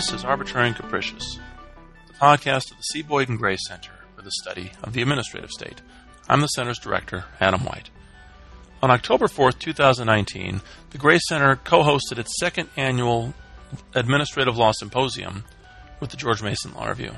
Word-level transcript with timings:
This 0.00 0.14
is 0.14 0.24
Arbitrary 0.24 0.68
and 0.68 0.76
Capricious, 0.76 1.38
the 2.06 2.14
podcast 2.14 2.70
of 2.70 2.78
the 2.78 2.84
C. 2.84 3.02
Boyden 3.02 3.36
Gray 3.36 3.58
Center 3.68 3.92
for 4.16 4.22
the 4.22 4.30
Study 4.30 4.72
of 4.82 4.94
the 4.94 5.02
Administrative 5.02 5.50
State. 5.50 5.82
I'm 6.26 6.40
the 6.40 6.46
Center's 6.46 6.78
director, 6.78 7.26
Adam 7.38 7.66
White. 7.66 7.90
On 8.82 8.90
October 8.90 9.26
4th, 9.26 9.58
2019, 9.58 10.62
the 10.88 10.96
Gray 10.96 11.18
Center 11.28 11.54
co 11.54 11.82
hosted 11.82 12.16
its 12.16 12.40
second 12.40 12.70
annual 12.78 13.34
Administrative 13.94 14.56
Law 14.56 14.72
Symposium 14.72 15.44
with 16.00 16.08
the 16.08 16.16
George 16.16 16.42
Mason 16.42 16.72
Law 16.72 16.88
Review. 16.88 17.12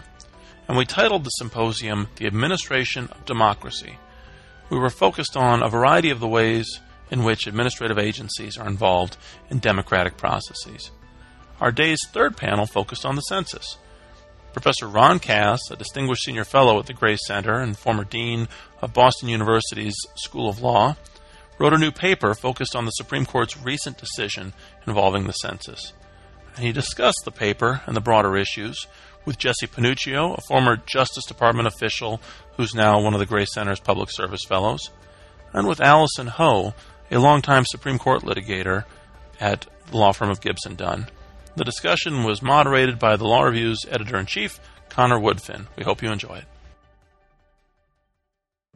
And 0.66 0.76
we 0.76 0.84
titled 0.84 1.22
the 1.22 1.30
symposium 1.30 2.08
The 2.16 2.26
Administration 2.26 3.06
of 3.12 3.24
Democracy. 3.24 3.96
We 4.70 4.78
were 4.80 4.90
focused 4.90 5.36
on 5.36 5.62
a 5.62 5.68
variety 5.68 6.10
of 6.10 6.18
the 6.18 6.26
ways 6.26 6.80
in 7.12 7.22
which 7.22 7.46
administrative 7.46 8.00
agencies 8.00 8.58
are 8.58 8.66
involved 8.66 9.16
in 9.50 9.60
democratic 9.60 10.16
processes. 10.16 10.90
Our 11.62 11.70
day's 11.70 12.04
third 12.08 12.36
panel 12.36 12.66
focused 12.66 13.06
on 13.06 13.14
the 13.14 13.22
census. 13.22 13.78
Professor 14.52 14.88
Ron 14.88 15.20
Cass, 15.20 15.60
a 15.70 15.76
distinguished 15.76 16.24
senior 16.24 16.42
fellow 16.42 16.76
at 16.80 16.86
the 16.86 16.92
Gray 16.92 17.16
Center 17.16 17.60
and 17.60 17.78
former 17.78 18.02
dean 18.02 18.48
of 18.80 18.92
Boston 18.92 19.28
University's 19.28 19.94
School 20.16 20.48
of 20.48 20.60
Law, 20.60 20.96
wrote 21.60 21.72
a 21.72 21.78
new 21.78 21.92
paper 21.92 22.34
focused 22.34 22.74
on 22.74 22.84
the 22.84 22.90
Supreme 22.90 23.24
Court's 23.24 23.56
recent 23.56 23.96
decision 23.96 24.54
involving 24.88 25.28
the 25.28 25.32
census. 25.34 25.92
And 26.56 26.66
he 26.66 26.72
discussed 26.72 27.22
the 27.24 27.30
paper 27.30 27.82
and 27.86 27.94
the 27.94 28.00
broader 28.00 28.36
issues 28.36 28.88
with 29.24 29.38
Jesse 29.38 29.68
Panuccio, 29.68 30.36
a 30.36 30.40
former 30.40 30.78
Justice 30.84 31.26
Department 31.26 31.68
official 31.68 32.20
who's 32.56 32.74
now 32.74 33.00
one 33.00 33.14
of 33.14 33.20
the 33.20 33.26
Gray 33.26 33.44
Center's 33.44 33.78
Public 33.78 34.10
Service 34.10 34.42
Fellows, 34.44 34.90
and 35.52 35.68
with 35.68 35.80
Allyson 35.80 36.26
Ho, 36.26 36.74
a 37.12 37.20
longtime 37.20 37.66
Supreme 37.66 38.00
Court 38.00 38.22
litigator 38.22 38.84
at 39.38 39.68
the 39.92 39.96
law 39.96 40.10
firm 40.10 40.28
of 40.28 40.40
Gibson 40.40 40.74
Dunn. 40.74 41.06
The 41.54 41.64
discussion 41.64 42.24
was 42.24 42.40
moderated 42.40 42.98
by 42.98 43.16
the 43.16 43.26
Law 43.26 43.42
Review's 43.42 43.84
editor 43.90 44.16
in 44.16 44.24
chief, 44.24 44.58
Connor 44.88 45.18
Woodfin. 45.18 45.66
We 45.76 45.84
hope 45.84 46.02
you 46.02 46.10
enjoy 46.10 46.36
it. 46.36 46.44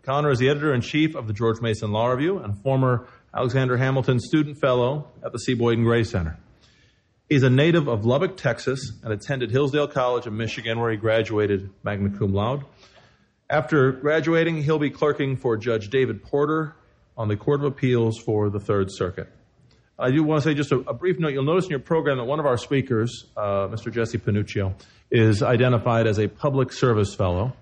Connor 0.02 0.30
is 0.30 0.38
the 0.38 0.50
editor 0.50 0.74
in 0.74 0.83
chief 0.83 1.14
of 1.14 1.27
the 1.27 1.33
George 1.33 1.62
Mason 1.62 1.91
Law 1.91 2.08
Review 2.08 2.38
and 2.38 2.62
former 2.62 3.08
Alexander 3.34 3.78
Hamilton 3.78 4.20
Student 4.20 4.58
Fellow 4.60 5.08
at 5.24 5.33
the 5.33 5.38
C. 5.38 5.55
Boyden 5.55 5.84
Gray 5.84 6.05
Center. 6.05 6.38
He's 7.30 7.42
a 7.42 7.50
native 7.50 7.88
of 7.88 8.05
Lubbock, 8.05 8.36
Texas, 8.36 8.92
and 9.02 9.11
attended 9.11 9.50
Hillsdale 9.50 9.88
College 9.88 10.27
in 10.27 10.36
Michigan, 10.36 10.78
where 10.78 10.90
he 10.90 10.98
graduated 10.98 11.70
magna 11.83 12.11
cum 12.11 12.34
laude. 12.34 12.62
After 13.48 13.90
graduating, 13.92 14.62
he'll 14.62 14.78
be 14.78 14.90
clerking 14.90 15.36
for 15.38 15.56
Judge 15.56 15.88
David 15.88 16.22
Porter 16.22 16.77
on 17.16 17.28
the 17.28 17.36
Court 17.36 17.61
of 17.61 17.66
Appeals 17.66 18.18
for 18.18 18.50
the 18.50 18.61
Third 18.61 18.92
Circuit. 18.92 19.33
I 19.98 20.11
do 20.11 20.22
want 20.22 20.42
to 20.42 20.48
say 20.48 20.55
just 20.55 20.72
a, 20.72 20.77
a, 20.80 20.92
brief 20.92 21.19
note. 21.19 21.33
You'll 21.33 21.44
notice 21.44 21.64
in 21.64 21.70
your 21.70 21.80
program 21.80 22.19
that 22.19 22.25
one 22.25 22.39
of 22.39 22.44
our 22.44 22.58
speakers, 22.58 23.25
uh, 23.34 23.69
Mr. 23.69 23.91
Jesse 23.91 24.19
Panuccio, 24.19 24.75
is 25.11 25.42
identified 25.42 26.06
as 26.06 26.19
a 26.19 26.28
public 26.28 26.70
service 26.70 27.14
fellow. 27.14 27.55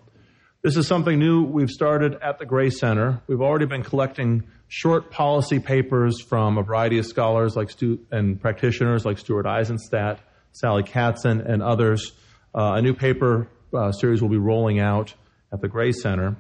This 0.63 0.77
is 0.77 0.89
something 0.89 1.19
new 1.19 1.45
we've 1.45 1.71
started 1.71 2.15
at 2.23 2.41
the 2.41 2.47
Gray 2.47 2.71
Center. 2.71 3.21
We've 3.29 3.41
already 3.41 3.67
been 3.67 3.85
collecting 3.85 4.45
short 4.67 5.13
policy 5.13 5.61
papers 5.61 6.21
from 6.21 6.59
a 6.59 6.63
variety 6.63 6.99
of 6.99 7.07
scholars 7.07 7.55
like 7.55 7.71
Stu- 7.71 8.01
and 8.11 8.41
practitioners 8.41 9.05
like 9.05 9.19
Stuart 9.19 9.47
Eizenstat, 9.47 10.19
Sally 10.51 10.83
Katzen, 10.83 11.49
and 11.49 11.63
others. 11.63 12.13
Uh, 12.53 12.75
a 12.75 12.83
new 12.83 12.95
paper 12.95 13.47
uh, 13.73 13.93
series 13.93 14.21
will 14.21 14.29
be 14.29 14.39
rolling 14.39 14.81
out 14.81 15.15
at 15.53 15.61
the 15.61 15.69
Gray 15.69 15.93
Center. 15.93 16.37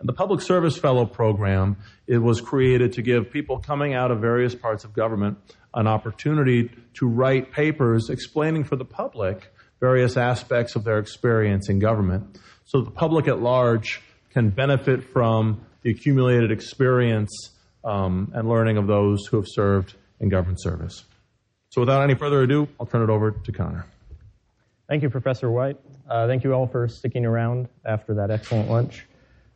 And 0.00 0.08
the 0.08 0.14
Public 0.14 0.40
Service 0.40 0.76
Fellow 0.76 1.06
program, 1.06 1.76
it 2.06 2.18
was 2.18 2.40
created 2.40 2.94
to 2.94 3.02
give 3.02 3.30
people 3.30 3.58
coming 3.58 3.94
out 3.94 4.10
of 4.10 4.20
various 4.20 4.54
parts 4.54 4.84
of 4.84 4.92
government 4.94 5.38
an 5.74 5.86
opportunity 5.86 6.70
to 6.94 7.06
write 7.06 7.52
papers 7.52 8.10
explaining 8.10 8.64
for 8.64 8.76
the 8.76 8.84
public 8.84 9.52
various 9.78 10.16
aspects 10.16 10.74
of 10.74 10.84
their 10.84 10.98
experience 10.98 11.68
in 11.68 11.78
government 11.78 12.38
so 12.70 12.80
the 12.82 12.90
public 12.90 13.26
at 13.26 13.40
large 13.40 14.00
can 14.30 14.50
benefit 14.50 15.02
from 15.02 15.60
the 15.82 15.90
accumulated 15.90 16.52
experience 16.52 17.50
um, 17.82 18.30
and 18.32 18.48
learning 18.48 18.76
of 18.76 18.86
those 18.86 19.26
who 19.26 19.36
have 19.38 19.46
served 19.48 19.94
in 20.20 20.28
government 20.28 20.62
service. 20.62 21.04
So 21.70 21.80
without 21.80 22.02
any 22.02 22.14
further 22.14 22.42
ado, 22.42 22.68
I'll 22.78 22.86
turn 22.86 23.02
it 23.02 23.10
over 23.10 23.32
to 23.32 23.52
Connor. 23.52 23.86
Thank 24.88 25.02
you, 25.02 25.10
Professor 25.10 25.50
White. 25.50 25.78
Uh, 26.08 26.28
thank 26.28 26.44
you 26.44 26.52
all 26.52 26.68
for 26.68 26.86
sticking 26.86 27.26
around 27.26 27.68
after 27.84 28.14
that 28.14 28.30
excellent 28.30 28.70
lunch. 28.70 29.04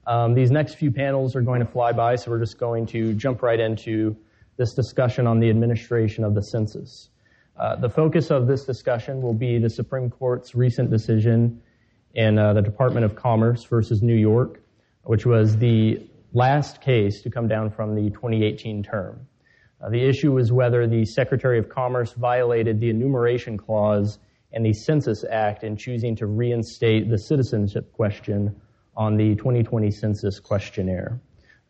Um, 0.06 0.34
these 0.34 0.50
next 0.50 0.74
few 0.74 0.90
panels 0.90 1.34
are 1.34 1.40
going 1.40 1.60
to 1.60 1.66
fly 1.66 1.92
by, 1.92 2.16
so 2.16 2.30
we're 2.30 2.40
just 2.40 2.58
going 2.58 2.86
to 2.86 3.14
jump 3.14 3.42
right 3.42 3.58
into 3.58 4.16
this 4.56 4.74
discussion 4.74 5.26
on 5.26 5.40
the 5.40 5.48
administration 5.48 6.24
of 6.24 6.34
the 6.34 6.42
census. 6.42 7.08
Uh, 7.56 7.76
the 7.76 7.88
focus 7.88 8.30
of 8.30 8.46
this 8.46 8.64
discussion 8.64 9.22
will 9.22 9.34
be 9.34 9.58
the 9.58 9.70
Supreme 9.70 10.10
Court's 10.10 10.54
recent 10.54 10.90
decision 10.90 11.62
in 12.14 12.38
uh, 12.38 12.52
the 12.52 12.62
Department 12.62 13.04
of 13.04 13.16
Commerce 13.16 13.64
versus 13.64 14.02
New 14.02 14.16
York, 14.16 14.60
which 15.04 15.24
was 15.24 15.56
the 15.56 16.06
last 16.32 16.80
case 16.80 17.22
to 17.22 17.30
come 17.30 17.48
down 17.48 17.70
from 17.70 17.94
the 17.94 18.10
2018 18.10 18.82
term. 18.82 19.26
Uh, 19.80 19.88
the 19.88 20.02
issue 20.02 20.32
was 20.32 20.52
whether 20.52 20.86
the 20.86 21.04
Secretary 21.04 21.58
of 21.58 21.68
Commerce 21.68 22.12
violated 22.12 22.80
the 22.80 22.90
enumeration 22.90 23.56
clause 23.56 24.18
and 24.52 24.64
the 24.64 24.72
Census 24.72 25.24
Act 25.28 25.64
in 25.64 25.76
choosing 25.76 26.16
to 26.16 26.26
reinstate 26.26 27.10
the 27.10 27.18
citizenship 27.18 27.92
question 27.92 28.60
on 28.96 29.16
the 29.16 29.34
2020 29.36 29.90
census 29.90 30.40
questionnaire. 30.40 31.20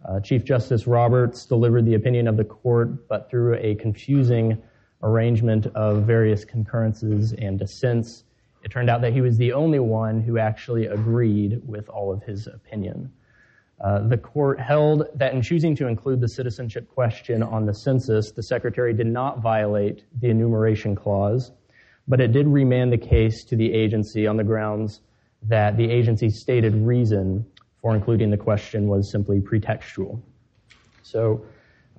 Uh, 0.04 0.20
Chief 0.20 0.44
Justice 0.44 0.86
Roberts 0.86 1.46
delivered 1.46 1.86
the 1.86 1.94
opinion 1.94 2.28
of 2.28 2.36
the 2.36 2.44
court, 2.44 3.08
but 3.08 3.30
through 3.30 3.54
a 3.56 3.74
confusing 3.76 4.62
arrangement 5.02 5.66
of 5.74 6.04
various 6.04 6.44
concurrences 6.44 7.32
and 7.32 7.58
dissents, 7.58 8.24
it 8.62 8.70
turned 8.70 8.90
out 8.90 9.00
that 9.02 9.12
he 9.12 9.20
was 9.20 9.36
the 9.36 9.52
only 9.52 9.78
one 9.78 10.20
who 10.20 10.38
actually 10.38 10.86
agreed 10.86 11.60
with 11.66 11.88
all 11.88 12.12
of 12.12 12.22
his 12.22 12.46
opinion. 12.46 13.10
Uh, 13.80 14.06
the 14.06 14.16
court 14.16 14.60
held 14.60 15.06
that 15.14 15.34
in 15.34 15.42
choosing 15.42 15.74
to 15.76 15.86
include 15.86 16.20
the 16.20 16.28
citizenship 16.28 16.88
question 16.88 17.42
on 17.42 17.66
the 17.66 17.74
census, 17.74 18.30
the 18.30 18.42
secretary 18.42 18.94
did 18.94 19.06
not 19.06 19.40
violate 19.40 20.04
the 20.20 20.28
enumeration 20.28 20.94
clause, 20.94 21.52
but 22.06 22.20
it 22.20 22.32
did 22.32 22.46
remand 22.46 22.92
the 22.92 22.98
case 22.98 23.44
to 23.44 23.56
the 23.56 23.72
agency 23.72 24.26
on 24.26 24.36
the 24.36 24.44
grounds 24.44 25.00
that 25.48 25.76
the 25.76 25.90
agency's 25.90 26.40
stated 26.40 26.74
reason 26.74 27.44
for 27.80 27.94
including 27.94 28.30
the 28.30 28.36
question 28.36 28.88
was 28.88 29.10
simply 29.10 29.40
pretextual. 29.40 30.20
So, 31.02 31.44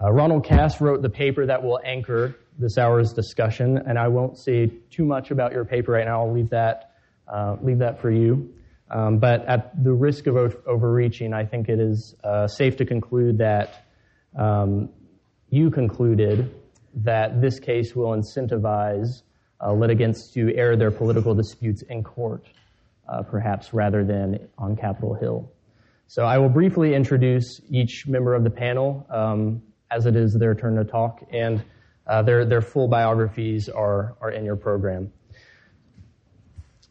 uh, 0.01 0.11
Ronald 0.11 0.43
Cass 0.43 0.81
wrote 0.81 1.01
the 1.01 1.09
paper 1.09 1.45
that 1.45 1.63
will 1.63 1.79
anchor 1.85 2.35
this 2.57 2.77
hour's 2.77 3.13
discussion, 3.13 3.77
and 3.85 3.97
I 3.97 4.07
won't 4.07 4.37
say 4.37 4.71
too 4.89 5.05
much 5.05 5.31
about 5.31 5.51
your 5.51 5.63
paper 5.63 5.93
right 5.93 6.05
now. 6.05 6.23
I'll 6.23 6.33
leave 6.33 6.49
that 6.49 6.91
uh, 7.27 7.57
leave 7.61 7.79
that 7.79 8.01
for 8.01 8.11
you. 8.11 8.53
Um, 8.91 9.17
but 9.17 9.45
at 9.45 9.83
the 9.83 9.93
risk 9.93 10.27
of 10.27 10.35
overreaching, 10.67 11.33
I 11.33 11.43
think 11.43 11.69
it 11.69 11.79
is 11.79 12.15
uh, 12.23 12.47
safe 12.47 12.77
to 12.77 12.85
conclude 12.85 13.39
that 13.39 13.85
um, 14.35 14.89
you 15.49 15.71
concluded 15.71 16.53
that 16.95 17.41
this 17.41 17.59
case 17.59 17.95
will 17.95 18.15
incentivize 18.15 19.23
uh, 19.59 19.73
litigants 19.73 20.31
to 20.33 20.55
air 20.55 20.75
their 20.75 20.91
political 20.91 21.33
disputes 21.33 21.81
in 21.83 22.03
court 22.03 22.45
uh, 23.07 23.21
perhaps 23.23 23.73
rather 23.73 24.03
than 24.03 24.47
on 24.57 24.75
Capitol 24.75 25.13
Hill. 25.13 25.51
So 26.07 26.23
I 26.23 26.37
will 26.37 26.49
briefly 26.49 26.93
introduce 26.93 27.61
each 27.69 28.05
member 28.07 28.35
of 28.35 28.43
the 28.43 28.49
panel 28.49 29.05
um, 29.09 29.61
as 29.89 30.05
it 30.05 30.15
is 30.15 30.33
their 30.39 30.53
turn 30.53 30.75
to 30.75 30.83
talk, 30.83 31.25
and 31.31 31.63
uh, 32.07 32.21
their, 32.21 32.45
their 32.45 32.61
full 32.61 32.87
biographies 32.87 33.69
are, 33.69 34.15
are 34.21 34.31
in 34.31 34.45
your 34.45 34.55
program. 34.55 35.11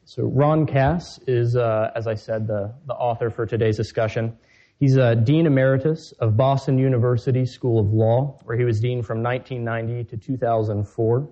So 0.04 0.24
Ron 0.24 0.66
Cass 0.66 1.18
is, 1.26 1.56
uh, 1.56 1.90
as 1.94 2.06
I 2.06 2.14
said, 2.14 2.46
the, 2.46 2.74
the 2.86 2.94
author 2.94 3.30
for 3.30 3.46
today's 3.46 3.76
discussion. 3.76 4.36
He's 4.78 4.96
a 4.96 5.14
Dean 5.14 5.46
Emeritus 5.46 6.12
of 6.20 6.36
Boston 6.36 6.78
University 6.78 7.46
School 7.46 7.80
of 7.80 7.92
Law, 7.92 8.38
where 8.44 8.56
he 8.56 8.64
was 8.64 8.80
Dean 8.80 9.02
from 9.02 9.22
1990 9.22 10.04
to 10.10 10.16
2004. 10.16 11.28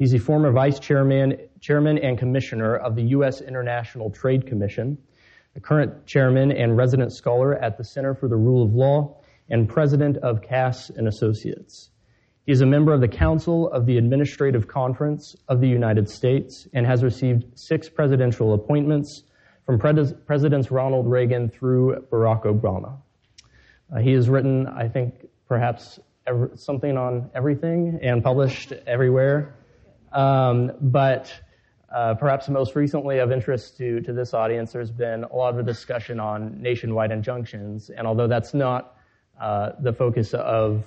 He's 0.00 0.14
a 0.14 0.18
former 0.18 0.50
vice 0.50 0.78
chairman, 0.78 1.36
chairman 1.60 1.98
and 1.98 2.16
commissioner 2.16 2.74
of 2.74 2.96
the 2.96 3.02
U.S. 3.02 3.42
International 3.42 4.08
Trade 4.10 4.46
Commission, 4.46 4.96
the 5.52 5.60
current 5.60 6.06
chairman 6.06 6.52
and 6.52 6.74
resident 6.74 7.12
scholar 7.12 7.54
at 7.56 7.76
the 7.76 7.84
Center 7.84 8.14
for 8.14 8.26
the 8.26 8.34
Rule 8.34 8.64
of 8.64 8.74
Law, 8.74 9.20
and 9.50 9.68
president 9.68 10.16
of 10.16 10.40
Cass 10.40 10.88
and 10.88 11.06
Associates. 11.06 11.90
He 12.46 12.52
is 12.52 12.62
a 12.62 12.66
member 12.66 12.94
of 12.94 13.02
the 13.02 13.08
Council 13.08 13.70
of 13.72 13.84
the 13.84 13.98
Administrative 13.98 14.66
Conference 14.66 15.36
of 15.48 15.60
the 15.60 15.68
United 15.68 16.08
States 16.08 16.66
and 16.72 16.86
has 16.86 17.04
received 17.04 17.44
six 17.58 17.90
presidential 17.90 18.54
appointments 18.54 19.24
from 19.66 19.78
Pres- 19.78 20.14
Presidents 20.24 20.70
Ronald 20.70 21.10
Reagan 21.10 21.50
through 21.50 22.06
Barack 22.10 22.44
Obama. 22.44 22.96
Uh, 23.94 23.98
he 23.98 24.12
has 24.12 24.30
written, 24.30 24.66
I 24.66 24.88
think, 24.88 25.26
perhaps 25.46 26.00
something 26.54 26.96
on 26.96 27.28
everything 27.34 27.98
and 28.02 28.24
published 28.24 28.72
everywhere. 28.86 29.56
Um, 30.12 30.72
but 30.80 31.32
uh, 31.94 32.14
perhaps 32.14 32.48
most 32.48 32.76
recently 32.76 33.18
of 33.18 33.32
interest 33.32 33.76
to, 33.78 34.00
to 34.00 34.12
this 34.12 34.34
audience, 34.34 34.72
there's 34.72 34.90
been 34.90 35.24
a 35.24 35.34
lot 35.34 35.58
of 35.58 35.66
discussion 35.66 36.20
on 36.20 36.60
nationwide 36.60 37.10
injunctions. 37.10 37.90
And 37.90 38.06
although 38.06 38.28
that's 38.28 38.54
not 38.54 38.96
uh, 39.40 39.70
the 39.82 39.92
focus 39.92 40.34
of, 40.34 40.84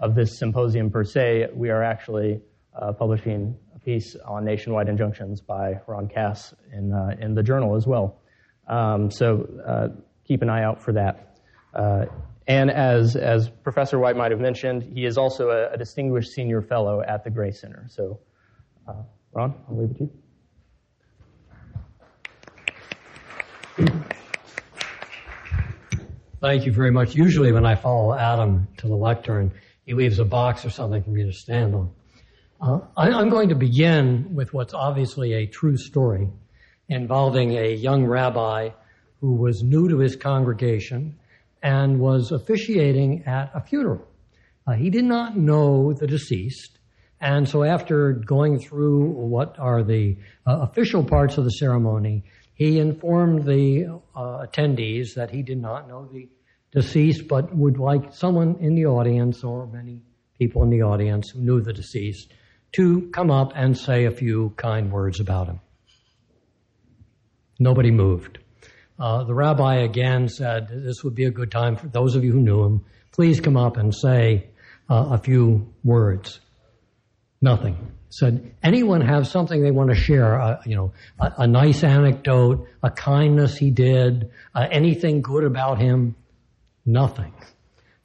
of 0.00 0.14
this 0.14 0.38
symposium 0.38 0.90
per 0.90 1.04
se, 1.04 1.48
we 1.54 1.70
are 1.70 1.82
actually 1.82 2.40
uh, 2.74 2.92
publishing 2.92 3.56
a 3.74 3.78
piece 3.78 4.16
on 4.26 4.44
nationwide 4.44 4.88
injunctions 4.88 5.40
by 5.40 5.80
Ron 5.86 6.08
Cass 6.08 6.54
in, 6.72 6.92
uh, 6.92 7.16
in 7.20 7.34
the 7.34 7.42
journal 7.42 7.76
as 7.76 7.86
well. 7.86 8.20
Um, 8.68 9.10
so 9.10 9.48
uh, 9.66 9.88
keep 10.24 10.42
an 10.42 10.50
eye 10.50 10.62
out 10.62 10.82
for 10.82 10.92
that. 10.92 11.38
Uh, 11.74 12.06
and 12.46 12.70
as, 12.70 13.16
as 13.16 13.50
Professor 13.62 13.98
White 13.98 14.16
might 14.16 14.30
have 14.30 14.40
mentioned, 14.40 14.82
he 14.82 15.04
is 15.04 15.18
also 15.18 15.50
a, 15.50 15.74
a 15.74 15.76
distinguished 15.76 16.30
senior 16.30 16.62
fellow 16.62 17.02
at 17.02 17.22
the 17.22 17.30
Gray 17.30 17.50
Center. 17.50 17.84
So, 17.88 18.20
uh, 18.88 18.94
Ron, 19.32 19.54
I'll 19.68 19.76
leave 19.76 19.90
it 19.90 19.98
to 19.98 20.10
you. 23.78 23.92
Thank 26.40 26.66
you 26.66 26.72
very 26.72 26.90
much. 26.90 27.14
Usually, 27.14 27.52
when 27.52 27.66
I 27.66 27.74
follow 27.74 28.14
Adam 28.14 28.68
to 28.78 28.86
the 28.86 28.94
lectern, 28.94 29.52
he 29.84 29.94
leaves 29.94 30.18
a 30.18 30.24
box 30.24 30.64
or 30.64 30.70
something 30.70 31.02
for 31.02 31.10
me 31.10 31.24
to 31.24 31.32
stand 31.32 31.74
on. 31.74 31.90
Uh, 32.60 32.80
I, 32.96 33.10
I'm 33.10 33.28
going 33.28 33.48
to 33.50 33.54
begin 33.54 34.34
with 34.34 34.52
what's 34.52 34.74
obviously 34.74 35.32
a 35.32 35.46
true 35.46 35.76
story 35.76 36.28
involving 36.88 37.56
a 37.56 37.74
young 37.74 38.06
rabbi 38.06 38.70
who 39.20 39.34
was 39.34 39.62
new 39.62 39.88
to 39.88 39.98
his 39.98 40.16
congregation 40.16 41.18
and 41.62 41.98
was 41.98 42.30
officiating 42.30 43.24
at 43.26 43.50
a 43.54 43.60
funeral. 43.60 44.06
Uh, 44.66 44.72
he 44.72 44.90
did 44.90 45.04
not 45.04 45.36
know 45.36 45.92
the 45.92 46.06
deceased, 46.06 46.77
and 47.20 47.48
so 47.48 47.64
after 47.64 48.12
going 48.12 48.60
through 48.60 49.10
what 49.10 49.58
are 49.58 49.82
the 49.82 50.16
uh, 50.46 50.66
official 50.70 51.04
parts 51.04 51.36
of 51.36 51.44
the 51.44 51.50
ceremony, 51.50 52.24
he 52.54 52.78
informed 52.78 53.44
the 53.44 54.00
uh, 54.14 54.46
attendees 54.46 55.14
that 55.14 55.30
he 55.30 55.42
did 55.42 55.60
not 55.60 55.88
know 55.88 56.06
the 56.06 56.28
deceased, 56.70 57.28
but 57.28 57.54
would 57.54 57.78
like 57.78 58.12
someone 58.14 58.56
in 58.60 58.74
the 58.74 58.86
audience 58.86 59.42
or 59.42 59.66
many 59.66 60.00
people 60.38 60.62
in 60.62 60.70
the 60.70 60.82
audience 60.82 61.30
who 61.30 61.40
knew 61.40 61.60
the 61.60 61.72
deceased 61.72 62.32
to 62.72 63.08
come 63.12 63.30
up 63.30 63.52
and 63.54 63.76
say 63.76 64.04
a 64.04 64.10
few 64.10 64.52
kind 64.56 64.92
words 64.92 65.20
about 65.20 65.48
him. 65.48 65.60
Nobody 67.58 67.90
moved. 67.90 68.38
Uh, 68.98 69.24
the 69.24 69.34
rabbi 69.34 69.76
again 69.82 70.28
said, 70.28 70.68
This 70.68 71.02
would 71.02 71.14
be 71.14 71.24
a 71.24 71.30
good 71.30 71.50
time 71.50 71.76
for 71.76 71.88
those 71.88 72.14
of 72.14 72.24
you 72.24 72.32
who 72.32 72.40
knew 72.40 72.64
him. 72.64 72.84
Please 73.12 73.40
come 73.40 73.56
up 73.56 73.76
and 73.76 73.94
say 73.94 74.50
uh, 74.88 75.08
a 75.12 75.18
few 75.18 75.72
words. 75.82 76.40
Nothing 77.40 77.92
said, 78.10 78.54
anyone 78.62 79.00
have 79.02 79.26
something 79.26 79.62
they 79.62 79.70
want 79.70 79.90
to 79.90 79.96
share? 79.96 80.40
Uh, 80.40 80.60
you 80.64 80.76
know, 80.76 80.92
a, 81.20 81.32
a, 81.38 81.46
nice 81.46 81.84
anecdote, 81.84 82.66
a 82.82 82.90
kindness 82.90 83.56
he 83.56 83.70
did, 83.70 84.30
uh, 84.54 84.66
anything 84.70 85.20
good 85.20 85.44
about 85.44 85.78
him? 85.78 86.16
Nothing. 86.86 87.34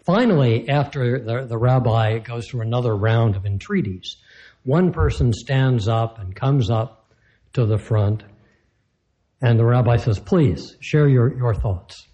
Finally, 0.06 0.68
after 0.68 1.20
the, 1.20 1.46
the 1.46 1.58
rabbi 1.58 2.20
goes 2.20 2.48
through 2.48 2.62
another 2.62 2.94
round 2.94 3.36
of 3.36 3.46
entreaties, 3.46 4.18
one 4.64 4.92
person 4.92 5.32
stands 5.32 5.88
up 5.88 6.20
and 6.20 6.36
comes 6.36 6.70
up 6.70 7.10
to 7.54 7.66
the 7.66 7.78
front, 7.78 8.24
and 9.42 9.58
the 9.58 9.66
rabbi 9.66 9.98
says, 9.98 10.20
Please 10.20 10.76
share 10.82 11.08
your, 11.08 11.36
your 11.38 11.54
thoughts. 11.54 12.08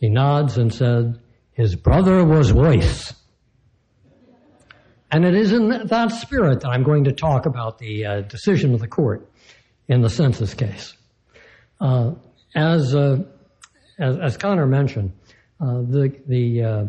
He 0.00 0.08
nods 0.08 0.56
and 0.56 0.72
said, 0.72 1.18
His 1.52 1.74
brother 1.74 2.24
was 2.24 2.52
Weiss. 2.52 3.12
And 5.10 5.24
it 5.24 5.34
is 5.34 5.52
in 5.52 5.68
that 5.68 6.12
spirit 6.12 6.60
that 6.60 6.68
I'm 6.68 6.82
going 6.82 7.04
to 7.04 7.12
talk 7.12 7.46
about 7.46 7.78
the 7.78 8.04
uh, 8.04 8.20
decision 8.22 8.74
of 8.74 8.80
the 8.80 8.88
court 8.88 9.30
in 9.88 10.02
the 10.02 10.10
census 10.10 10.52
case. 10.54 10.94
Uh, 11.80 12.12
as, 12.54 12.94
uh, 12.94 13.22
as, 13.98 14.18
as 14.18 14.36
Connor 14.36 14.66
mentioned, 14.66 15.12
uh, 15.60 15.80
the 15.80 16.14
the 16.26 16.62
uh, 16.62 16.84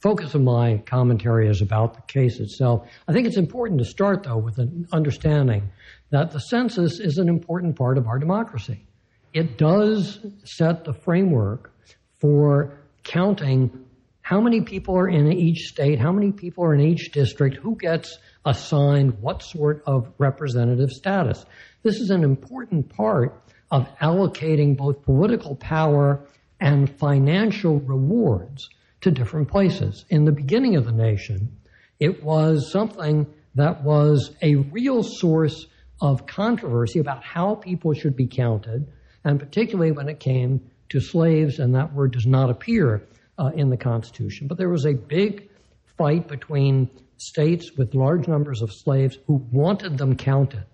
focus 0.00 0.34
of 0.34 0.40
my 0.40 0.78
commentary 0.86 1.48
is 1.48 1.60
about 1.60 1.94
the 1.94 2.00
case 2.02 2.40
itself. 2.40 2.88
I 3.08 3.12
think 3.12 3.26
it's 3.26 3.36
important 3.36 3.80
to 3.80 3.84
start 3.84 4.22
though 4.22 4.38
with 4.38 4.58
an 4.58 4.86
understanding 4.92 5.70
that 6.10 6.30
the 6.30 6.38
census 6.38 7.00
is 7.00 7.18
an 7.18 7.28
important 7.28 7.76
part 7.76 7.98
of 7.98 8.06
our 8.06 8.18
democracy. 8.18 8.86
It 9.34 9.58
does 9.58 10.20
set 10.44 10.84
the 10.84 10.94
framework 10.94 11.72
for 12.20 12.78
counting 13.02 13.85
how 14.26 14.40
many 14.40 14.60
people 14.60 14.98
are 14.98 15.08
in 15.08 15.32
each 15.32 15.68
state, 15.68 16.00
how 16.00 16.10
many 16.10 16.32
people 16.32 16.64
are 16.64 16.74
in 16.74 16.80
each 16.80 17.12
district, 17.12 17.58
who 17.58 17.76
gets 17.76 18.18
assigned 18.44 19.16
what 19.20 19.40
sort 19.40 19.84
of 19.86 20.12
representative 20.18 20.90
status. 20.90 21.46
This 21.84 22.00
is 22.00 22.10
an 22.10 22.24
important 22.24 22.88
part 22.88 23.40
of 23.70 23.86
allocating 24.02 24.76
both 24.76 25.04
political 25.04 25.54
power 25.54 26.26
and 26.58 26.90
financial 26.98 27.78
rewards 27.78 28.68
to 29.02 29.12
different 29.12 29.46
places. 29.46 30.04
In 30.10 30.24
the 30.24 30.32
beginning 30.32 30.74
of 30.74 30.86
the 30.86 30.90
nation, 30.90 31.56
it 32.00 32.24
was 32.24 32.72
something 32.72 33.32
that 33.54 33.84
was 33.84 34.34
a 34.42 34.56
real 34.56 35.04
source 35.04 35.68
of 36.00 36.26
controversy 36.26 36.98
about 36.98 37.22
how 37.22 37.54
people 37.54 37.94
should 37.94 38.16
be 38.16 38.26
counted, 38.26 38.88
and 39.22 39.38
particularly 39.38 39.92
when 39.92 40.08
it 40.08 40.18
came 40.18 40.68
to 40.88 40.98
slaves, 40.98 41.60
and 41.60 41.76
that 41.76 41.94
word 41.94 42.10
does 42.10 42.26
not 42.26 42.50
appear 42.50 43.06
uh, 43.38 43.50
in 43.54 43.70
the 43.70 43.76
Constitution. 43.76 44.46
But 44.46 44.58
there 44.58 44.68
was 44.68 44.86
a 44.86 44.94
big 44.94 45.48
fight 45.96 46.28
between 46.28 46.90
states 47.18 47.72
with 47.76 47.94
large 47.94 48.28
numbers 48.28 48.62
of 48.62 48.72
slaves 48.72 49.18
who 49.26 49.34
wanted 49.50 49.98
them 49.98 50.16
counted 50.16 50.64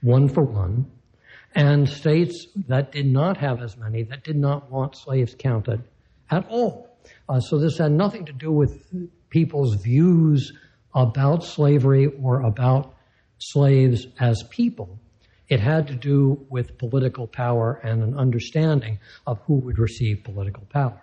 one 0.00 0.28
for 0.28 0.42
one, 0.42 0.86
and 1.54 1.88
states 1.88 2.46
that 2.68 2.92
did 2.92 3.06
not 3.06 3.36
have 3.38 3.62
as 3.62 3.76
many, 3.76 4.02
that 4.02 4.24
did 4.24 4.36
not 4.36 4.70
want 4.70 4.96
slaves 4.96 5.34
counted 5.38 5.82
at 6.30 6.46
all. 6.48 6.98
Uh, 7.28 7.40
so 7.40 7.58
this 7.58 7.78
had 7.78 7.92
nothing 7.92 8.24
to 8.26 8.32
do 8.32 8.52
with 8.52 8.92
people's 9.30 9.74
views 9.76 10.52
about 10.94 11.44
slavery 11.44 12.06
or 12.22 12.42
about 12.42 12.94
slaves 13.38 14.06
as 14.20 14.42
people. 14.50 14.98
It 15.48 15.60
had 15.60 15.88
to 15.88 15.94
do 15.94 16.46
with 16.48 16.78
political 16.78 17.26
power 17.26 17.80
and 17.82 18.02
an 18.02 18.16
understanding 18.16 18.98
of 19.26 19.40
who 19.46 19.54
would 19.54 19.78
receive 19.78 20.24
political 20.24 20.64
power. 20.70 21.00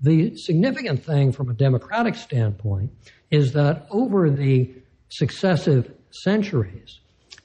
The 0.00 0.36
significant 0.36 1.04
thing 1.04 1.32
from 1.32 1.50
a 1.50 1.54
democratic 1.54 2.14
standpoint 2.14 2.90
is 3.30 3.52
that 3.52 3.86
over 3.90 4.30
the 4.30 4.70
successive 5.08 5.92
centuries, 6.10 7.00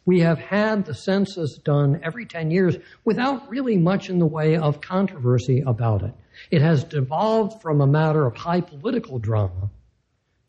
we 0.06 0.20
have 0.22 0.40
had 0.40 0.86
the 0.86 0.94
census 0.94 1.58
done 1.58 2.00
every 2.04 2.26
10 2.26 2.52
years 2.52 2.78
without 3.04 3.50
really 3.50 3.78
much 3.78 4.10
in 4.10 4.20
the 4.20 4.26
way 4.26 4.56
of 4.56 4.80
controversy 4.80 5.62
about 5.62 6.04
it. 6.04 6.14
It 6.52 6.62
has 6.62 6.84
devolved 6.84 7.62
from 7.62 7.82
a 7.82 7.88
matter 7.88 8.26
of 8.26 8.36
high 8.36 8.62
political 8.62 9.20
drama 9.20 9.70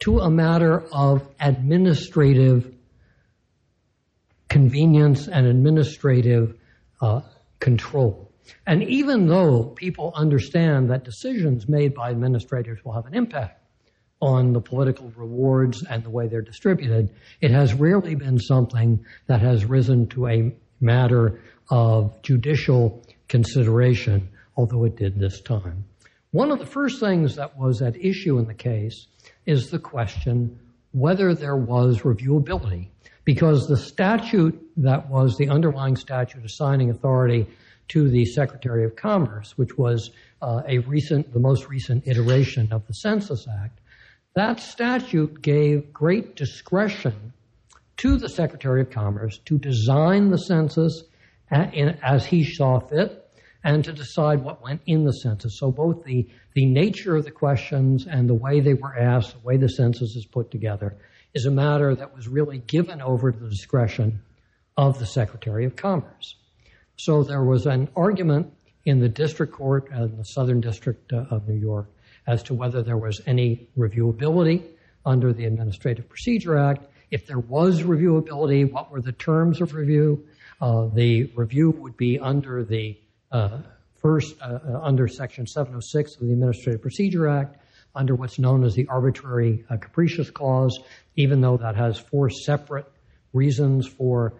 to 0.01 0.21
a 0.21 0.31
matter 0.31 0.87
of 0.93 1.27
administrative 1.41 2.73
convenience 4.49 5.27
and 5.27 5.47
administrative 5.47 6.55
uh, 7.01 7.23
control. 7.61 8.26
And 8.67 8.83
even 8.83 9.27
though 9.27 9.65
people 9.65 10.13
understand 10.15 10.91
that 10.91 11.05
decisions 11.05 11.69
made 11.69 11.95
by 11.95 12.11
administrators 12.11 12.85
will 12.85 12.93
have 12.93 13.07
an 13.07 13.15
impact 13.15 13.63
on 14.21 14.53
the 14.53 14.61
political 14.61 15.13
rewards 15.17 15.85
and 15.85 16.03
the 16.03 16.11
way 16.11 16.27
they're 16.27 16.43
distributed, 16.43 17.15
it 17.41 17.51
has 17.51 17.75
rarely 17.75 18.15
been 18.15 18.39
something 18.39 19.05
that 19.27 19.43
has 19.43 19.65
risen 19.65 20.07
to 20.09 20.27
a 20.27 20.55
matter 20.81 21.41
of 21.71 22.21
judicial 22.23 23.03
consideration, 23.29 24.29
although 24.57 24.85
it 24.85 24.97
did 24.97 25.19
this 25.19 25.41
time. 25.41 25.85
One 26.31 26.51
of 26.51 26.59
the 26.59 26.67
first 26.67 27.01
things 27.01 27.37
that 27.37 27.57
was 27.57 27.83
at 27.83 27.97
issue 27.97 28.39
in 28.39 28.47
the 28.47 28.55
case 28.55 29.07
is 29.45 29.71
the 29.71 29.79
question 29.79 30.59
whether 30.93 31.35
there 31.35 31.57
was 31.57 32.01
reviewability, 32.01 32.89
because 33.25 33.67
the 33.67 33.77
statute 33.77 34.59
that 34.79 35.11
was 35.11 35.37
the 35.37 35.49
underlying 35.49 35.97
statute 35.97 36.45
assigning 36.45 36.91
authority 36.91 37.47
to 37.89 38.09
the 38.09 38.25
Secretary 38.25 38.85
of 38.85 38.97
Commerce, 38.97 39.57
which 39.57 39.77
was 39.79 40.11
uh, 40.43 40.63
a 40.67 40.79
recent, 40.79 41.33
the 41.33 41.41
most 41.41 41.69
recent 41.69 42.07
iteration 42.07 42.73
of 42.73 42.87
the 42.87 42.95
Census 42.95 43.47
Act, 43.63 43.81
that 44.35 44.61
statute 44.61 45.41
gave 45.41 45.93
great 45.93 46.37
discretion 46.37 47.33
to 47.99 48.19
the 48.19 48.29
Secretary 48.29 48.83
of 48.83 48.91
Commerce 48.91 49.39
to 49.47 49.59
design 49.59 50.31
the 50.31 50.39
census 50.39 51.05
as 51.51 52.27
he 52.27 52.45
saw 52.45 52.81
fit 52.81 53.23
and 53.65 53.85
to 53.85 53.93
decide 53.93 54.43
what 54.43 54.63
went 54.63 54.81
in 54.87 55.05
the 55.05 55.13
census. 55.13 55.59
So 55.59 55.71
both 55.71 56.05
the, 56.05 56.29
the 56.55 56.67
nature 56.67 57.17
of 57.17 57.25
the 57.25 57.31
questions 57.31 58.07
and 58.07 58.29
the 58.29 58.35
way 58.35 58.61
they 58.61 58.75
were 58.75 58.97
asked, 58.97 59.33
the 59.33 59.47
way 59.47 59.57
the 59.57 59.69
census 59.69 60.15
is 60.17 60.27
put 60.27 60.51
together, 60.51 60.97
is 61.35 61.47
a 61.47 61.51
matter 61.51 61.95
that 61.95 62.15
was 62.15 62.29
really 62.29 62.59
given 62.59 63.01
over 63.01 63.33
to 63.33 63.39
the 63.39 63.49
discretion 63.49 64.21
of 64.77 64.99
the 64.99 65.07
Secretary 65.07 65.65
of 65.65 65.77
Commerce. 65.77 66.37
So 66.97 67.23
there 67.23 67.45
was 67.45 67.67
an 67.67 67.89
argument 67.95 68.53
in 68.85 69.01
the 69.01 69.09
district 69.09 69.53
court 69.53 69.91
in 69.93 70.17
the 70.17 70.25
Southern 70.25 70.61
District 70.61 71.13
uh, 71.13 71.27
of 71.31 71.47
New 71.49 71.59
York 71.59 71.91
as 72.27 72.43
to 72.45 72.55
whether 72.55 72.83
there 72.83 72.97
was 72.97 73.21
any 73.27 73.69
reviewability 73.77 74.65
under 75.05 75.33
the 75.33 75.45
Administrative 75.45 76.09
Procedure 76.09 76.57
Act. 76.57 76.87
If 77.11 77.27
there 77.27 77.39
was 77.39 77.83
reviewability, 77.83 78.71
what 78.71 78.91
were 78.91 79.01
the 79.01 79.13
terms 79.13 79.61
of 79.61 79.75
review? 79.75 80.27
Uh, 80.61 80.87
the 80.87 81.25
review 81.37 81.71
would 81.71 81.97
be 81.97 82.19
under 82.19 82.65
the 82.65 82.99
uh, 83.31 83.59
first, 84.01 84.35
under 84.41 85.07
Section 85.07 85.47
706 85.47 86.15
of 86.15 86.21
the 86.23 86.33
Administrative 86.33 86.81
Procedure 86.81 87.29
Act, 87.29 87.59
under 87.95 88.15
what's 88.15 88.39
known 88.39 88.65
as 88.65 88.75
the 88.75 88.87
Arbitrary 88.89 89.65
Capricious 89.69 90.31
Clause, 90.31 90.79
even 91.15 91.41
though 91.41 91.57
that 91.59 91.77
has 91.77 91.99
four 91.99 92.31
separate 92.31 92.91
reasons 93.33 93.87
for 93.87 94.35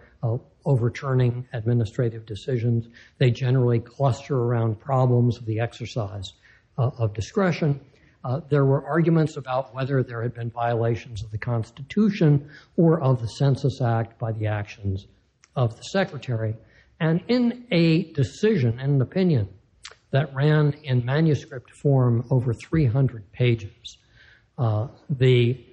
overturning 0.67 1.47
administrative 1.53 2.25
decisions. 2.25 2.87
They 3.17 3.31
generally 3.31 3.79
cluster 3.79 4.37
around 4.37 4.79
problems 4.79 5.37
of 5.37 5.45
the 5.45 5.61
exercise 5.61 6.33
uh, 6.77 6.91
of 6.99 7.13
discretion. 7.13 7.79
Uh, 8.23 8.41
there 8.49 8.65
were 8.65 8.85
arguments 8.85 9.37
about 9.37 9.73
whether 9.73 10.03
there 10.03 10.21
had 10.21 10.33
been 10.33 10.51
violations 10.51 11.23
of 11.23 11.31
the 11.31 11.37
Constitution 11.37 12.49
or 12.75 12.99
of 12.99 13.21
the 13.21 13.27
Census 13.27 13.81
Act 13.81 14.19
by 14.19 14.33
the 14.33 14.47
actions 14.47 15.07
of 15.55 15.77
the 15.77 15.83
Secretary. 15.83 16.53
And 16.99 17.23
in 17.29 17.65
a 17.71 18.11
decision, 18.11 18.79
in 18.79 18.95
an 18.95 19.01
opinion 19.01 19.47
that 20.11 20.35
ran 20.35 20.73
in 20.83 21.05
manuscript 21.05 21.71
form 21.71 22.25
over 22.29 22.53
300 22.53 23.31
pages, 23.31 23.97
uh, 24.57 24.87
the 25.09 25.63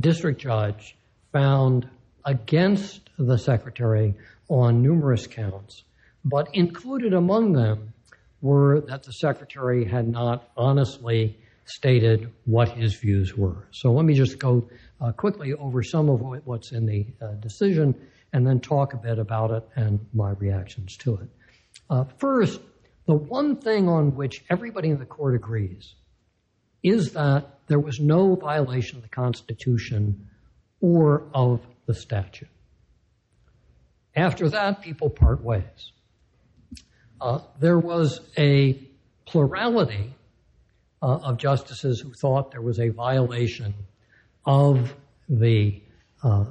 district 0.00 0.40
judge 0.40 0.96
found 1.32 1.88
against 2.24 3.09
the 3.24 3.38
Secretary 3.38 4.14
on 4.48 4.82
numerous 4.82 5.26
counts, 5.26 5.84
but 6.24 6.48
included 6.54 7.12
among 7.12 7.52
them 7.52 7.92
were 8.40 8.80
that 8.88 9.02
the 9.02 9.12
Secretary 9.12 9.84
had 9.84 10.08
not 10.08 10.48
honestly 10.56 11.38
stated 11.66 12.32
what 12.46 12.70
his 12.70 12.94
views 12.94 13.36
were. 13.36 13.68
So 13.70 13.92
let 13.92 14.04
me 14.04 14.14
just 14.14 14.38
go 14.38 14.68
uh, 15.00 15.12
quickly 15.12 15.52
over 15.54 15.82
some 15.82 16.08
of 16.08 16.20
what's 16.44 16.72
in 16.72 16.86
the 16.86 17.06
uh, 17.22 17.34
decision 17.34 17.94
and 18.32 18.46
then 18.46 18.60
talk 18.60 18.92
a 18.92 18.96
bit 18.96 19.18
about 19.18 19.50
it 19.50 19.68
and 19.76 20.00
my 20.12 20.30
reactions 20.30 20.96
to 20.98 21.16
it. 21.16 21.28
Uh, 21.88 22.04
first, 22.18 22.60
the 23.06 23.14
one 23.14 23.56
thing 23.56 23.88
on 23.88 24.14
which 24.14 24.44
everybody 24.50 24.88
in 24.88 24.98
the 24.98 25.06
court 25.06 25.34
agrees 25.34 25.94
is 26.82 27.12
that 27.12 27.58
there 27.66 27.78
was 27.78 28.00
no 28.00 28.34
violation 28.34 28.96
of 28.96 29.02
the 29.02 29.08
Constitution 29.08 30.28
or 30.80 31.24
of 31.34 31.60
the 31.86 31.94
statute. 31.94 32.48
After 34.16 34.48
that, 34.48 34.82
people 34.82 35.10
part 35.10 35.42
ways. 35.42 35.92
Uh, 37.20 37.40
there 37.58 37.78
was 37.78 38.20
a 38.36 38.88
plurality 39.26 40.14
uh, 41.02 41.18
of 41.22 41.38
justices 41.38 42.00
who 42.00 42.12
thought 42.12 42.50
there 42.50 42.62
was 42.62 42.80
a 42.80 42.88
violation 42.88 43.74
of 44.44 44.94
the 45.28 45.82
uh, 46.22 46.44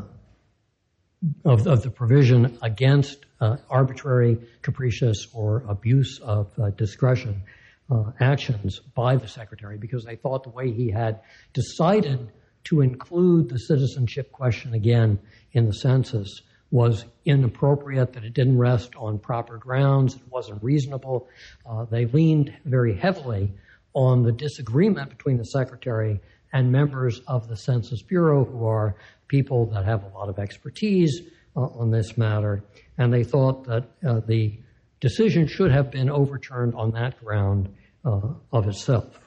of, 1.43 1.67
of, 1.67 1.83
the 1.83 1.91
provision 1.91 2.57
against 2.61 3.25
uh, 3.41 3.57
arbitrary, 3.69 4.37
capricious, 4.61 5.27
or 5.33 5.65
abuse 5.67 6.19
of 6.23 6.57
uh, 6.57 6.69
discretion 6.69 7.43
uh, 7.91 8.11
actions 8.21 8.79
by 8.95 9.17
the 9.17 9.27
secretary 9.27 9.77
because 9.77 10.05
they 10.05 10.15
thought 10.15 10.43
the 10.43 10.49
way 10.49 10.71
he 10.71 10.89
had 10.89 11.19
decided 11.53 12.31
to 12.63 12.81
include 12.81 13.49
the 13.49 13.59
citizenship 13.59 14.31
question 14.31 14.73
again 14.73 15.19
in 15.51 15.65
the 15.65 15.73
census 15.73 16.41
was 16.71 17.05
inappropriate, 17.25 18.13
that 18.13 18.23
it 18.23 18.33
didn't 18.33 18.57
rest 18.57 18.95
on 18.95 19.17
proper 19.17 19.57
grounds, 19.57 20.15
it 20.15 20.21
wasn't 20.29 20.61
reasonable. 20.63 21.27
Uh, 21.67 21.85
they 21.85 22.05
leaned 22.05 22.53
very 22.65 22.95
heavily 22.95 23.51
on 23.93 24.23
the 24.23 24.31
disagreement 24.31 25.09
between 25.09 25.37
the 25.37 25.45
secretary 25.45 26.19
and 26.53 26.71
members 26.71 27.21
of 27.27 27.47
the 27.47 27.55
Census 27.55 28.01
Bureau 28.03 28.45
who 28.45 28.65
are 28.65 28.95
people 29.27 29.65
that 29.67 29.85
have 29.85 30.03
a 30.03 30.07
lot 30.09 30.29
of 30.29 30.37
expertise 30.37 31.21
uh, 31.55 31.61
on 31.61 31.91
this 31.91 32.17
matter. 32.17 32.63
And 32.97 33.11
they 33.11 33.23
thought 33.23 33.65
that 33.65 33.85
uh, 34.07 34.19
the 34.27 34.53
decision 34.99 35.47
should 35.47 35.71
have 35.71 35.89
been 35.91 36.09
overturned 36.09 36.75
on 36.75 36.91
that 36.91 37.23
ground 37.23 37.73
of 38.03 38.67
itself. 38.67 39.19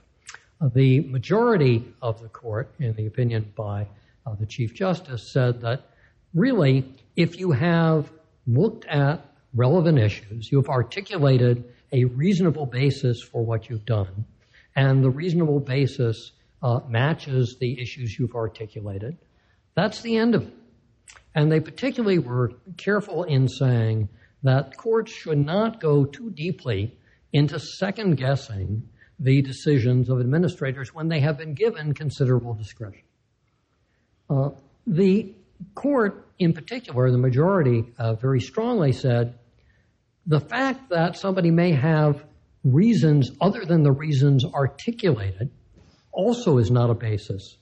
The 0.75 1.01
majority 1.01 1.85
of 2.01 2.21
the 2.21 2.29
court, 2.29 2.73
in 2.79 2.95
the 2.95 3.07
opinion 3.07 3.53
by 3.57 3.87
the 4.39 4.47
Chief 4.47 4.75
Justice, 4.75 5.33
said 5.33 5.61
that 5.63 5.91
really, 6.35 6.85
if 7.17 7.39
you 7.39 7.51
have 7.53 8.11
looked 8.47 8.87
at 8.87 9.25
relevant 9.55 9.99
issues, 9.99 10.51
you 10.51 10.59
have 10.59 10.69
articulated 10.69 11.65
a 11.93 12.05
reasonable 12.05 12.67
basis 12.67 13.23
for 13.23 13.45
what 13.45 13.69
you've 13.69 13.85
done, 13.85 14.25
and 14.75 15.05
the 15.05 15.11
reasonable 15.11 15.61
basis 15.61 16.33
uh, 16.63 16.81
matches 16.89 17.57
the 17.61 17.81
issues 17.81 18.19
you've 18.19 18.35
articulated, 18.35 19.19
that's 19.75 20.01
the 20.03 20.17
end 20.17 20.35
of 20.35 20.43
it. 20.43 20.55
And 21.35 21.51
they 21.51 21.61
particularly 21.61 22.19
were 22.19 22.53
careful 22.77 23.25
in 23.25 23.49
saying 23.49 24.09
that 24.43 24.77
courts 24.77 25.13
should 25.13 25.39
not 25.39 25.81
go 25.81 26.05
too 26.05 26.31
deeply 26.31 26.97
into 27.33 27.59
second 27.59 28.17
guessing 28.17 28.89
the 29.19 29.41
decisions 29.43 30.09
of 30.09 30.21
administrators 30.21 30.93
when 30.95 31.09
they 31.09 31.21
have 31.21 31.39
been 31.39 31.55
given 31.55 31.95
considerable 31.95 32.55
discretion. 32.55 33.05
Uh, 34.29 34.51
the 34.87 35.33
court, 35.75 36.29
in 36.39 36.53
particular, 36.53 37.11
the 37.11 37.19
majority, 37.19 37.85
uh, 37.99 38.15
very 38.15 38.41
strongly 38.41 38.93
said 38.93 39.39
the 40.27 40.41
fact 40.41 40.91
that 40.91 41.17
somebody 41.17 41.51
may 41.51 41.73
have 41.73 42.25
reasons 42.65 43.31
other 43.41 43.65
than 43.65 43.83
the 43.83 43.93
reasons 43.93 44.45
articulated 44.45 45.51
also 46.13 46.59
is 46.59 46.71
not 46.71 46.91
a 46.91 46.95
basis 46.95 47.57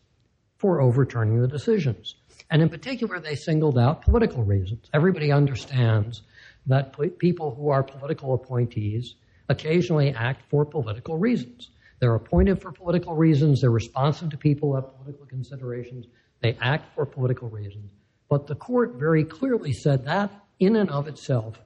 for 0.58 0.80
overturning 0.80 1.40
the 1.40 1.48
decisions. 1.48 2.16
And 2.50 2.60
in 2.60 2.68
particular, 2.68 3.20
they 3.20 3.34
singled 3.34 3.78
out 3.78 4.02
political 4.02 4.42
reasons. 4.42 4.90
Everybody 4.92 5.32
understands 5.32 6.22
that 6.66 6.94
people 7.18 7.54
who 7.54 7.70
are 7.70 7.82
political 7.82 8.34
appointees 8.34 9.14
occasionally 9.48 10.12
act 10.12 10.42
for 10.50 10.64
political 10.64 11.16
reasons. 11.16 11.70
They're 12.00 12.14
appointed 12.14 12.60
for 12.60 12.72
political 12.72 13.14
reasons. 13.14 13.60
They're 13.60 13.70
responsive 13.70 14.30
to 14.30 14.36
people 14.36 14.74
have 14.74 14.96
political 14.96 15.26
considerations. 15.26 16.06
They 16.40 16.56
act 16.60 16.94
for 16.94 17.06
political 17.06 17.48
reasons. 17.48 17.92
But 18.28 18.46
the 18.46 18.54
court 18.54 18.94
very 18.94 19.24
clearly 19.24 19.72
said 19.72 20.04
that 20.06 20.30
in 20.58 20.76
and 20.76 20.90
of 20.90 21.08
itself 21.08 21.58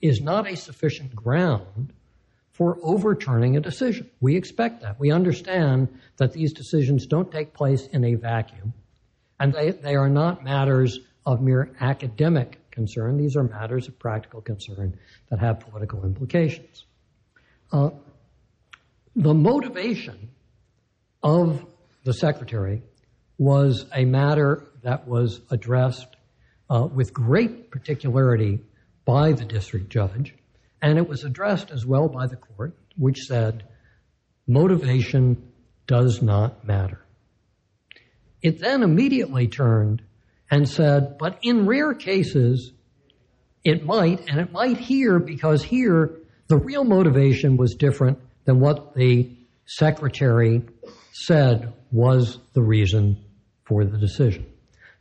is 0.00 0.20
not 0.20 0.50
a 0.50 0.56
sufficient 0.56 1.14
ground 1.14 1.92
for 2.52 2.78
overturning 2.82 3.56
a 3.56 3.60
decision. 3.60 4.08
We 4.20 4.36
expect 4.36 4.80
that. 4.82 4.98
We 4.98 5.10
understand 5.10 5.88
that 6.16 6.32
these 6.32 6.52
decisions 6.52 7.06
don't 7.06 7.30
take 7.30 7.52
place 7.52 7.86
in 7.86 8.04
a 8.04 8.14
vacuum, 8.14 8.72
and 9.38 9.52
they, 9.52 9.72
they 9.72 9.94
are 9.94 10.08
not 10.08 10.42
matters 10.42 10.98
of 11.26 11.42
mere 11.42 11.70
academic 11.80 12.58
concern. 12.70 13.18
These 13.18 13.36
are 13.36 13.42
matters 13.42 13.88
of 13.88 13.98
practical 13.98 14.40
concern 14.40 14.98
that 15.28 15.38
have 15.40 15.60
political 15.60 16.04
implications. 16.04 16.84
Uh, 17.72 17.90
the 19.14 19.34
motivation 19.34 20.30
of 21.22 21.64
the 22.04 22.12
secretary 22.12 22.82
was 23.38 23.86
a 23.94 24.04
matter 24.04 24.64
that 24.82 25.06
was 25.06 25.40
addressed 25.50 26.16
uh, 26.70 26.88
with 26.92 27.12
great 27.12 27.70
particularity 27.70 28.60
by 29.04 29.32
the 29.32 29.44
district 29.44 29.88
judge 29.90 30.34
and 30.82 30.98
it 30.98 31.08
was 31.08 31.24
addressed 31.24 31.70
as 31.70 31.84
well 31.86 32.08
by 32.08 32.26
the 32.26 32.36
court, 32.36 32.76
which 32.96 33.18
said 33.26 33.64
motivation 34.46 35.50
does 35.86 36.22
not 36.22 36.64
matter. 36.66 37.00
It 38.42 38.60
then 38.60 38.82
immediately 38.82 39.48
turned 39.48 40.02
and 40.50 40.68
said, 40.68 41.18
but 41.18 41.38
in 41.42 41.66
rare 41.66 41.94
cases, 41.94 42.72
it 43.64 43.84
might, 43.84 44.28
and 44.28 44.38
it 44.38 44.52
might 44.52 44.76
here 44.76 45.18
because 45.18 45.64
here 45.64 46.18
the 46.46 46.56
real 46.56 46.84
motivation 46.84 47.56
was 47.56 47.74
different 47.74 48.18
than 48.44 48.60
what 48.60 48.94
the 48.94 49.28
secretary 49.64 50.62
said 51.12 51.72
was 51.90 52.38
the 52.52 52.62
reason 52.62 53.24
for 53.66 53.84
the 53.84 53.98
decision. 53.98 54.46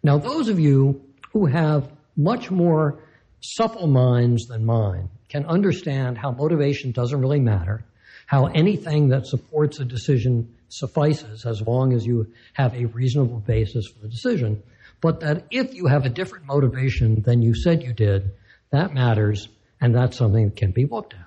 Now, 0.03 0.17
those 0.17 0.49
of 0.49 0.59
you 0.59 1.01
who 1.31 1.45
have 1.45 1.91
much 2.17 2.51
more 2.51 3.03
supple 3.41 3.87
minds 3.87 4.47
than 4.47 4.65
mine 4.65 5.09
can 5.29 5.45
understand 5.45 6.17
how 6.17 6.31
motivation 6.31 6.91
doesn't 6.91 7.19
really 7.19 7.39
matter, 7.39 7.85
how 8.25 8.47
anything 8.47 9.09
that 9.09 9.27
supports 9.27 9.79
a 9.79 9.85
decision 9.85 10.55
suffices 10.69 11.45
as 11.45 11.61
long 11.61 11.93
as 11.93 12.05
you 12.05 12.27
have 12.53 12.73
a 12.73 12.85
reasonable 12.85 13.39
basis 13.39 13.87
for 13.87 13.99
the 14.01 14.07
decision, 14.07 14.61
but 15.01 15.19
that 15.19 15.45
if 15.51 15.73
you 15.73 15.87
have 15.87 16.05
a 16.05 16.09
different 16.09 16.45
motivation 16.45 17.21
than 17.21 17.41
you 17.41 17.53
said 17.53 17.83
you 17.83 17.93
did, 17.93 18.31
that 18.71 18.93
matters, 18.93 19.47
and 19.79 19.93
that's 19.95 20.17
something 20.17 20.49
that 20.49 20.55
can 20.55 20.71
be 20.71 20.85
looked 20.85 21.13
at. 21.13 21.19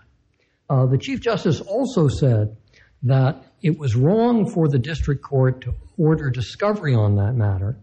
Uh, 0.71 0.87
the 0.87 0.99
Chief 0.99 1.21
Justice 1.21 1.61
also 1.61 2.09
said 2.09 2.57
that 3.03 3.43
it 3.63 3.79
was 3.79 3.97
wrong 3.97 4.49
for 4.49 4.69
the 4.69 4.79
district 4.79 5.23
court 5.23 5.63
to 5.63 5.75
order 5.97 6.31
discovery 6.31 6.95
on 6.95 7.17
that 7.17 7.35
matter, 7.35 7.77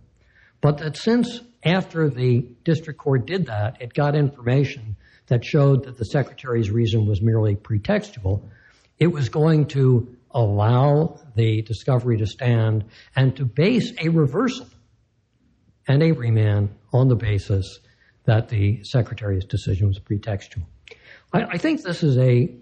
but 0.62 0.77
that 0.79 0.98
since 0.98 1.41
after 1.63 2.10
the 2.10 2.41
district 2.63 3.00
court 3.00 3.25
did 3.25 3.48
that, 3.48 3.82
it 3.82 3.94
got 3.94 4.15
information 4.15 4.96
that 5.27 5.44
showed 5.44 5.86
that 5.86 5.98
the 5.98 6.05
secretary's 6.05 6.70
reason 6.70 7.05
was 7.05 7.22
merely 7.22 7.55
pretextual. 7.55 8.44
It 9.00 9.08
was 9.08 9.29
going 9.29 9.67
to 9.67 10.15
allow 10.32 11.20
the 11.36 11.62
discovery 11.63 12.17
to 12.17 12.27
stand 12.27 12.86
and 13.15 13.36
to 13.38 13.46
base 13.46 13.94
a 14.01 14.10
reversal 14.10 14.67
and 15.88 16.03
a 16.03 16.12
remand 16.12 16.70
on 16.94 17.08
the 17.08 17.15
basis 17.15 17.79
that 18.25 18.50
the 18.50 18.84
secretary's 18.84 19.46
decision 19.46 19.88
was 19.88 20.00
pretextual. 20.00 20.65
I, 21.34 21.58
think 21.58 21.84
this 21.84 22.01
is 22.01 22.17
a 22.17 22.55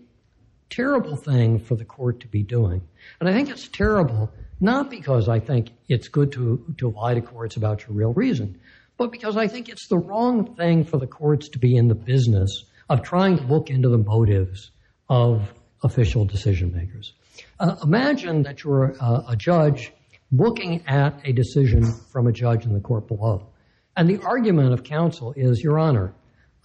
terrible 0.75 1.15
thing 1.15 1.60
for 1.60 1.75
the 1.75 1.86
court 1.86 2.22
to 2.22 2.27
be 2.27 2.44
doing. 2.44 2.82
And 3.20 3.30
I 3.30 3.34
think 3.34 3.50
it's 3.50 3.68
terrible 3.68 4.32
not 4.60 4.89
because 4.89 5.27
I 5.27 5.39
think 5.39 5.72
it's 5.88 6.08
good 6.08 6.32
to, 6.34 6.63
to 6.77 6.89
lie 6.89 7.15
to 7.15 7.22
courts 7.22 7.58
about 7.58 7.82
your 7.82 7.96
real 7.96 8.13
reason, 8.13 8.60
but 8.98 9.12
because 9.12 9.38
I 9.38 9.48
think 9.48 9.70
it's 9.70 9.88
the 9.88 9.98
wrong 9.98 10.56
thing 10.56 10.86
for 10.86 10.98
the 10.98 11.08
courts 11.08 11.50
to 11.50 11.60
be 11.60 11.75
in 11.75 11.88
the 11.88 11.96
business 11.96 12.65
of 12.89 13.01
trying 13.01 13.38
to 13.38 13.44
look 13.44 13.70
into 13.70 13.89
the 13.89 13.98
motives 13.98 14.72
of 15.10 15.53
official 15.84 16.25
decision 16.25 16.74
makers. 16.74 17.13
Uh, 17.60 17.75
imagine 17.84 18.44
that 18.44 18.63
you're 18.63 18.96
a, 19.00 19.24
a 19.30 19.36
judge 19.36 19.92
looking 20.32 20.84
at 20.88 21.20
a 21.25 21.34
decision 21.34 21.92
from 22.12 22.27
a 22.27 22.32
judge 22.32 22.65
in 22.65 22.74
the 22.74 22.80
court 22.80 23.08
below. 23.08 23.48
And 23.96 24.10
the 24.10 24.24
argument 24.24 24.74
of 24.74 24.84
counsel 24.84 25.34
is, 25.36 25.62
Your 25.62 25.77
Honor, 25.77 26.13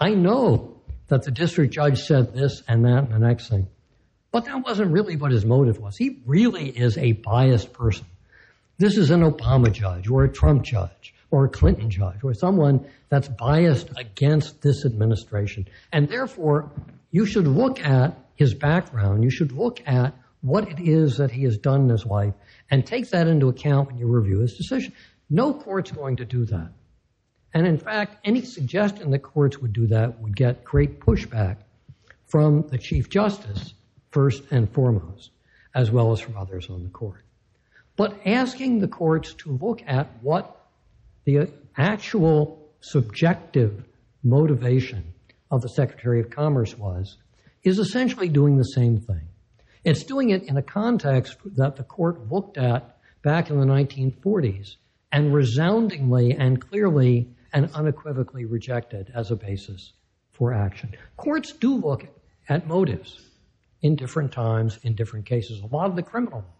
I 0.00 0.10
know 0.10 0.80
that 1.08 1.24
the 1.24 1.30
district 1.30 1.74
judge 1.74 1.98
said 1.98 2.32
this 2.32 2.62
and 2.68 2.84
that 2.84 3.04
and 3.04 3.12
the 3.12 3.18
next 3.18 3.48
thing, 3.48 3.68
but 4.30 4.44
that 4.44 4.64
wasn't 4.64 4.92
really 4.92 5.16
what 5.16 5.32
his 5.32 5.44
motive 5.44 5.78
was. 5.78 5.96
He 5.96 6.20
really 6.26 6.68
is 6.68 6.98
a 6.98 7.12
biased 7.12 7.72
person. 7.72 8.06
This 8.78 8.96
is 8.96 9.10
an 9.10 9.22
Obama 9.22 9.72
judge 9.72 10.08
or 10.08 10.24
a 10.24 10.32
Trump 10.32 10.62
judge 10.62 11.14
or 11.30 11.46
a 11.46 11.48
Clinton 11.48 11.90
judge 11.90 12.22
or 12.22 12.34
someone 12.34 12.86
that's 13.08 13.28
biased 13.28 13.90
against 13.96 14.60
this 14.62 14.84
administration. 14.84 15.66
And 15.92 16.08
therefore, 16.08 16.70
you 17.10 17.26
should 17.26 17.46
look 17.46 17.84
at 17.84 18.16
his 18.36 18.54
background. 18.54 19.24
You 19.24 19.30
should 19.30 19.52
look 19.52 19.80
at 19.86 20.14
what 20.42 20.68
it 20.68 20.78
is 20.78 21.16
that 21.16 21.30
he 21.30 21.42
has 21.44 21.58
done 21.58 21.82
in 21.82 21.88
his 21.88 22.06
life 22.06 22.34
and 22.70 22.86
take 22.86 23.10
that 23.10 23.26
into 23.26 23.48
account 23.48 23.88
when 23.88 23.98
you 23.98 24.06
review 24.06 24.38
his 24.40 24.56
decision. 24.56 24.92
No 25.28 25.52
court's 25.52 25.90
going 25.90 26.16
to 26.16 26.24
do 26.24 26.44
that. 26.46 26.70
And 27.52 27.66
in 27.66 27.78
fact, 27.78 28.18
any 28.24 28.42
suggestion 28.42 29.10
that 29.10 29.20
courts 29.20 29.58
would 29.58 29.72
do 29.72 29.88
that 29.88 30.20
would 30.20 30.36
get 30.36 30.64
great 30.64 31.00
pushback 31.00 31.56
from 32.26 32.68
the 32.68 32.78
Chief 32.78 33.08
Justice, 33.08 33.74
first 34.10 34.42
and 34.50 34.72
foremost, 34.72 35.30
as 35.74 35.90
well 35.90 36.12
as 36.12 36.20
from 36.20 36.36
others 36.36 36.70
on 36.70 36.82
the 36.82 36.90
court. 36.90 37.24
But 37.96 38.20
asking 38.26 38.78
the 38.78 38.88
courts 38.88 39.34
to 39.38 39.58
look 39.60 39.82
at 39.86 40.08
what 40.22 40.66
the 41.24 41.50
actual 41.76 42.70
subjective 42.80 43.84
motivation 44.22 45.12
of 45.50 45.62
the 45.62 45.68
Secretary 45.68 46.20
of 46.20 46.30
Commerce 46.30 46.76
was 46.76 47.16
is 47.62 47.78
essentially 47.78 48.28
doing 48.28 48.56
the 48.56 48.62
same 48.62 48.98
thing. 48.98 49.28
It's 49.84 50.04
doing 50.04 50.30
it 50.30 50.44
in 50.44 50.56
a 50.56 50.62
context 50.62 51.36
that 51.56 51.76
the 51.76 51.82
court 51.82 52.30
looked 52.30 52.58
at 52.58 52.98
back 53.22 53.50
in 53.50 53.58
the 53.58 53.66
1940s 53.66 54.76
and 55.12 55.34
resoundingly 55.34 56.32
and 56.32 56.60
clearly 56.60 57.28
and 57.52 57.70
unequivocally 57.74 58.44
rejected 58.44 59.10
as 59.14 59.30
a 59.30 59.36
basis 59.36 59.92
for 60.32 60.52
action. 60.52 60.94
Courts 61.16 61.52
do 61.52 61.74
look 61.74 62.06
at 62.48 62.66
motives 62.66 63.27
in 63.82 63.96
different 63.96 64.32
times, 64.32 64.78
in 64.82 64.94
different 64.94 65.26
cases. 65.26 65.60
A 65.60 65.66
lot 65.66 65.88
of 65.88 65.96
the 65.96 66.02
criminal 66.02 66.40
law, 66.40 66.54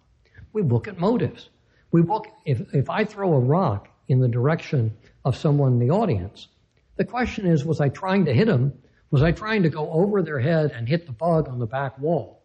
we 0.53 0.63
look 0.63 0.89
at 0.89 0.99
motives. 0.99 1.51
We 1.91 2.03
look, 2.03 2.27
if, 2.45 2.75
if 2.75 2.91
I 2.91 3.05
throw 3.05 3.35
a 3.35 3.41
rock 3.41 3.89
in 4.09 4.21
the 4.21 4.29
direction 4.29 4.97
of 5.25 5.37
someone 5.37 5.75
in 5.75 5.79
the 5.79 5.91
audience, 5.91 6.49
the 6.97 7.05
question 7.05 7.47
is, 7.47 7.65
was 7.65 7.81
I 7.81 7.89
trying 7.89 8.25
to 8.27 8.35
hit 8.35 8.47
them? 8.47 8.73
Was 9.11 9.23
I 9.23 9.33
trying 9.33 9.63
to 9.63 9.69
go 9.69 9.91
over 9.91 10.23
their 10.23 10.41
head 10.41 10.73
and 10.73 10.89
hit 10.89 11.07
the 11.07 11.13
bug 11.13 11.49
on 11.49 11.59
the 11.59 11.67
back 11.67 11.99
wall? 11.99 12.43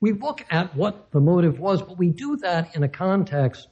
We 0.00 0.12
look 0.12 0.44
at 0.50 0.74
what 0.76 1.10
the 1.10 1.20
motive 1.20 1.58
was, 1.58 1.82
but 1.82 1.98
we 1.98 2.10
do 2.10 2.36
that 2.36 2.76
in 2.76 2.82
a 2.82 2.88
context 2.88 3.68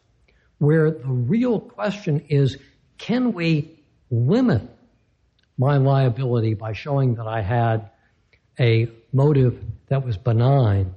where 0.59 0.91
the 0.91 1.07
real 1.07 1.61
question 1.61 2.25
is, 2.29 2.59
can 2.99 3.33
we 3.33 3.83
limit 4.11 4.63
my 5.59 5.77
liability 5.77 6.55
by 6.55 6.73
showing 6.73 7.15
that 7.17 7.27
I 7.27 7.41
had 7.41 7.91
a 8.59 8.89
motive 9.13 9.63
that 9.89 10.05
was 10.05 10.17
benign? 10.17 10.95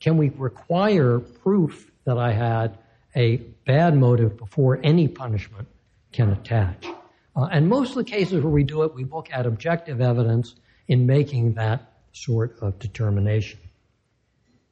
Can 0.00 0.16
we 0.16 0.30
require 0.30 1.18
proof 1.18 1.90
that 2.04 2.18
I 2.18 2.32
had 2.32 2.78
a 3.16 3.36
bad 3.66 3.96
motive 3.96 4.36
before 4.36 4.80
any 4.82 5.08
punishment 5.08 5.68
can 6.12 6.30
attach? 6.30 6.86
Uh, 7.34 7.48
and 7.52 7.68
most 7.68 7.90
of 7.90 7.96
the 7.96 8.04
cases 8.04 8.42
where 8.42 8.52
we 8.52 8.64
do 8.64 8.82
it, 8.82 8.94
we 8.94 9.04
look 9.04 9.28
at 9.32 9.46
objective 9.46 10.00
evidence 10.00 10.54
in 10.88 11.06
making 11.06 11.54
that 11.54 11.92
sort 12.12 12.56
of 12.60 12.78
determination. 12.78 13.60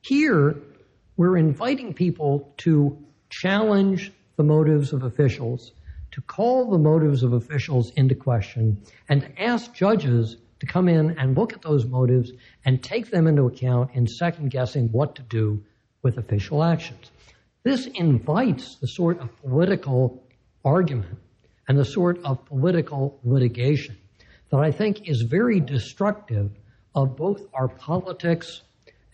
Here, 0.02 0.56
we're 1.16 1.36
inviting 1.36 1.94
people 1.94 2.52
to 2.58 2.96
challenge 3.30 4.12
the 4.36 4.44
motives 4.44 4.92
of 4.92 5.02
officials 5.02 5.72
to 6.16 6.22
call 6.22 6.70
the 6.70 6.78
motives 6.78 7.22
of 7.22 7.34
officials 7.34 7.90
into 7.90 8.14
question 8.14 8.80
and 9.08 9.20
to 9.20 9.42
ask 9.42 9.74
judges 9.74 10.36
to 10.60 10.66
come 10.66 10.88
in 10.88 11.18
and 11.18 11.36
look 11.36 11.52
at 11.52 11.62
those 11.62 11.84
motives 11.84 12.32
and 12.64 12.82
take 12.82 13.10
them 13.10 13.26
into 13.26 13.44
account 13.44 13.90
in 13.94 14.06
second 14.06 14.50
guessing 14.50 14.88
what 14.88 15.16
to 15.16 15.22
do 15.22 15.62
with 16.02 16.18
official 16.18 16.62
actions. 16.62 17.10
This 17.62 17.86
invites 17.86 18.76
the 18.76 18.86
sort 18.86 19.20
of 19.20 19.36
political 19.42 20.22
argument 20.64 21.18
and 21.68 21.76
the 21.78 21.84
sort 21.84 22.22
of 22.24 22.44
political 22.46 23.18
litigation 23.24 23.96
that 24.50 24.60
I 24.60 24.70
think 24.70 25.08
is 25.08 25.22
very 25.22 25.60
destructive 25.60 26.50
of 26.94 27.16
both 27.16 27.42
our 27.52 27.68
politics 27.68 28.62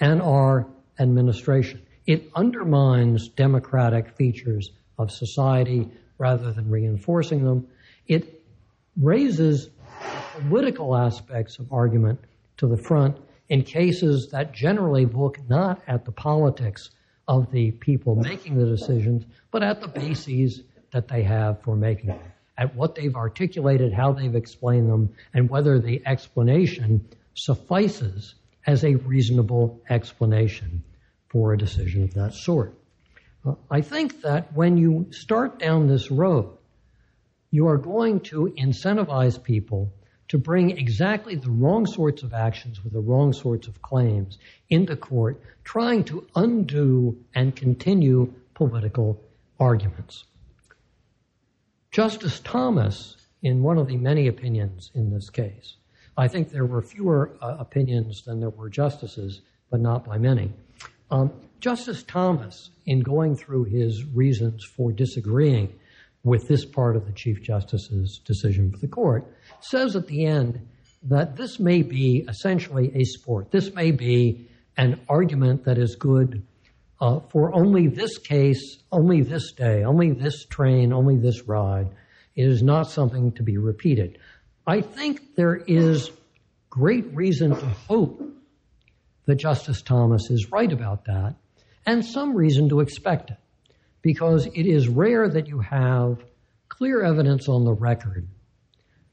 and 0.00 0.20
our 0.20 0.66
administration. 0.98 1.82
It 2.06 2.30
undermines 2.34 3.28
democratic 3.28 4.16
features 4.16 4.70
of 4.98 5.10
society 5.10 5.88
rather 6.18 6.52
than 6.52 6.70
reinforcing 6.70 7.44
them. 7.44 7.68
It 8.06 8.42
raises 8.96 9.70
political 10.32 10.96
aspects 10.96 11.58
of 11.58 11.72
argument 11.72 12.20
to 12.56 12.66
the 12.66 12.76
front 12.76 13.16
in 13.48 13.62
cases 13.62 14.28
that 14.32 14.52
generally 14.52 15.06
look 15.06 15.38
not 15.48 15.82
at 15.86 16.04
the 16.04 16.12
politics 16.12 16.90
of 17.28 17.50
the 17.52 17.70
people 17.72 18.16
making 18.16 18.56
the 18.56 18.66
decisions, 18.66 19.24
but 19.50 19.62
at 19.62 19.80
the 19.80 19.88
bases 19.88 20.62
that 20.92 21.08
they 21.08 21.22
have 21.22 21.60
for 21.62 21.76
making 21.76 22.08
them, 22.08 22.20
at 22.58 22.74
what 22.74 22.94
they've 22.94 23.16
articulated, 23.16 23.92
how 23.92 24.12
they've 24.12 24.34
explained 24.34 24.88
them, 24.88 25.14
and 25.34 25.48
whether 25.48 25.78
the 25.78 26.02
explanation 26.06 27.06
suffices 27.34 28.34
as 28.66 28.84
a 28.84 28.94
reasonable 28.94 29.80
explanation 29.88 30.82
for 31.28 31.52
a 31.52 31.58
decision 31.58 32.02
of 32.04 32.14
that 32.14 32.34
sort. 32.34 32.74
I 33.70 33.80
think 33.80 34.22
that 34.22 34.52
when 34.52 34.76
you 34.76 35.06
start 35.10 35.58
down 35.58 35.88
this 35.88 36.10
road, 36.10 36.56
you 37.50 37.66
are 37.68 37.78
going 37.78 38.20
to 38.20 38.52
incentivize 38.58 39.42
people 39.42 39.92
to 40.32 40.38
bring 40.38 40.70
exactly 40.70 41.34
the 41.34 41.50
wrong 41.50 41.84
sorts 41.84 42.22
of 42.22 42.32
actions 42.32 42.82
with 42.82 42.94
the 42.94 43.00
wrong 43.00 43.34
sorts 43.34 43.68
of 43.68 43.82
claims 43.82 44.38
into 44.70 44.96
court, 44.96 45.38
trying 45.62 46.02
to 46.02 46.26
undo 46.34 47.14
and 47.34 47.54
continue 47.54 48.32
political 48.54 49.22
arguments. 49.60 50.24
Justice 51.90 52.40
Thomas, 52.40 53.18
in 53.42 53.62
one 53.62 53.76
of 53.76 53.88
the 53.88 53.98
many 53.98 54.26
opinions 54.26 54.90
in 54.94 55.10
this 55.10 55.28
case, 55.28 55.76
I 56.16 56.28
think 56.28 56.48
there 56.48 56.64
were 56.64 56.80
fewer 56.80 57.32
uh, 57.42 57.56
opinions 57.58 58.22
than 58.22 58.40
there 58.40 58.48
were 58.48 58.70
justices, 58.70 59.42
but 59.70 59.80
not 59.80 60.02
by 60.02 60.16
many. 60.16 60.50
Um, 61.10 61.30
Justice 61.60 62.04
Thomas, 62.04 62.70
in 62.86 63.00
going 63.00 63.36
through 63.36 63.64
his 63.64 64.06
reasons 64.06 64.64
for 64.64 64.92
disagreeing 64.92 65.74
with 66.24 66.46
this 66.48 66.64
part 66.64 66.96
of 66.96 67.06
the 67.06 67.12
Chief 67.12 67.42
Justice's 67.42 68.20
decision 68.24 68.70
for 68.70 68.78
the 68.78 68.88
court, 68.88 69.26
says 69.60 69.96
at 69.96 70.06
the 70.06 70.24
end 70.24 70.68
that 71.02 71.36
this 71.36 71.58
may 71.58 71.82
be 71.82 72.24
essentially 72.28 72.92
a 72.94 73.04
sport. 73.04 73.50
This 73.50 73.74
may 73.74 73.90
be 73.90 74.48
an 74.76 75.00
argument 75.08 75.64
that 75.64 75.78
is 75.78 75.96
good 75.96 76.42
uh, 77.00 77.20
for 77.30 77.52
only 77.52 77.88
this 77.88 78.18
case, 78.18 78.78
only 78.92 79.22
this 79.22 79.52
day, 79.52 79.82
only 79.82 80.12
this 80.12 80.44
train, 80.44 80.92
only 80.92 81.16
this 81.16 81.42
ride. 81.48 81.88
It 82.36 82.46
is 82.46 82.62
not 82.62 82.88
something 82.88 83.32
to 83.32 83.42
be 83.42 83.58
repeated. 83.58 84.18
I 84.66 84.80
think 84.80 85.34
there 85.34 85.56
is 85.56 86.10
great 86.70 87.14
reason 87.14 87.50
to 87.50 87.66
hope 87.66 88.22
that 89.26 89.34
Justice 89.34 89.82
Thomas 89.82 90.30
is 90.30 90.52
right 90.52 90.72
about 90.72 91.06
that 91.06 91.34
and 91.84 92.04
some 92.04 92.34
reason 92.34 92.68
to 92.68 92.80
expect 92.80 93.30
it 93.30 93.38
because 94.02 94.46
it 94.46 94.66
is 94.66 94.88
rare 94.88 95.28
that 95.28 95.46
you 95.46 95.60
have 95.60 96.22
clear 96.68 97.02
evidence 97.02 97.48
on 97.48 97.64
the 97.64 97.72
record 97.72 98.26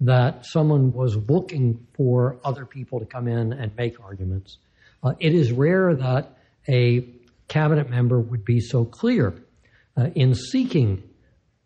that 0.02 0.46
someone 0.46 0.92
was 0.94 1.16
looking 1.16 1.86
for 1.94 2.40
other 2.44 2.66
people 2.66 3.00
to 3.00 3.06
come 3.06 3.28
in 3.28 3.54
and 3.54 3.76
make 3.76 4.00
arguments. 4.00 4.58
Uh, 5.04 5.14
it 5.20 5.34
is 5.34 5.52
rare 5.52 5.96
that 5.96 6.38
a 6.68 7.06
cabinet 7.48 7.90
member 7.90 8.20
would 8.20 8.46
be 8.46 8.60
so 8.60 8.86
clear 8.86 9.34
uh, 9.98 10.08
in 10.16 10.34
seeking 10.34 11.04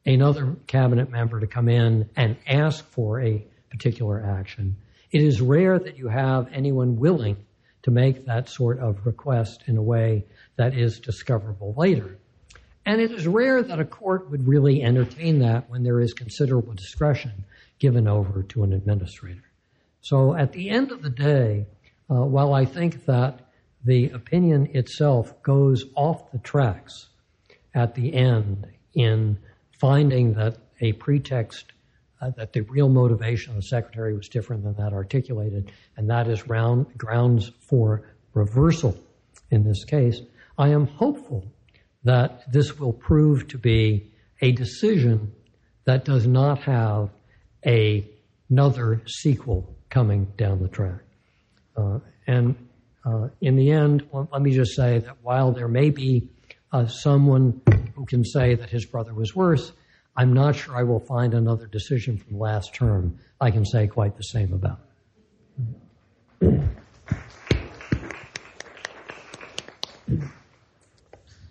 another 0.06 0.56
cabinet 0.68 1.10
member 1.10 1.40
to 1.40 1.48
come 1.48 1.70
in 1.70 2.10
and 2.16 2.36
ask 2.48 2.86
for 2.92 3.22
a 3.22 3.46
particular 3.70 4.24
action. 4.26 4.76
It 5.12 5.22
is 5.22 5.42
rare 5.42 5.78
that 5.78 5.98
you 5.98 6.08
have 6.08 6.50
anyone 6.52 6.98
willing 6.98 7.38
to 7.84 7.92
make 7.92 8.26
that 8.26 8.50
sort 8.50 8.80
of 8.80 9.06
request 9.06 9.64
in 9.68 9.78
a 9.78 9.82
way 9.82 10.26
that 10.56 10.76
is 10.76 11.00
discoverable 11.00 11.74
later. 11.78 12.18
And 12.86 13.00
it 13.00 13.12
is 13.12 13.28
rare 13.28 13.63
that 13.63 13.80
a 13.80 13.86
court 13.86 14.30
would 14.30 14.48
really 14.48 14.84
entertain 14.84 15.39
that 15.39 15.69
when 15.69 15.84
there 15.84 16.02
is 16.02 16.13
considerable 16.13 16.74
discretion 16.74 17.46
given 17.80 18.08
over 18.08 18.43
to 18.43 18.63
an 18.63 18.74
administrator. 18.74 19.43
So 20.02 20.36
at 20.36 20.52
the 20.52 20.69
end 20.69 20.91
of 20.91 21.02
the 21.02 21.10
day, 21.10 21.65
uh, 22.10 22.15
while 22.15 22.54
I 22.54 22.65
think 22.65 23.06
that 23.06 23.39
the 23.86 24.10
opinion 24.10 24.69
itself 24.74 25.41
goes 25.43 25.86
off 25.96 26.32
the 26.32 26.39
tracks 26.39 27.08
at 27.74 27.96
the 27.96 28.13
end 28.13 28.67
in 28.93 29.38
finding 29.80 30.34
that 30.34 30.58
a 30.82 30.93
pretext 30.93 31.72
uh, 32.22 32.30
that 32.38 32.54
the 32.54 32.62
real 32.62 32.89
motivation 32.89 33.52
of 33.52 33.58
the 33.58 33.67
secretary 33.67 34.13
was 34.13 34.30
different 34.30 34.63
than 34.63 34.74
that 34.76 34.93
articulated, 34.93 35.72
and 35.98 36.10
that 36.10 36.28
is 36.30 36.48
round, 36.48 36.86
grounds 36.98 37.52
for 37.60 38.04
reversal 38.34 38.98
in 39.52 39.63
this 39.63 39.84
case. 39.84 40.22
I 40.58 40.69
am 40.69 40.88
hopeful 40.88 41.52
that 42.04 42.52
this 42.52 42.80
will 42.80 42.94
prove 42.94 43.48
to 43.50 43.58
be 43.58 44.12
a 44.42 44.52
decision 44.52 45.32
that 45.86 46.06
does 46.06 46.28
not 46.28 46.60
have 46.63 47.10
a, 47.66 48.08
another 48.50 49.02
sequel 49.08 49.76
coming 49.89 50.26
down 50.38 50.62
the 50.62 50.68
track. 50.68 51.02
Uh, 51.76 52.00
and 52.28 52.56
uh, 53.06 53.28
in 53.42 53.56
the 53.56 53.72
end, 53.72 54.08
let 54.12 54.42
me 54.42 54.52
just 54.52 54.76
say 54.76 55.00
that 55.00 55.18
while 55.22 55.52
there 55.52 55.68
may 55.68 55.89
be 55.89 56.30
uh, 56.72 56.88
someone 56.88 57.62
who 57.96 58.06
can 58.06 58.24
say 58.24 58.56
that 58.56 58.70
his 58.70 58.86
brother 58.86 59.13
was 59.13 59.36
worse, 59.36 59.72
I'm 60.16 60.34
not 60.34 60.56
sure 60.56 60.76
I 60.76 60.84
will 60.84 61.00
find 61.00 61.34
another 61.34 61.68
decision 61.68 62.18
from 62.18 62.39
last 62.39 62.74
term 62.74 63.20
I 63.42 63.52
can 63.52 63.66
say 63.66 63.88
quite 63.88 64.16
the 64.16 64.24
same 64.24 64.54
about. 64.54 64.80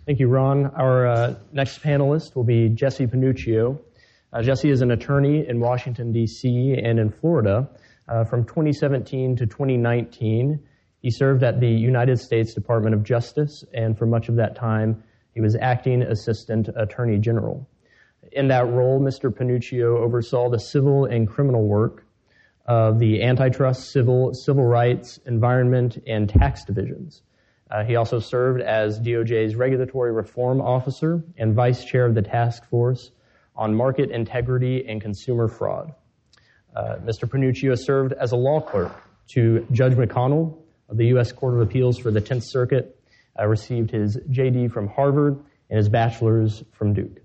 Thank 0.05 0.19
you, 0.19 0.27
Ron. 0.27 0.65
Our 0.65 1.07
uh, 1.07 1.35
next 1.53 1.81
panelist 1.81 2.35
will 2.35 2.43
be 2.43 2.67
Jesse 2.67 3.07
Panuccio. 3.07 3.79
Uh, 4.33 4.41
Jesse 4.41 4.69
is 4.69 4.81
an 4.81 4.91
attorney 4.91 5.47
in 5.47 5.61
Washington, 5.61 6.11
D.C. 6.11 6.75
and 6.83 6.99
in 6.99 7.09
Florida. 7.09 7.69
Uh, 8.09 8.25
from 8.25 8.43
2017 8.43 9.37
to 9.37 9.45
2019, 9.45 10.59
he 10.99 11.09
served 11.09 11.41
at 11.41 11.61
the 11.61 11.69
United 11.69 12.19
States 12.19 12.53
Department 12.53 12.93
of 12.93 13.01
Justice, 13.01 13.63
and 13.73 13.97
for 13.97 14.05
much 14.05 14.27
of 14.27 14.35
that 14.35 14.57
time, 14.57 15.01
he 15.35 15.39
was 15.39 15.55
acting 15.61 16.01
assistant 16.01 16.67
attorney 16.75 17.17
general. 17.17 17.65
In 18.33 18.49
that 18.49 18.67
role, 18.67 18.99
Mr. 18.99 19.33
Panuccio 19.33 19.99
oversaw 19.99 20.49
the 20.49 20.59
civil 20.59 21.05
and 21.05 21.29
criminal 21.29 21.65
work 21.65 22.05
of 22.65 22.99
the 22.99 23.23
antitrust, 23.23 23.91
civil, 23.93 24.33
civil 24.33 24.65
rights, 24.65 25.17
environment, 25.25 25.97
and 26.05 26.27
tax 26.27 26.65
divisions. 26.65 27.21
Uh, 27.71 27.83
he 27.83 27.95
also 27.95 28.19
served 28.19 28.61
as 28.61 28.99
DOJ's 28.99 29.55
regulatory 29.55 30.11
reform 30.11 30.61
officer 30.61 31.23
and 31.37 31.55
vice 31.55 31.83
chair 31.83 32.05
of 32.05 32.13
the 32.13 32.21
task 32.21 32.67
force 32.69 33.11
on 33.55 33.73
market 33.73 34.11
integrity 34.11 34.85
and 34.87 35.01
consumer 35.01 35.47
fraud. 35.47 35.93
Uh, 36.75 36.97
Mr. 37.03 37.29
Panuccio 37.29 37.77
served 37.77 38.13
as 38.13 38.31
a 38.31 38.35
law 38.35 38.59
clerk 38.59 38.91
to 39.29 39.65
Judge 39.71 39.93
McConnell 39.93 40.57
of 40.89 40.97
the 40.97 41.07
U.S. 41.07 41.31
Court 41.31 41.55
of 41.55 41.61
Appeals 41.61 41.97
for 41.97 42.11
the 42.11 42.21
10th 42.21 42.43
Circuit, 42.45 42.99
uh, 43.39 43.47
received 43.47 43.91
his 43.91 44.17
JD 44.29 44.71
from 44.71 44.87
Harvard 44.87 45.43
and 45.69 45.77
his 45.77 45.89
bachelor's 45.89 46.63
from 46.71 46.93
Duke. 46.93 47.19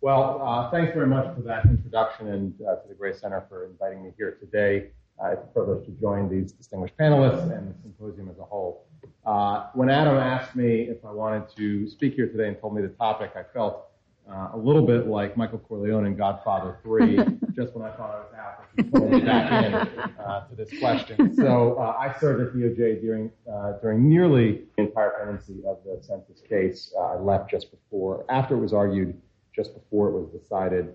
Well, 0.00 0.40
uh, 0.42 0.70
thanks 0.70 0.94
very 0.94 1.06
much 1.06 1.34
for 1.34 1.42
that 1.42 1.66
introduction 1.66 2.28
and 2.28 2.54
uh, 2.62 2.76
to 2.76 2.88
the 2.88 2.94
Gray 2.94 3.12
Center 3.12 3.44
for 3.48 3.66
inviting 3.66 4.02
me 4.02 4.12
here 4.16 4.38
today. 4.40 4.90
Uh, 5.22 5.28
it's 5.28 5.44
a 5.44 5.46
privilege 5.48 5.84
to 5.84 5.92
join 5.92 6.28
these 6.30 6.52
distinguished 6.52 6.96
panelists 6.96 7.42
and 7.56 7.68
the 7.68 7.74
symposium 7.82 8.28
as 8.30 8.38
a 8.38 8.44
whole. 8.44 8.86
Uh, 9.26 9.66
when 9.74 9.90
Adam 9.90 10.16
asked 10.16 10.56
me 10.56 10.82
if 10.82 11.04
I 11.04 11.10
wanted 11.10 11.44
to 11.56 11.88
speak 11.88 12.14
here 12.14 12.26
today 12.26 12.48
and 12.48 12.58
told 12.60 12.74
me 12.74 12.82
the 12.82 12.88
topic, 12.88 13.32
I 13.36 13.42
felt 13.52 13.90
uh, 14.30 14.50
a 14.54 14.56
little 14.56 14.86
bit 14.86 15.08
like 15.08 15.36
Michael 15.36 15.58
Corleone 15.58 16.06
in 16.06 16.16
Godfather 16.16 16.78
3, 16.82 17.16
just 17.54 17.74
when 17.74 17.86
I 17.86 17.90
thought 17.96 18.10
I 18.10 18.18
was 18.18 18.34
out, 18.38 18.64
he 18.76 18.82
pulled 18.84 19.10
me 19.10 19.20
back 19.20 19.64
in 19.64 19.74
uh, 19.74 20.46
to 20.48 20.54
this 20.54 20.70
question. 20.78 21.34
So 21.34 21.74
uh, 21.74 21.96
I 21.98 22.18
served 22.18 22.40
at 22.40 22.54
DOJ 22.54 23.00
during 23.00 23.30
uh, 23.52 23.72
during 23.82 24.08
nearly 24.08 24.62
the 24.76 24.84
entire 24.84 25.10
pendency 25.18 25.62
of 25.66 25.78
the 25.84 26.02
census 26.02 26.40
case. 26.48 26.94
Uh, 26.96 27.00
I 27.00 27.16
left 27.16 27.50
just 27.50 27.70
before, 27.70 28.24
after 28.28 28.54
it 28.56 28.60
was 28.60 28.72
argued, 28.72 29.20
just 29.54 29.74
before 29.74 30.08
it 30.08 30.12
was 30.12 30.28
decided. 30.28 30.94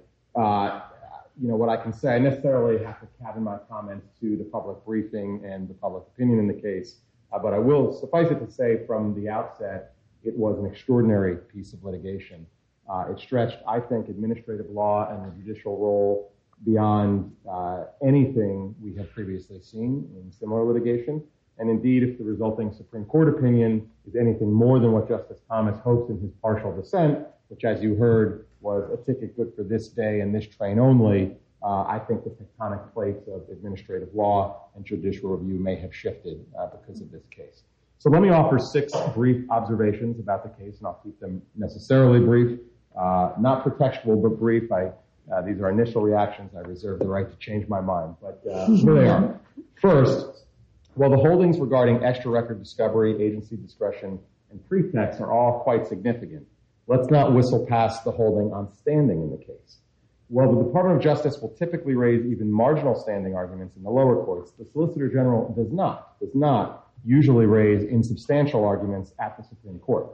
You 1.41 1.49
know, 1.49 1.55
what 1.55 1.69
I 1.69 1.75
can 1.75 1.91
say, 1.91 2.15
I 2.15 2.19
necessarily 2.19 2.83
have 2.83 2.99
to 3.01 3.07
cabin 3.21 3.43
my 3.43 3.57
comments 3.69 4.07
to 4.21 4.37
the 4.37 4.45
public 4.45 4.83
briefing 4.85 5.41
and 5.45 5.67
the 5.67 5.73
public 5.73 6.03
opinion 6.13 6.39
in 6.39 6.47
the 6.47 6.53
case. 6.53 6.97
Uh, 7.33 7.39
but 7.39 7.53
I 7.53 7.59
will 7.59 7.91
suffice 7.91 8.31
it 8.31 8.39
to 8.39 8.49
say 8.49 8.85
from 8.87 9.13
the 9.15 9.29
outset, 9.29 9.95
it 10.23 10.35
was 10.37 10.57
an 10.57 10.65
extraordinary 10.65 11.35
piece 11.35 11.73
of 11.73 11.83
litigation. 11.83 12.45
Uh, 12.89 13.07
it 13.11 13.19
stretched, 13.19 13.57
I 13.67 13.79
think, 13.79 14.09
administrative 14.09 14.69
law 14.69 15.09
and 15.09 15.25
the 15.25 15.43
judicial 15.43 15.77
role 15.77 16.31
beyond 16.63 17.35
uh, 17.49 17.85
anything 18.05 18.73
we 18.81 18.95
have 18.95 19.11
previously 19.11 19.61
seen 19.61 20.09
in 20.15 20.31
similar 20.31 20.63
litigation. 20.63 21.21
And 21.57 21.69
indeed, 21.69 22.03
if 22.03 22.17
the 22.17 22.23
resulting 22.23 22.71
Supreme 22.71 23.05
Court 23.05 23.29
opinion 23.29 23.89
is 24.07 24.15
anything 24.15 24.51
more 24.51 24.79
than 24.79 24.91
what 24.91 25.07
Justice 25.07 25.41
Thomas 25.49 25.77
hopes 25.79 26.09
in 26.09 26.19
his 26.19 26.31
partial 26.41 26.75
dissent, 26.75 27.19
which, 27.47 27.63
as 27.65 27.81
you 27.81 27.95
heard, 27.95 28.44
was 28.61 28.89
a 28.91 28.97
ticket 29.03 29.35
good 29.35 29.53
for 29.55 29.63
this 29.63 29.89
day 29.89 30.21
and 30.21 30.33
this 30.33 30.47
train 30.47 30.79
only, 30.79 31.35
uh, 31.63 31.83
I 31.83 31.99
think 31.99 32.23
the 32.23 32.29
tectonic 32.29 32.93
plates 32.93 33.27
of 33.27 33.43
administrative 33.51 34.13
law 34.13 34.67
and 34.75 34.85
judicial 34.85 35.35
review 35.35 35.59
may 35.59 35.75
have 35.75 35.95
shifted 35.95 36.45
uh, 36.57 36.67
because 36.67 37.01
of 37.01 37.11
this 37.11 37.23
case. 37.31 37.63
So 37.97 38.09
let 38.09 38.21
me 38.21 38.29
offer 38.29 38.59
six 38.59 38.93
brief 39.13 39.49
observations 39.49 40.19
about 40.19 40.43
the 40.43 40.63
case, 40.63 40.77
and 40.77 40.87
I'll 40.87 41.01
keep 41.03 41.19
them 41.19 41.41
necessarily 41.55 42.19
brief, 42.19 42.59
uh, 42.95 43.31
not 43.39 43.65
pretextual, 43.65 44.21
but 44.21 44.37
brief. 44.39 44.71
I, 44.71 44.91
uh, 45.33 45.41
these 45.41 45.59
are 45.59 45.71
initial 45.71 46.01
reactions. 46.01 46.51
I 46.55 46.59
reserve 46.59 46.99
the 46.99 47.07
right 47.07 47.29
to 47.29 47.37
change 47.37 47.67
my 47.67 47.81
mind, 47.81 48.15
but 48.21 48.43
uh, 48.51 48.67
here 48.67 48.93
they 48.93 49.07
are. 49.07 49.39
First, 49.81 50.45
while 50.93 51.09
the 51.09 51.17
holdings 51.17 51.57
regarding 51.59 52.03
extra 52.03 52.29
record 52.31 52.61
discovery, 52.61 53.21
agency 53.21 53.55
discretion, 53.57 54.19
and 54.51 54.69
pretext 54.69 55.19
are 55.19 55.31
all 55.31 55.61
quite 55.61 55.87
significant, 55.87 56.45
let's 56.87 57.09
not 57.09 57.33
whistle 57.33 57.65
past 57.65 58.03
the 58.03 58.11
holding 58.11 58.53
on 58.53 58.73
standing 58.73 59.21
in 59.21 59.31
the 59.31 59.37
case. 59.37 59.79
While 60.27 60.55
the 60.55 60.63
Department 60.63 60.97
of 60.97 61.03
Justice 61.03 61.39
will 61.39 61.49
typically 61.49 61.93
raise 61.93 62.25
even 62.25 62.51
marginal 62.51 62.95
standing 62.95 63.35
arguments 63.35 63.75
in 63.75 63.83
the 63.83 63.89
lower 63.89 64.23
courts, 64.23 64.51
the 64.57 64.65
Solicitor 64.65 65.07
General 65.07 65.53
does 65.53 65.71
not, 65.71 66.19
does 66.19 66.33
not 66.33 66.87
usually 67.05 67.45
raise 67.45 67.83
insubstantial 67.83 68.65
arguments 68.65 69.13
at 69.19 69.37
the 69.37 69.43
Supreme 69.43 69.77
Court. 69.79 70.07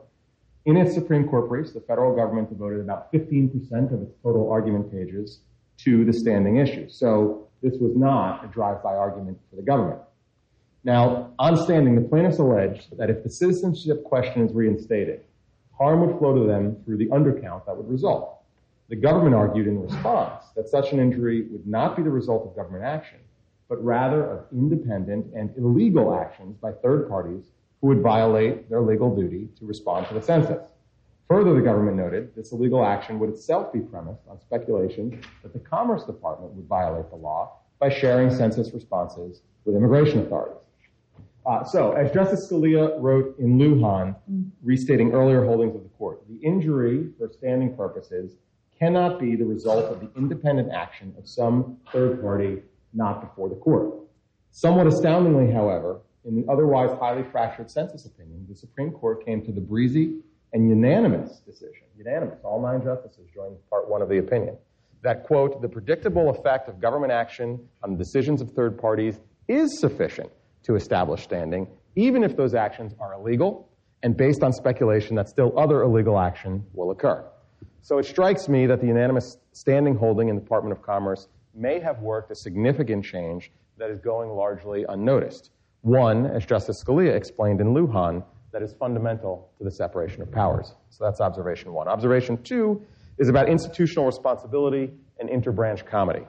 In 0.65 0.77
its 0.77 0.93
Supreme 0.93 1.27
Court 1.27 1.47
briefs, 1.47 1.71
the 1.71 1.79
federal 1.81 2.15
government 2.15 2.49
devoted 2.49 2.81
about 2.81 3.11
15% 3.13 3.93
of 3.93 4.01
its 4.01 4.13
total 4.21 4.51
argument 4.51 4.91
pages 4.91 5.39
to 5.77 6.05
the 6.05 6.13
standing 6.13 6.57
issue. 6.57 6.89
So 6.89 7.47
this 7.63 7.77
was 7.79 7.95
not 7.95 8.45
a 8.45 8.47
drive-by 8.47 8.93
argument 8.93 9.39
for 9.49 9.55
the 9.55 9.61
government. 9.61 10.01
Now, 10.83 11.31
on 11.39 11.57
standing, 11.57 11.95
the 11.95 12.07
plaintiffs 12.07 12.39
alleged 12.39 12.97
that 12.97 13.09
if 13.09 13.23
the 13.23 13.29
citizenship 13.29 14.03
question 14.03 14.45
is 14.45 14.53
reinstated, 14.53 15.21
harm 15.81 16.05
would 16.05 16.19
flow 16.19 16.35
to 16.35 16.45
them 16.45 16.77
through 16.85 16.97
the 16.97 17.07
undercount 17.07 17.65
that 17.65 17.75
would 17.75 17.89
result. 17.89 18.43
The 18.89 18.95
government 18.95 19.33
argued 19.33 19.65
in 19.65 19.81
response 19.81 20.43
that 20.55 20.69
such 20.69 20.91
an 20.91 20.99
injury 20.99 21.47
would 21.49 21.65
not 21.65 21.97
be 21.97 22.03
the 22.03 22.09
result 22.11 22.45
of 22.45 22.55
government 22.55 22.83
action, 22.83 23.17
but 23.67 23.83
rather 23.83 24.23
of 24.25 24.45
independent 24.51 25.33
and 25.33 25.49
illegal 25.57 26.13
actions 26.13 26.55
by 26.57 26.71
third 26.71 27.09
parties 27.09 27.45
who 27.81 27.87
would 27.87 28.01
violate 28.01 28.69
their 28.69 28.81
legal 28.81 29.15
duty 29.15 29.49
to 29.57 29.65
respond 29.65 30.07
to 30.07 30.13
the 30.13 30.21
census. 30.21 30.69
Further, 31.27 31.55
the 31.55 31.61
government 31.61 31.97
noted 31.97 32.35
this 32.35 32.51
illegal 32.51 32.85
action 32.85 33.17
would 33.17 33.31
itself 33.31 33.73
be 33.73 33.79
premised 33.79 34.21
on 34.29 34.39
speculation 34.39 35.19
that 35.41 35.51
the 35.51 35.59
Commerce 35.59 36.03
Department 36.03 36.53
would 36.53 36.67
violate 36.67 37.09
the 37.09 37.15
law 37.15 37.53
by 37.79 37.89
sharing 37.89 38.29
census 38.29 38.71
responses 38.71 39.41
with 39.65 39.75
immigration 39.75 40.19
authorities. 40.19 40.61
Uh, 41.45 41.63
so, 41.63 41.93
as 41.93 42.11
Justice 42.11 42.47
Scalia 42.49 42.95
wrote 42.99 43.37
in 43.39 43.57
Lujan, 43.57 44.15
restating 44.61 45.11
earlier 45.11 45.43
holdings 45.43 45.75
of 45.75 45.81
the 45.81 45.89
court, 45.89 46.21
the 46.29 46.35
injury 46.35 47.09
for 47.17 47.29
standing 47.31 47.75
purposes 47.75 48.37
cannot 48.77 49.19
be 49.19 49.35
the 49.35 49.45
result 49.45 49.85
of 49.85 49.99
the 49.99 50.09
independent 50.15 50.71
action 50.71 51.13
of 51.17 51.27
some 51.27 51.77
third 51.91 52.21
party 52.21 52.61
not 52.93 53.21
before 53.21 53.49
the 53.49 53.55
court. 53.55 53.93
Somewhat 54.51 54.85
astoundingly, 54.85 55.51
however, 55.51 56.01
in 56.25 56.35
the 56.35 56.51
otherwise 56.51 56.91
highly 56.99 57.23
fractured 57.31 57.71
census 57.71 58.05
opinion, 58.05 58.45
the 58.47 58.55
Supreme 58.55 58.91
Court 58.91 59.25
came 59.25 59.43
to 59.43 59.51
the 59.51 59.61
breezy 59.61 60.19
and 60.53 60.69
unanimous 60.69 61.39
decision, 61.39 61.83
unanimous, 61.97 62.39
all 62.43 62.61
nine 62.61 62.83
justices 62.83 63.27
joined 63.33 63.55
part 63.69 63.89
one 63.89 64.03
of 64.03 64.09
the 64.09 64.19
opinion, 64.19 64.57
that, 65.01 65.23
quote, 65.23 65.61
the 65.61 65.69
predictable 65.69 66.29
effect 66.29 66.69
of 66.69 66.79
government 66.79 67.11
action 67.11 67.59
on 67.81 67.91
the 67.91 67.97
decisions 67.97 68.41
of 68.41 68.51
third 68.51 68.77
parties 68.77 69.19
is 69.47 69.79
sufficient 69.79 70.29
to 70.63 70.75
establish 70.75 71.23
standing, 71.23 71.67
even 71.95 72.23
if 72.23 72.35
those 72.35 72.53
actions 72.53 72.93
are 72.99 73.13
illegal 73.13 73.69
and 74.03 74.17
based 74.17 74.43
on 74.43 74.51
speculation 74.51 75.15
that 75.15 75.29
still 75.29 75.57
other 75.57 75.83
illegal 75.83 76.19
action 76.19 76.65
will 76.73 76.91
occur. 76.91 77.23
So 77.81 77.97
it 77.97 78.05
strikes 78.05 78.47
me 78.47 78.67
that 78.67 78.79
the 78.79 78.87
unanimous 78.87 79.37
standing 79.53 79.95
holding 79.95 80.29
in 80.29 80.35
the 80.35 80.41
Department 80.41 80.77
of 80.77 80.83
Commerce 80.83 81.27
may 81.53 81.79
have 81.79 81.99
worked 81.99 82.31
a 82.31 82.35
significant 82.35 83.03
change 83.03 83.51
that 83.77 83.89
is 83.89 83.99
going 83.99 84.29
largely 84.29 84.85
unnoticed. 84.87 85.51
One, 85.81 86.27
as 86.27 86.45
Justice 86.45 86.83
Scalia 86.83 87.15
explained 87.15 87.59
in 87.59 87.73
Lujan, 87.73 88.23
that 88.51 88.61
is 88.61 88.73
fundamental 88.73 89.51
to 89.57 89.63
the 89.63 89.71
separation 89.71 90.21
of 90.21 90.31
powers. 90.31 90.75
So 90.89 91.03
that's 91.03 91.21
observation 91.21 91.73
one. 91.73 91.87
Observation 91.87 92.41
two 92.43 92.85
is 93.17 93.29
about 93.29 93.49
institutional 93.49 94.05
responsibility 94.05 94.91
and 95.19 95.29
interbranch 95.29 95.85
comity. 95.85 96.25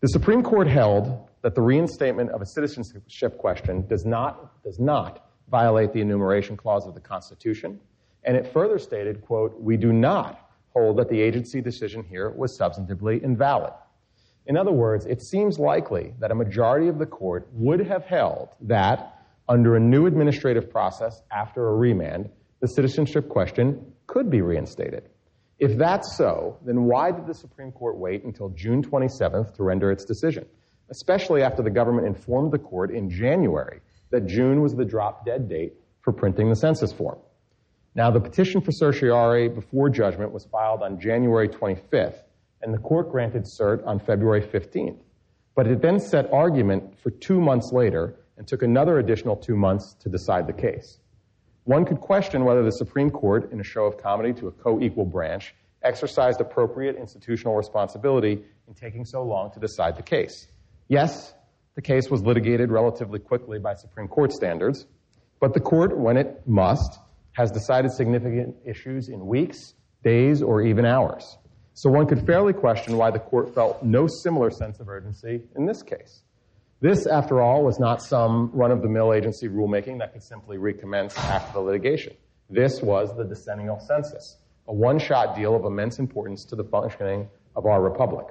The 0.00 0.08
Supreme 0.08 0.42
Court 0.42 0.66
held 0.66 1.28
that 1.44 1.54
the 1.54 1.60
reinstatement 1.60 2.30
of 2.30 2.40
a 2.40 2.46
citizenship 2.46 3.36
question 3.36 3.86
does 3.86 4.06
not, 4.06 4.62
does 4.64 4.80
not 4.80 5.28
violate 5.50 5.92
the 5.92 6.00
enumeration 6.00 6.56
clause 6.56 6.86
of 6.86 6.94
the 6.94 7.00
Constitution. 7.00 7.78
And 8.24 8.34
it 8.34 8.50
further 8.50 8.78
stated, 8.78 9.20
quote, 9.20 9.54
we 9.60 9.76
do 9.76 9.92
not 9.92 10.40
hold 10.72 10.96
that 10.96 11.10
the 11.10 11.20
agency 11.20 11.60
decision 11.60 12.02
here 12.02 12.30
was 12.30 12.58
substantively 12.58 13.22
invalid. 13.22 13.74
In 14.46 14.56
other 14.56 14.72
words, 14.72 15.04
it 15.04 15.20
seems 15.20 15.58
likely 15.58 16.14
that 16.18 16.30
a 16.30 16.34
majority 16.34 16.88
of 16.88 16.98
the 16.98 17.04
court 17.04 17.46
would 17.52 17.86
have 17.86 18.06
held 18.06 18.48
that, 18.62 19.26
under 19.46 19.76
a 19.76 19.80
new 19.80 20.06
administrative 20.06 20.70
process 20.70 21.20
after 21.30 21.68
a 21.68 21.76
remand, 21.76 22.30
the 22.60 22.68
citizenship 22.68 23.28
question 23.28 23.84
could 24.06 24.30
be 24.30 24.40
reinstated. 24.40 25.10
If 25.58 25.76
that's 25.76 26.16
so, 26.16 26.58
then 26.64 26.84
why 26.84 27.10
did 27.10 27.26
the 27.26 27.34
Supreme 27.34 27.70
Court 27.70 27.98
wait 27.98 28.24
until 28.24 28.48
June 28.48 28.82
27th 28.82 29.54
to 29.56 29.62
render 29.62 29.92
its 29.92 30.06
decision, 30.06 30.46
especially 30.94 31.42
after 31.42 31.60
the 31.60 31.70
government 31.70 32.06
informed 32.06 32.52
the 32.52 32.58
court 32.58 32.92
in 32.92 33.10
January 33.10 33.80
that 34.10 34.26
June 34.26 34.62
was 34.62 34.76
the 34.76 34.84
drop 34.84 35.26
dead 35.26 35.48
date 35.48 35.74
for 36.02 36.12
printing 36.12 36.48
the 36.48 36.54
census 36.54 36.92
form? 36.92 37.18
Now, 37.96 38.12
the 38.12 38.20
petition 38.20 38.60
for 38.60 38.70
certiorari 38.70 39.48
before 39.48 39.88
judgment 39.90 40.30
was 40.30 40.44
filed 40.44 40.82
on 40.82 41.00
January 41.00 41.48
25th, 41.48 42.22
and 42.62 42.72
the 42.72 42.78
court 42.78 43.10
granted 43.10 43.44
cert 43.44 43.84
on 43.84 43.98
February 43.98 44.40
15th. 44.40 44.98
But 45.56 45.66
it 45.66 45.82
then 45.82 45.98
set 45.98 46.32
argument 46.32 46.96
for 47.00 47.10
two 47.10 47.40
months 47.40 47.72
later 47.72 48.14
and 48.36 48.46
took 48.46 48.62
another 48.62 48.98
additional 48.98 49.36
two 49.36 49.56
months 49.56 49.94
to 50.00 50.08
decide 50.08 50.46
the 50.46 50.52
case. 50.52 50.98
One 51.64 51.84
could 51.84 52.00
question 52.00 52.44
whether 52.44 52.62
the 52.62 52.70
Supreme 52.70 53.10
Court, 53.10 53.50
in 53.50 53.58
a 53.58 53.64
show 53.64 53.84
of 53.84 53.96
comity 53.96 54.32
to 54.34 54.48
a 54.48 54.52
co 54.52 54.80
equal 54.80 55.06
branch, 55.06 55.54
exercised 55.82 56.40
appropriate 56.40 56.96
institutional 56.96 57.56
responsibility 57.56 58.44
in 58.68 58.74
taking 58.74 59.04
so 59.04 59.22
long 59.22 59.50
to 59.52 59.60
decide 59.60 59.96
the 59.96 60.02
case. 60.02 60.46
Yes, 60.88 61.32
the 61.74 61.82
case 61.82 62.10
was 62.10 62.22
litigated 62.22 62.70
relatively 62.70 63.18
quickly 63.18 63.58
by 63.58 63.74
Supreme 63.74 64.08
Court 64.08 64.32
standards, 64.32 64.86
but 65.40 65.54
the 65.54 65.60
court, 65.60 65.96
when 65.98 66.16
it 66.16 66.46
must, 66.46 66.98
has 67.32 67.50
decided 67.50 67.90
significant 67.92 68.54
issues 68.64 69.08
in 69.08 69.26
weeks, 69.26 69.74
days, 70.02 70.42
or 70.42 70.62
even 70.62 70.84
hours. 70.84 71.38
So 71.72 71.90
one 71.90 72.06
could 72.06 72.24
fairly 72.26 72.52
question 72.52 72.96
why 72.96 73.10
the 73.10 73.18
court 73.18 73.54
felt 73.54 73.82
no 73.82 74.06
similar 74.06 74.50
sense 74.50 74.78
of 74.78 74.88
urgency 74.88 75.42
in 75.56 75.66
this 75.66 75.82
case. 75.82 76.22
This, 76.80 77.06
after 77.06 77.40
all, 77.40 77.64
was 77.64 77.80
not 77.80 78.02
some 78.02 78.50
run 78.52 78.70
of 78.70 78.82
the 78.82 78.88
mill 78.88 79.12
agency 79.12 79.48
rulemaking 79.48 79.98
that 79.98 80.12
could 80.12 80.22
simply 80.22 80.58
recommence 80.58 81.16
after 81.16 81.54
the 81.54 81.60
litigation. 81.60 82.14
This 82.50 82.82
was 82.82 83.16
the 83.16 83.24
decennial 83.24 83.80
census, 83.80 84.36
a 84.68 84.74
one 84.74 84.98
shot 84.98 85.34
deal 85.34 85.56
of 85.56 85.64
immense 85.64 85.98
importance 85.98 86.44
to 86.46 86.56
the 86.56 86.64
functioning 86.64 87.28
of 87.56 87.66
our 87.66 87.82
republic. 87.82 88.26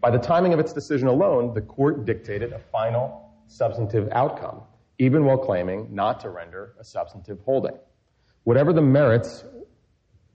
By 0.00 0.10
the 0.10 0.18
timing 0.18 0.54
of 0.54 0.60
its 0.60 0.72
decision 0.72 1.08
alone, 1.08 1.52
the 1.52 1.60
court 1.60 2.06
dictated 2.06 2.52
a 2.52 2.58
final 2.58 3.30
substantive 3.46 4.08
outcome 4.12 4.62
even 4.98 5.24
while 5.24 5.38
claiming 5.38 5.88
not 5.90 6.20
to 6.20 6.28
render 6.28 6.74
a 6.78 6.84
substantive 6.84 7.40
holding. 7.40 7.76
Whatever 8.44 8.74
the 8.74 8.82
merits 8.82 9.44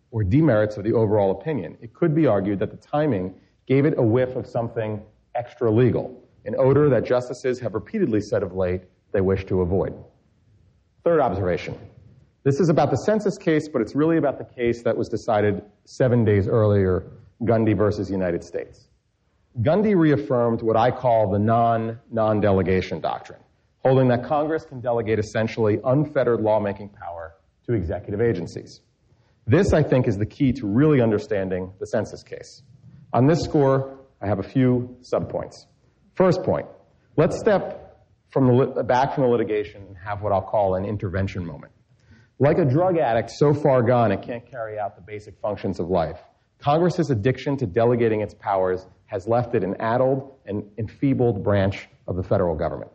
or 0.10 0.24
demerits 0.24 0.76
of 0.78 0.84
the 0.84 0.94
overall 0.94 1.32
opinion, 1.32 1.78
it 1.82 1.94
could 1.94 2.16
be 2.16 2.26
argued 2.26 2.58
that 2.60 2.72
the 2.72 2.78
timing 2.78 3.36
gave 3.68 3.86
it 3.86 3.94
a 3.98 4.02
whiff 4.02 4.36
of 4.36 4.48
something 4.48 5.04
extra 5.36 5.70
legal, 5.70 6.20
an 6.46 6.56
odor 6.58 6.90
that 6.90 7.06
justices 7.06 7.60
have 7.60 7.76
repeatedly 7.76 8.20
said 8.20 8.42
of 8.42 8.56
late 8.56 8.82
they 9.12 9.22
wish 9.22 9.46
to 9.46 9.62
avoid. 9.62 9.94
Third 11.04 11.20
observation. 11.20 11.78
This 12.44 12.60
is 12.60 12.70
about 12.70 12.90
the 12.90 12.98
census 12.98 13.38
case, 13.38 13.68
but 13.68 13.82
it's 13.82 13.96
really 13.96 14.18
about 14.18 14.40
the 14.40 14.46
case 14.46 14.82
that 14.84 14.98
was 14.98 15.10
decided 15.10 15.64
seven 15.86 16.26
days 16.26 16.48
earlier, 16.48 17.04
Gundy 17.44 17.78
versus 17.78 18.10
United 18.10 18.44
States. 18.44 18.88
Gundy 19.62 19.96
reaffirmed 19.96 20.62
what 20.62 20.76
I 20.76 20.92
call 20.92 21.32
the 21.32 21.40
non 21.40 22.00
non 22.12 22.42
delegation 22.42 23.00
doctrine 23.00 23.40
holding 23.86 24.08
that 24.08 24.24
Congress 24.24 24.66
can 24.66 24.82
delegate 24.82 25.20
essentially 25.20 25.78
unfettered 25.84 26.42
lawmaking 26.42 26.90
power 26.90 27.36
to 27.68 27.74
executive 27.74 28.20
agencies. 28.20 28.82
This, 29.46 29.74
I 29.74 29.84
think, 29.84 30.08
is 30.08 30.18
the 30.18 30.26
key 30.26 30.54
to 30.54 30.66
really 30.66 31.02
understanding 31.02 31.72
the 31.80 31.86
census 31.86 32.24
case. 32.24 32.64
On 33.14 33.28
this 33.28 33.44
score, 33.44 34.00
I 34.20 34.26
have 34.26 34.40
a 34.40 34.44
few 34.44 34.98
subpoints. 35.04 35.68
First 36.16 36.42
point, 36.42 36.66
let's 37.16 37.38
step 37.38 38.08
from 38.32 38.48
the, 38.48 38.84
back 38.84 39.14
from 39.14 39.26
the 39.26 39.30
litigation 39.30 39.84
and 39.84 39.96
have 40.04 40.24
what 40.24 40.34
I'll 40.34 40.42
call 40.42 40.74
an 40.74 40.84
intervention 40.84 41.46
moment. 41.46 41.72
Like 42.40 42.58
a 42.58 42.66
drug 42.66 42.98
addict 42.98 43.30
so 43.30 43.54
far 43.54 43.84
gone 43.84 44.12
it 44.12 44.24
can't 44.24 44.50
carry 44.50 44.80
out 44.80 44.96
the 44.96 45.04
basic 45.04 45.40
functions 45.40 45.80
of 45.80 45.90
life, 45.90 46.20
Congress's 46.58 47.12
addiction 47.12 47.56
to 47.58 47.68
delegating 47.68 48.22
its 48.22 48.34
powers 48.34 48.88
has 49.08 49.28
left 49.28 49.56
it 49.56 49.64
an 49.64 49.76
addled 49.80 50.36
and 50.46 50.64
enfeebled 50.78 51.44
branch 51.44 51.88
of 52.08 52.16
the 52.16 52.24
federal 52.24 52.56
government. 52.56 52.92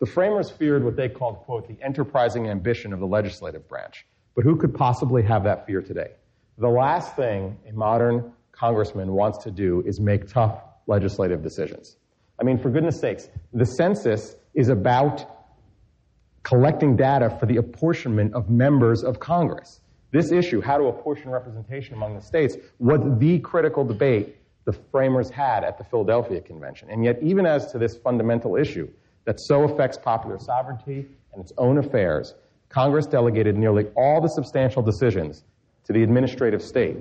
The 0.00 0.06
framers 0.06 0.50
feared 0.50 0.84
what 0.84 0.96
they 0.96 1.08
called, 1.08 1.38
quote, 1.38 1.66
the 1.66 1.76
enterprising 1.82 2.48
ambition 2.48 2.92
of 2.92 3.00
the 3.00 3.06
legislative 3.06 3.68
branch. 3.68 4.06
But 4.34 4.44
who 4.44 4.56
could 4.56 4.74
possibly 4.74 5.22
have 5.24 5.44
that 5.44 5.66
fear 5.66 5.82
today? 5.82 6.12
The 6.58 6.68
last 6.68 7.16
thing 7.16 7.58
a 7.68 7.72
modern 7.72 8.32
congressman 8.52 9.12
wants 9.12 9.38
to 9.44 9.50
do 9.50 9.82
is 9.86 10.00
make 10.00 10.28
tough 10.28 10.62
legislative 10.86 11.42
decisions. 11.42 11.96
I 12.40 12.44
mean, 12.44 12.58
for 12.58 12.70
goodness 12.70 13.00
sakes, 13.00 13.28
the 13.52 13.64
census 13.64 14.36
is 14.54 14.68
about 14.68 15.24
collecting 16.44 16.96
data 16.96 17.36
for 17.38 17.46
the 17.46 17.56
apportionment 17.56 18.34
of 18.34 18.48
members 18.48 19.02
of 19.02 19.18
Congress. 19.18 19.80
This 20.12 20.32
issue, 20.32 20.60
how 20.60 20.78
to 20.78 20.84
apportion 20.84 21.30
representation 21.30 21.94
among 21.94 22.14
the 22.14 22.22
states, 22.22 22.56
was 22.78 23.00
the 23.18 23.40
critical 23.40 23.84
debate 23.84 24.36
the 24.64 24.72
framers 24.90 25.30
had 25.30 25.64
at 25.64 25.78
the 25.78 25.84
Philadelphia 25.84 26.40
Convention. 26.40 26.88
And 26.90 27.04
yet, 27.04 27.22
even 27.22 27.46
as 27.46 27.72
to 27.72 27.78
this 27.78 27.96
fundamental 27.96 28.56
issue, 28.56 28.88
that 29.24 29.40
so 29.40 29.64
affects 29.64 29.98
popular 29.98 30.38
sovereignty 30.38 31.06
and 31.32 31.42
its 31.42 31.52
own 31.58 31.78
affairs, 31.78 32.34
Congress 32.68 33.06
delegated 33.06 33.56
nearly 33.56 33.86
all 33.96 34.20
the 34.20 34.28
substantial 34.28 34.82
decisions 34.82 35.44
to 35.84 35.92
the 35.92 36.02
administrative 36.02 36.62
state, 36.62 36.96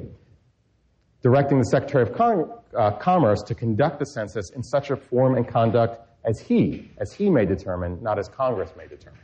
directing 1.22 1.58
the 1.58 1.66
Secretary 1.66 2.04
of 2.04 2.52
uh, 2.78 2.92
Commerce 3.00 3.42
to 3.44 3.56
conduct 3.56 4.00
the 4.00 4.06
census 4.06 4.50
in 4.52 4.64
such 4.64 4.92
a 4.92 4.96
form 4.96 5.36
and 5.36 5.48
conduct 5.48 6.02
as 6.26 6.40
he, 6.40 6.90
as 7.00 7.12
he 7.14 7.30
may 7.30 7.46
determine, 7.46 8.02
not 8.02 8.20
as 8.20 8.28
Congress 8.30 8.72
may 8.78 8.88
determine. 8.88 9.20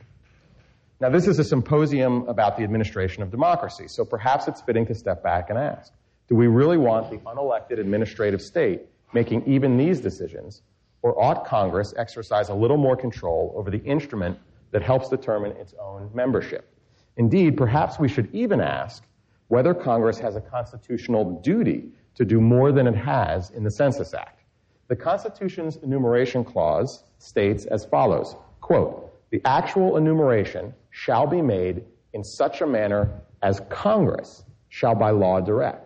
Now, 0.99 1.09
this 1.09 1.27
is 1.27 1.39
a 1.39 1.43
symposium 1.43 2.27
about 2.29 2.55
the 2.57 2.63
administration 2.63 3.23
of 3.23 3.31
democracy, 3.31 3.85
so 3.87 4.05
perhaps 4.05 4.47
it's 4.47 4.61
fitting 4.61 4.85
to 4.85 4.95
step 4.95 5.21
back 5.21 5.49
and 5.49 5.59
ask, 5.59 5.91
do 6.33 6.37
we 6.37 6.47
really 6.47 6.77
want 6.77 7.11
the 7.11 7.17
unelected 7.29 7.79
administrative 7.79 8.41
state 8.41 8.81
making 9.13 9.45
even 9.45 9.77
these 9.77 9.99
decisions 9.99 10.63
or 11.03 11.21
ought 11.21 11.45
Congress 11.45 11.93
exercise 11.95 12.49
a 12.49 12.53
little 12.55 12.75
more 12.75 12.97
control 12.97 13.53
over 13.55 13.69
the 13.69 13.83
instrument 13.83 14.39
that 14.71 14.81
helps 14.81 15.09
determine 15.09 15.51
its 15.57 15.75
own 15.79 16.09
membership? 16.11 16.75
Indeed, 17.17 17.55
perhaps 17.55 17.99
we 17.99 18.07
should 18.07 18.33
even 18.33 18.61
ask 18.61 19.03
whether 19.49 19.75
Congress 19.75 20.17
has 20.17 20.35
a 20.35 20.41
constitutional 20.41 21.39
duty 21.41 21.89
to 22.15 22.25
do 22.25 22.41
more 22.41 22.71
than 22.71 22.87
it 22.87 22.95
has 22.95 23.51
in 23.51 23.63
the 23.63 23.69
Census 23.69 24.15
Act. 24.15 24.41
The 24.87 24.95
Constitution's 24.95 25.75
enumeration 25.83 26.43
clause 26.43 27.03
states 27.19 27.65
as 27.65 27.85
follows, 27.85 28.35
quote, 28.59 29.13
the 29.29 29.39
actual 29.45 29.97
enumeration 29.97 30.73
shall 30.89 31.27
be 31.27 31.43
made 31.43 31.83
in 32.11 32.23
such 32.23 32.61
a 32.61 32.65
manner 32.65 33.21
as 33.43 33.61
Congress 33.69 34.43
shall 34.69 34.95
by 34.95 35.11
law 35.11 35.39
direct. 35.39 35.82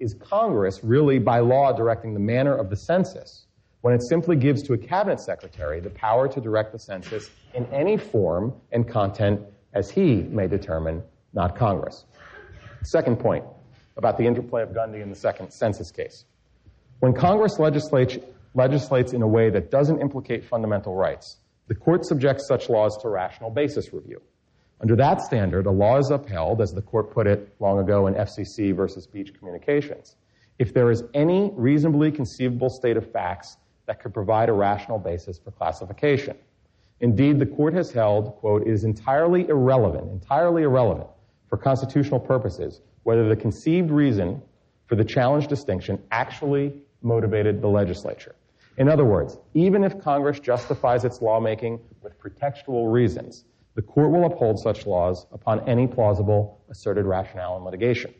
Is 0.00 0.14
Congress 0.14 0.82
really 0.82 1.18
by 1.18 1.38
law 1.38 1.72
directing 1.72 2.14
the 2.14 2.20
manner 2.20 2.56
of 2.56 2.70
the 2.70 2.76
census? 2.76 3.46
when 3.82 3.94
it 3.94 4.02
simply 4.02 4.36
gives 4.36 4.62
to 4.62 4.74
a 4.74 4.78
cabinet 4.78 5.20
secretary 5.20 5.80
the 5.80 5.90
power 5.90 6.28
to 6.28 6.40
direct 6.40 6.72
the 6.72 6.78
census 6.78 7.30
in 7.54 7.64
any 7.66 7.96
form 7.96 8.52
and 8.72 8.88
content 8.88 9.40
as 9.72 9.90
he 9.90 10.16
may 10.16 10.46
determine, 10.46 11.02
not 11.32 11.56
Congress. 11.56 12.04
Second 12.82 13.18
point 13.18 13.44
about 13.96 14.18
the 14.18 14.24
interplay 14.24 14.62
of 14.62 14.70
Gundy 14.70 15.02
in 15.02 15.10
the 15.10 15.16
second 15.16 15.50
census 15.52 15.90
case. 15.90 16.24
When 17.00 17.14
Congress 17.14 17.58
legislates 17.58 19.12
in 19.12 19.22
a 19.22 19.28
way 19.28 19.50
that 19.50 19.70
doesn't 19.70 20.00
implicate 20.00 20.44
fundamental 20.44 20.94
rights, 20.94 21.38
the 21.68 21.74
court 21.74 22.04
subjects 22.04 22.46
such 22.46 22.68
laws 22.68 22.98
to 23.02 23.08
rational 23.08 23.50
basis 23.50 23.92
review. 23.92 24.20
Under 24.80 24.96
that 24.96 25.20
standard, 25.20 25.66
a 25.66 25.70
law 25.70 25.98
is 25.98 26.10
upheld, 26.10 26.62
as 26.62 26.72
the 26.72 26.80
court 26.80 27.12
put 27.12 27.26
it 27.26 27.54
long 27.60 27.78
ago 27.80 28.06
in 28.06 28.14
FCC 28.14 28.74
versus 28.74 29.06
Beach 29.06 29.34
Communications, 29.38 30.16
if 30.58 30.72
there 30.72 30.90
is 30.90 31.04
any 31.12 31.52
reasonably 31.54 32.10
conceivable 32.10 32.70
state 32.70 32.96
of 32.96 33.10
facts 33.12 33.58
that 33.86 34.00
could 34.00 34.14
provide 34.14 34.48
a 34.48 34.52
rational 34.52 34.98
basis 34.98 35.38
for 35.38 35.50
classification. 35.50 36.36
Indeed, 37.00 37.38
the 37.38 37.46
court 37.46 37.74
has 37.74 37.90
held, 37.90 38.36
quote, 38.36 38.62
it 38.62 38.70
is 38.70 38.84
entirely 38.84 39.48
irrelevant, 39.48 40.10
entirely 40.12 40.62
irrelevant 40.62 41.08
for 41.48 41.56
constitutional 41.56 42.20
purposes 42.20 42.80
whether 43.02 43.28
the 43.28 43.36
conceived 43.36 43.90
reason 43.90 44.42
for 44.86 44.94
the 44.94 45.04
challenge 45.04 45.46
distinction 45.46 46.02
actually 46.10 46.82
motivated 47.02 47.62
the 47.62 47.68
legislature. 47.68 48.34
In 48.76 48.88
other 48.88 49.04
words, 49.04 49.38
even 49.54 49.84
if 49.84 49.98
Congress 50.00 50.38
justifies 50.38 51.04
its 51.04 51.20
lawmaking 51.22 51.80
with 52.02 52.18
pretextual 52.20 52.92
reasons, 52.92 53.44
the 53.80 53.86
court 53.86 54.10
will 54.10 54.26
uphold 54.26 54.58
such 54.58 54.84
laws 54.84 55.26
upon 55.32 55.66
any 55.66 55.86
plausible 55.86 56.60
asserted 56.68 57.06
rationale 57.06 57.56
in 57.56 57.64
litigation. 57.64 58.12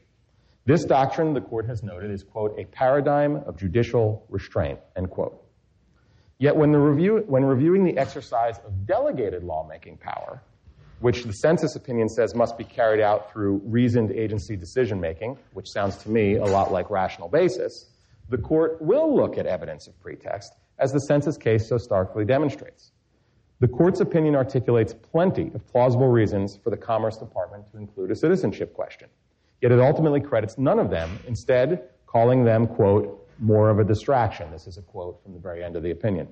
This 0.65 0.87
doctrine, 0.87 1.35
the 1.35 1.43
court 1.43 1.67
has 1.67 1.83
noted, 1.83 2.11
is, 2.11 2.23
quote, 2.23 2.59
a 2.59 2.65
paradigm 2.65 3.37
of 3.45 3.59
judicial 3.59 4.25
restraint, 4.31 4.79
end 4.97 5.11
quote. 5.11 5.39
Yet 6.39 6.57
when, 6.57 6.73
review, 6.73 7.25
when 7.27 7.45
reviewing 7.45 7.85
the 7.85 7.99
exercise 7.99 8.57
of 8.65 8.87
delegated 8.87 9.45
lawmaking 9.45 9.99
power, 9.99 10.43
which 11.01 11.25
the 11.25 11.33
census 11.35 11.77
opinion 11.77 12.09
says 12.09 12.35
must 12.35 12.57
be 12.57 12.65
carried 12.65 13.03
out 13.03 13.31
through 13.31 13.61
reasoned 13.67 14.13
agency 14.13 14.57
decision 14.57 14.99
making, 14.99 15.37
which 15.53 15.69
sounds 15.69 15.99
to 15.99 16.09
me 16.09 16.37
a 16.37 16.47
lot 16.47 16.73
like 16.73 16.89
rational 16.89 17.29
basis, 17.29 17.91
the 18.31 18.39
court 18.39 18.81
will 18.81 19.15
look 19.15 19.37
at 19.37 19.45
evidence 19.45 19.87
of 19.89 20.01
pretext, 20.01 20.55
as 20.79 20.91
the 20.91 21.01
census 21.01 21.37
case 21.37 21.69
so 21.69 21.77
starkly 21.77 22.25
demonstrates. 22.25 22.93
The 23.61 23.69
court's 23.69 24.01
opinion 24.01 24.37
articulates 24.37 24.95
plenty 24.95 25.51
of 25.55 25.67
plausible 25.67 26.09
reasons 26.09 26.59
for 26.65 26.71
the 26.71 26.79
Commerce 26.79 27.19
Department 27.19 27.71
to 27.73 27.77
include 27.77 28.11
a 28.11 28.17
citizenship 28.17 28.73
question. 28.73 29.11
Yet 29.61 29.71
it 29.71 29.81
ultimately 29.81 30.23
credits 30.23 30.57
none 30.57 30.79
of 30.79 30.89
them, 30.89 31.19
instead, 31.29 31.91
calling 32.07 32.45
them, 32.45 32.67
quote, 32.67 33.29
more 33.39 33.69
of 33.69 33.79
a 33.79 33.85
distraction. 33.85 34.51
This 34.51 34.67
is 34.67 34.79
a 34.79 34.83
quote 34.83 35.23
from 35.23 35.35
the 35.35 35.39
very 35.39 35.63
end 35.63 35.77
of 35.77 35.83
the 35.83 35.91
opinion. 35.91 36.29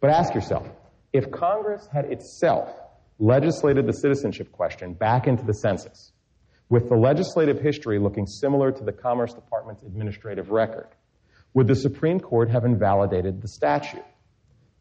But 0.00 0.10
ask 0.10 0.34
yourself 0.34 0.66
if 1.12 1.30
Congress 1.30 1.86
had 1.92 2.06
itself 2.06 2.70
legislated 3.18 3.86
the 3.86 3.92
citizenship 3.92 4.50
question 4.50 4.94
back 4.94 5.26
into 5.26 5.44
the 5.44 5.52
census, 5.52 6.12
with 6.70 6.88
the 6.88 6.96
legislative 6.96 7.60
history 7.60 7.98
looking 7.98 8.26
similar 8.26 8.72
to 8.72 8.82
the 8.82 8.92
Commerce 8.92 9.34
Department's 9.34 9.82
administrative 9.82 10.50
record, 10.50 10.88
would 11.52 11.66
the 11.66 11.76
Supreme 11.76 12.18
Court 12.18 12.48
have 12.48 12.64
invalidated 12.64 13.42
the 13.42 13.48
statute? 13.48 14.02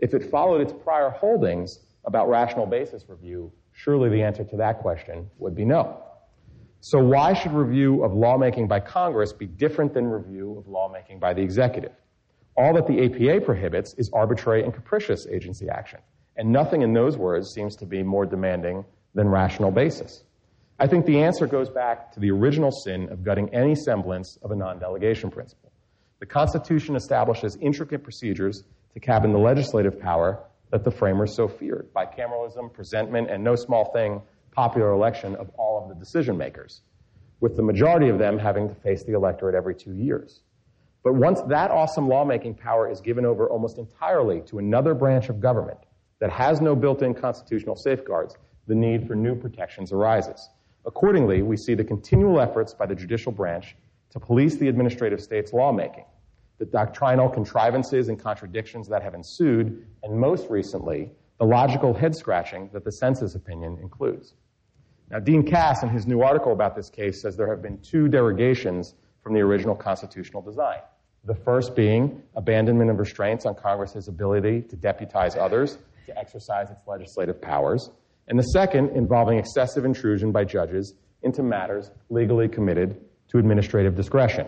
If 0.02 0.16
it 0.16 0.30
followed 0.32 0.62
its 0.62 0.74
prior 0.74 1.12
holdings 1.12 1.80
about 2.06 2.28
rational 2.28 2.66
basis 2.66 3.08
review, 3.08 3.52
surely 3.72 4.10
the 4.10 4.24
answer 4.24 4.44
to 4.44 4.58
that 4.58 4.80
question 4.80 5.30
would 5.38 5.56
be 5.56 5.64
no. 5.64 6.04
So 6.80 6.98
why 6.98 7.34
should 7.34 7.54
review 7.54 8.04
of 8.04 8.12
lawmaking 8.12 8.68
by 8.68 8.80
Congress 8.80 9.32
be 9.32 9.46
different 9.46 9.94
than 9.94 10.08
review 10.08 10.58
of 10.58 10.68
lawmaking 10.68 11.20
by 11.20 11.36
the 11.36 11.44
executive? 11.44 11.92
All 12.58 12.74
that 12.74 12.88
the 12.88 13.06
APA 13.06 13.46
prohibits 13.46 13.94
is 14.00 14.10
arbitrary 14.12 14.64
and 14.64 14.74
capricious 14.74 15.28
agency 15.28 15.70
action, 15.70 16.00
and 16.36 16.52
nothing 16.52 16.82
in 16.82 16.94
those 16.94 17.16
words 17.16 17.52
seems 17.54 17.76
to 17.76 17.86
be 17.86 18.02
more 18.02 18.26
demanding 18.26 18.84
than 19.14 19.30
rational 19.30 19.70
basis. 19.70 20.24
I 20.80 20.88
think 20.88 21.06
the 21.06 21.20
answer 21.20 21.46
goes 21.46 21.70
back 21.70 22.12
to 22.14 22.20
the 22.20 22.32
original 22.32 22.72
sin 22.72 23.08
of 23.10 23.24
gutting 23.24 23.54
any 23.54 23.76
semblance 23.76 24.40
of 24.42 24.50
a 24.50 24.56
non-delegation 24.56 25.30
principle. 25.30 25.72
The 26.20 26.26
Constitution 26.26 26.96
establishes 26.96 27.56
intricate 27.62 28.04
procedures 28.04 28.64
to 28.94 29.00
cabin 29.00 29.32
the 29.32 29.40
legislative 29.40 30.00
power 30.00 30.44
that 30.72 30.84
the 30.84 30.92
framers 30.92 31.36
so 31.36 31.48
feared 31.48 31.92
bicameralism, 31.94 32.72
presentment, 32.74 33.30
and 33.30 33.44
no 33.44 33.56
small 33.56 33.92
thing, 33.92 34.22
popular 34.52 34.92
election 34.92 35.36
of 35.36 35.50
all 35.58 35.82
of 35.82 35.90
the 35.90 35.96
decision 35.96 36.38
makers, 36.38 36.82
with 37.40 37.56
the 37.56 37.64
majority 37.64 38.10
of 38.10 38.20
them 38.20 38.38
having 38.38 38.68
to 38.70 38.76
face 38.76 39.04
the 39.04 39.14
electorate 39.14 39.56
every 39.56 39.76
two 39.76 39.94
years. 39.94 40.42
But 41.04 41.16
once 41.16 41.42
that 41.48 41.72
awesome 41.72 42.08
lawmaking 42.08 42.56
power 42.56 42.90
is 42.90 43.02
given 43.02 43.26
over 43.26 43.50
almost 43.50 43.78
entirely 43.80 44.42
to 44.48 44.60
another 44.60 44.94
branch 44.94 45.30
of 45.30 45.40
government 45.40 45.80
that 46.20 46.32
has 46.32 46.62
no 46.62 46.76
built 46.76 47.02
in 47.02 47.14
constitutional 47.14 47.76
safeguards, 47.76 48.36
the 48.68 48.76
need 48.76 49.08
for 49.08 49.16
new 49.16 49.36
protections 49.36 49.92
arises. 49.92 50.50
Accordingly, 50.86 51.42
we 51.42 51.58
see 51.58 51.74
the 51.74 51.84
continual 51.84 52.40
efforts 52.40 52.74
by 52.74 52.86
the 52.86 52.96
judicial 52.96 53.32
branch 53.32 53.76
to 54.12 54.20
police 54.20 54.58
the 54.58 54.68
administrative 54.68 55.22
state's 55.22 55.54
lawmaking, 55.54 56.06
the 56.62 56.66
doctrinal 56.68 57.28
contrivances 57.28 58.08
and 58.08 58.22
contradictions 58.22 58.88
that 58.88 59.02
have 59.02 59.16
ensued, 59.16 59.84
and 60.04 60.16
most 60.16 60.48
recently, 60.48 61.12
the 61.40 61.44
logical 61.44 61.92
head 61.92 62.16
scratching 62.16 62.70
that 62.72 62.84
the 62.84 62.92
census 62.92 63.34
opinion 63.34 63.80
includes. 63.82 64.36
Now, 65.10 65.18
Dean 65.18 65.42
Cass, 65.42 65.82
in 65.82 65.90
his 65.90 66.06
new 66.06 66.22
article 66.22 66.54
about 66.54 66.76
this 66.76 66.88
case, 66.88 67.20
says 67.20 67.36
there 67.36 67.50
have 67.50 67.64
been 67.64 67.80
two 67.80 68.08
derogations 68.08 68.94
from 69.24 69.34
the 69.34 69.40
original 69.40 69.76
constitutional 69.76 70.44
design. 70.44 70.78
The 71.26 71.34
first 71.34 71.76
being 71.76 72.22
abandonment 72.36 72.92
of 72.92 73.00
restraints 73.00 73.48
on 73.48 73.56
Congress's 73.56 74.08
ability 74.08 74.62
to 74.70 74.76
deputize 74.76 75.36
others 75.36 75.80
to 76.06 76.16
exercise 76.16 76.70
its 76.70 76.86
legislative 76.86 77.42
powers, 77.42 77.90
and 78.28 78.38
the 78.38 78.44
second 78.44 78.92
involving 78.92 79.40
excessive 79.40 79.84
intrusion 79.84 80.32
by 80.32 80.44
judges 80.44 80.94
into 81.24 81.42
matters 81.42 81.90
legally 82.12 82.48
committed 82.48 83.02
to 83.30 83.40
administrative 83.40 83.96
discretion. 83.96 84.46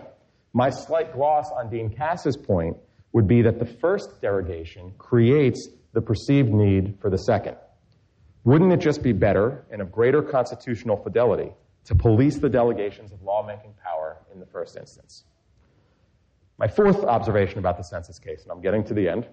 My 0.56 0.70
slight 0.70 1.12
gloss 1.12 1.50
on 1.50 1.68
Dean 1.68 1.90
Cass's 1.90 2.36
point 2.36 2.76
would 3.12 3.26
be 3.26 3.42
that 3.42 3.58
the 3.58 3.66
first 3.66 4.20
derogation 4.20 4.94
creates 4.98 5.68
the 5.92 6.00
perceived 6.00 6.50
need 6.50 6.96
for 7.00 7.10
the 7.10 7.18
second. 7.18 7.56
Wouldn't 8.44 8.72
it 8.72 8.76
just 8.76 9.02
be 9.02 9.12
better 9.12 9.66
and 9.72 9.82
of 9.82 9.90
greater 9.90 10.22
constitutional 10.22 10.96
fidelity 10.96 11.52
to 11.86 11.96
police 11.96 12.38
the 12.38 12.48
delegations 12.48 13.10
of 13.10 13.20
lawmaking 13.22 13.74
power 13.82 14.18
in 14.32 14.38
the 14.38 14.46
first 14.46 14.76
instance? 14.76 15.24
My 16.56 16.68
fourth 16.68 17.02
observation 17.02 17.58
about 17.58 17.76
the 17.76 17.82
census 17.82 18.20
case, 18.20 18.44
and 18.44 18.52
I'm 18.52 18.60
getting 18.60 18.84
to 18.84 18.94
the 18.94 19.08
end, 19.08 19.26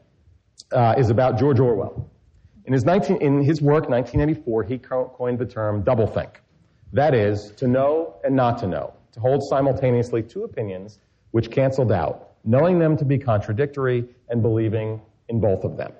uh, 0.72 0.96
is 0.98 1.12
about 1.12 1.38
George 1.38 1.60
Orwell. 1.60 2.10
In 2.66 2.74
his, 2.74 2.84
19, 2.84 3.18
in 3.22 3.44
his 3.44 3.62
work, 3.62 3.90
1984, 3.90 4.64
he 4.64 4.80
coined 4.80 5.38
the 5.38 5.46
term 5.46 5.84
doublethink. 5.84 6.38
That 6.94 7.14
is, 7.14 7.54
to 7.58 7.68
know 7.68 8.16
and 8.24 8.36
not 8.36 8.58
to 8.60 8.68
know, 8.68 8.94
to 9.12 9.20
hold 9.20 9.44
simultaneously 9.48 10.24
two 10.24 10.46
opinions 10.46 10.98
which 11.32 11.52
canceled 11.52 11.92
out, 11.92 12.32
knowing 12.44 12.80
them 12.80 12.96
to 12.98 13.06
be 13.06 13.18
contradictory 13.18 14.06
and 14.30 14.42
believing 14.42 15.02
in 15.30 15.40
both 15.40 15.64
of 15.64 15.78
them. 15.78 15.92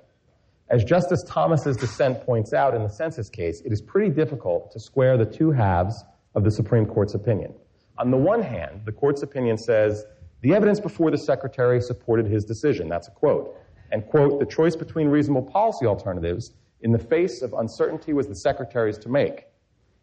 As 0.70 0.84
Justice 0.86 1.24
Thomas's 1.28 1.76
dissent 1.76 2.26
points 2.26 2.54
out 2.54 2.74
in 2.74 2.84
the 2.84 2.90
census 2.90 3.30
case, 3.30 3.62
it 3.62 3.74
is 3.74 3.82
pretty 3.82 4.10
difficult 4.10 4.72
to 4.72 4.80
square 4.80 5.18
the 5.18 5.26
two 5.26 5.52
halves 5.52 6.04
of 6.34 6.44
the 6.44 6.52
Supreme 6.52 6.86
Court's 6.86 7.14
opinion. 7.14 7.54
On 7.98 8.10
the 8.10 8.18
one 8.18 8.42
hand, 8.42 8.82
the 8.86 8.92
court's 8.92 9.22
opinion 9.22 9.58
says 9.58 10.06
the 10.42 10.56
evidence 10.56 10.80
before 10.80 11.12
the 11.12 11.18
secretary 11.18 11.82
supported 11.82 12.26
his 12.26 12.46
decision. 12.46 12.88
That's 12.88 13.10
a 13.10 13.12
quote. 13.12 13.58
And 13.92 14.08
quote, 14.08 14.40
the 14.40 14.46
choice 14.46 14.76
between 14.76 15.10
reasonable 15.10 15.44
policy 15.44 15.86
alternatives 15.86 16.54
in 16.80 16.92
the 16.92 17.00
face 17.00 17.42
of 17.42 17.54
uncertainty 17.54 18.14
was 18.14 18.28
the 18.28 18.36
secretary's 18.36 18.98
to 19.00 19.10
make. 19.10 19.48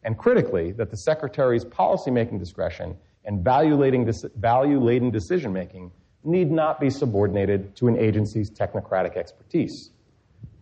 And 0.04 0.16
critically, 0.16 0.72
that 0.72 0.90
the 0.90 0.96
secretary's 0.96 1.64
policymaking 1.64 2.38
discretion 2.38 2.96
and 3.28 3.44
value-laden 3.44 5.10
decision 5.10 5.52
making 5.52 5.92
need 6.24 6.50
not 6.50 6.80
be 6.80 6.88
subordinated 6.88 7.76
to 7.76 7.86
an 7.86 7.96
agency's 7.98 8.50
technocratic 8.50 9.18
expertise. 9.18 9.90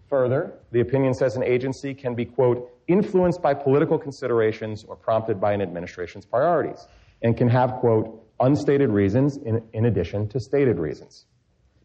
Further, 0.08 0.52
the 0.72 0.80
opinion 0.80 1.14
says 1.14 1.36
an 1.36 1.44
agency 1.44 1.94
can 1.94 2.16
be, 2.16 2.24
quote, 2.24 2.68
influenced 2.88 3.40
by 3.40 3.54
political 3.54 3.98
considerations 3.98 4.84
or 4.84 4.96
prompted 4.96 5.40
by 5.40 5.52
an 5.52 5.62
administration's 5.62 6.26
priorities, 6.26 6.88
and 7.22 7.36
can 7.36 7.48
have, 7.48 7.74
quote, 7.74 8.24
unstated 8.40 8.90
reasons 8.90 9.36
in, 9.38 9.62
in 9.72 9.86
addition 9.86 10.28
to 10.28 10.40
stated 10.40 10.78
reasons. 10.78 11.26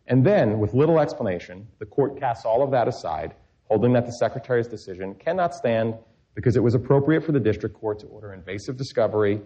And 0.08 0.26
then, 0.26 0.60
with 0.60 0.74
little 0.74 1.00
explanation, 1.00 1.67
the 1.78 1.86
court 1.86 2.20
casts 2.20 2.44
all 2.44 2.63
of 2.63 2.72
that 2.72 2.88
aside, 2.88 3.36
holding 3.65 3.94
that 3.94 4.08
the 4.08 4.13
secretary's 4.13 4.67
decision 4.67 5.13
cannot 5.13 5.54
stand 5.54 5.94
because 6.34 6.56
it 6.56 6.63
was 6.63 6.74
appropriate 6.74 7.24
for 7.24 7.34
the 7.34 7.39
district 7.39 7.80
court 7.80 8.00
to 8.00 8.08
order 8.08 8.34
invasive 8.34 8.78
discovery 8.78 9.41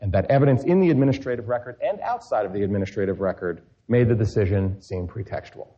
and 0.00 0.12
that 0.12 0.26
evidence 0.30 0.64
in 0.64 0.80
the 0.80 0.90
administrative 0.90 1.48
record 1.48 1.76
and 1.82 2.00
outside 2.00 2.46
of 2.46 2.52
the 2.52 2.62
administrative 2.62 3.20
record 3.20 3.62
made 3.88 4.08
the 4.08 4.14
decision 4.14 4.80
seem 4.80 5.06
pretextual. 5.06 5.68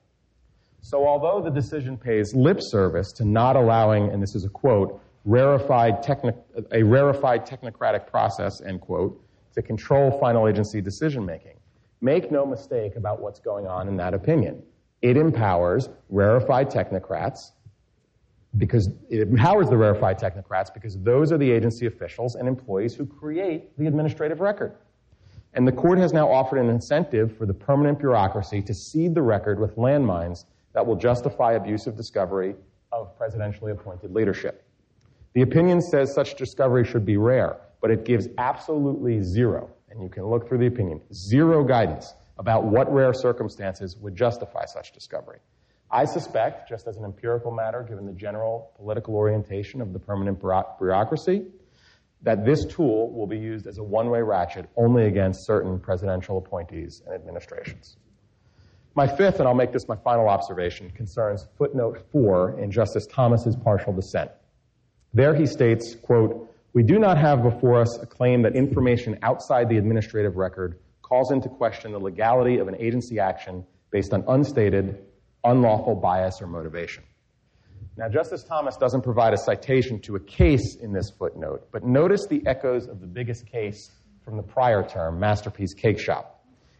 So, 0.80 1.06
although 1.06 1.42
the 1.42 1.50
decision 1.50 1.96
pays 1.96 2.34
lip 2.34 2.58
service 2.60 3.12
to 3.12 3.24
not 3.24 3.56
allowing, 3.56 4.10
and 4.10 4.22
this 4.22 4.34
is 4.34 4.44
a 4.44 4.48
quote, 4.48 5.00
rarefied 5.24 6.02
techni- 6.02 6.36
a 6.70 6.82
rarefied 6.82 7.44
technocratic 7.46 8.06
process, 8.06 8.60
end 8.64 8.80
quote, 8.80 9.20
to 9.54 9.62
control 9.62 10.18
final 10.20 10.46
agency 10.46 10.80
decision 10.80 11.26
making, 11.26 11.56
make 12.00 12.30
no 12.30 12.46
mistake 12.46 12.94
about 12.96 13.20
what's 13.20 13.40
going 13.40 13.66
on 13.66 13.88
in 13.88 13.96
that 13.96 14.14
opinion. 14.14 14.62
It 15.02 15.16
empowers 15.16 15.88
rarefied 16.08 16.70
technocrats 16.70 17.52
because 18.58 18.88
it 19.08 19.20
empowers 19.20 19.68
the 19.68 19.76
rarefied 19.76 20.18
technocrats 20.18 20.72
because 20.72 20.98
those 20.98 21.32
are 21.32 21.38
the 21.38 21.50
agency 21.50 21.86
officials 21.86 22.34
and 22.34 22.48
employees 22.48 22.94
who 22.94 23.06
create 23.06 23.76
the 23.78 23.86
administrative 23.86 24.40
record. 24.40 24.74
And 25.54 25.66
the 25.66 25.72
court 25.72 25.98
has 25.98 26.12
now 26.12 26.30
offered 26.30 26.58
an 26.58 26.68
incentive 26.68 27.36
for 27.36 27.46
the 27.46 27.54
permanent 27.54 27.98
bureaucracy 27.98 28.62
to 28.62 28.74
seed 28.74 29.14
the 29.14 29.22
record 29.22 29.58
with 29.58 29.76
landmines 29.76 30.44
that 30.74 30.86
will 30.86 30.96
justify 30.96 31.52
abusive 31.52 31.96
discovery 31.96 32.54
of 32.92 33.18
presidentially 33.18 33.72
appointed 33.72 34.12
leadership. 34.12 34.62
The 35.32 35.42
opinion 35.42 35.80
says 35.80 36.14
such 36.14 36.36
discovery 36.36 36.84
should 36.84 37.04
be 37.04 37.16
rare, 37.16 37.56
but 37.80 37.90
it 37.90 38.04
gives 38.04 38.28
absolutely 38.38 39.22
zero, 39.22 39.70
and 39.90 40.02
you 40.02 40.08
can 40.08 40.24
look 40.26 40.48
through 40.48 40.58
the 40.58 40.66
opinion, 40.66 41.00
zero 41.12 41.64
guidance 41.64 42.14
about 42.38 42.64
what 42.64 42.92
rare 42.92 43.14
circumstances 43.14 43.96
would 43.96 44.14
justify 44.14 44.64
such 44.66 44.92
discovery. 44.92 45.38
I 45.90 46.04
suspect, 46.04 46.68
just 46.68 46.86
as 46.88 46.96
an 46.96 47.04
empirical 47.04 47.50
matter, 47.52 47.82
given 47.82 48.06
the 48.06 48.12
general 48.12 48.72
political 48.76 49.14
orientation 49.14 49.80
of 49.80 49.92
the 49.92 49.98
permanent 49.98 50.40
bureaucracy, 50.40 51.46
that 52.22 52.44
this 52.44 52.64
tool 52.64 53.12
will 53.12 53.26
be 53.26 53.38
used 53.38 53.66
as 53.66 53.78
a 53.78 53.82
one 53.82 54.10
way 54.10 54.20
ratchet 54.20 54.68
only 54.76 55.06
against 55.06 55.44
certain 55.44 55.78
presidential 55.78 56.38
appointees 56.38 57.02
and 57.06 57.14
administrations. 57.14 57.98
My 58.96 59.06
fifth, 59.06 59.38
and 59.38 59.46
I'll 59.46 59.54
make 59.54 59.72
this 59.72 59.86
my 59.86 59.96
final 59.96 60.28
observation, 60.28 60.90
concerns 60.90 61.46
footnote 61.58 62.06
four 62.10 62.58
in 62.58 62.70
Justice 62.70 63.06
Thomas's 63.06 63.54
partial 63.54 63.92
dissent. 63.92 64.30
There 65.12 65.34
he 65.34 65.46
states, 65.46 65.94
quote, 65.94 66.52
we 66.72 66.82
do 66.82 66.98
not 66.98 67.16
have 67.18 67.42
before 67.42 67.80
us 67.80 67.98
a 67.98 68.06
claim 68.06 68.42
that 68.42 68.56
information 68.56 69.18
outside 69.22 69.68
the 69.68 69.76
administrative 69.76 70.36
record 70.36 70.78
calls 71.02 71.30
into 71.30 71.48
question 71.48 71.92
the 71.92 72.00
legality 72.00 72.58
of 72.58 72.68
an 72.68 72.76
agency 72.78 73.20
action 73.20 73.64
based 73.90 74.12
on 74.12 74.24
unstated 74.28 74.98
unlawful 75.46 75.94
bias 75.94 76.40
or 76.42 76.46
motivation. 76.46 77.04
Now, 77.96 78.08
Justice 78.10 78.44
Thomas 78.44 78.76
doesn't 78.76 79.02
provide 79.02 79.32
a 79.32 79.38
citation 79.38 80.00
to 80.00 80.16
a 80.16 80.20
case 80.20 80.76
in 80.76 80.92
this 80.92 81.10
footnote, 81.18 81.68
but 81.72 81.82
notice 81.82 82.26
the 82.26 82.42
echoes 82.46 82.88
of 82.88 83.00
the 83.00 83.06
biggest 83.06 83.46
case 83.46 83.90
from 84.22 84.36
the 84.36 84.42
prior 84.42 84.82
term, 84.86 85.18
Masterpiece 85.18 85.74
Cakeshop. 85.74 86.26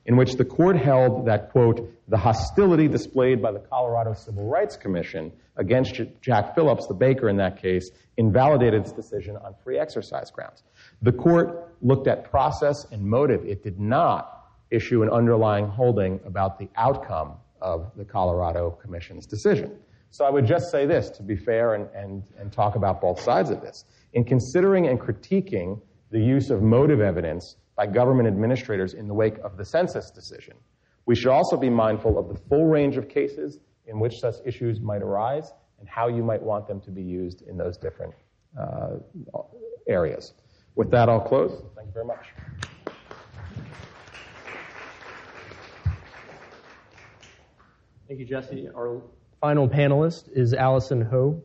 in 0.07 0.17
which 0.17 0.35
the 0.35 0.45
court 0.45 0.77
held 0.77 1.27
that, 1.27 1.51
quote, 1.51 1.93
the 2.09 2.17
hostility 2.17 2.87
displayed 2.87 3.43
by 3.43 3.51
the 3.51 3.59
Colorado 3.59 4.14
Civil 4.14 4.45
Rights 4.45 4.77
Commission 4.77 5.33
against 5.57 6.01
Jack 6.21 6.55
Phillips, 6.55 6.87
the 6.87 6.95
baker 6.95 7.29
in 7.29 7.37
that 7.39 7.61
case, 7.61 7.91
invalidated 8.17 8.83
its 8.83 8.93
decision 8.93 9.37
on 9.37 9.55
free 9.64 9.79
exercise 9.79 10.31
grounds. 10.31 10.62
The 11.03 11.12
court 11.12 11.75
looked 11.83 12.07
at 12.07 12.31
process 12.31 12.87
and 12.93 13.03
motive. 13.03 13.45
It 13.45 13.64
did 13.64 13.81
not 13.81 14.45
issue 14.71 15.03
an 15.03 15.11
underlying 15.11 15.67
holding 15.67 16.21
about 16.25 16.59
the 16.59 16.69
outcome 16.77 17.35
of 17.61 17.92
the 17.96 18.04
Colorado 18.04 18.70
Commission's 18.70 19.26
decision. 19.26 19.78
So 20.11 20.24
I 20.24 20.30
would 20.30 20.46
just 20.46 20.70
say 20.70 20.86
this 20.86 21.11
to 21.11 21.22
be 21.22 21.36
fair 21.36 21.74
and, 21.74 21.88
and, 21.94 22.22
and 22.38 22.52
talk 22.52 22.76
about 22.76 23.00
both 23.00 23.20
sides 23.20 23.50
of 23.50 23.61
this. 23.61 23.84
In 24.12 24.24
considering 24.24 24.86
and 24.88 24.98
critiquing 24.98 25.80
the 26.11 26.20
use 26.20 26.50
of 26.50 26.62
motive 26.62 27.00
evidence 27.00 27.57
by 27.76 27.86
government 27.86 28.28
administrators 28.28 28.94
in 28.94 29.09
the 29.09 29.14
wake 29.14 29.38
of 29.44 29.57
the 29.57 29.64
census 29.64 30.11
decision, 30.11 30.54
we 31.04 31.14
should 31.14 31.30
also 31.30 31.57
be 31.57 31.70
mindful 31.70 32.18
of 32.18 32.28
the 32.28 32.40
full 32.48 32.66
range 32.66 32.96
of 32.96 33.09
cases 33.09 33.59
in 33.86 34.00
which 34.00 34.18
such 34.18 34.36
issues 34.44 34.80
might 34.80 35.02
arise 35.02 35.52
and 35.78 35.88
how 35.88 36.09
you 36.09 36.22
might 36.22 36.42
want 36.42 36.66
them 36.66 36.80
to 36.80 36.90
be 36.90 37.02
used 37.02 37.42
in 37.42 37.57
those 37.57 37.76
different 37.76 38.14
uh, 38.59 38.96
areas. 39.86 40.32
With 40.74 40.90
that, 40.90 41.09
I'll 41.09 41.20
close. 41.20 41.62
Thank 41.74 41.88
you 41.88 41.92
very 41.92 42.07
much. 42.07 42.26
Thank 48.09 48.20
you, 48.20 48.26
Jesse. 48.26 48.68
Our 48.68 49.02
final 49.40 49.68
panelist 49.68 50.30
is 50.32 50.54
Allyson 50.54 51.02
Ho. 51.02 51.42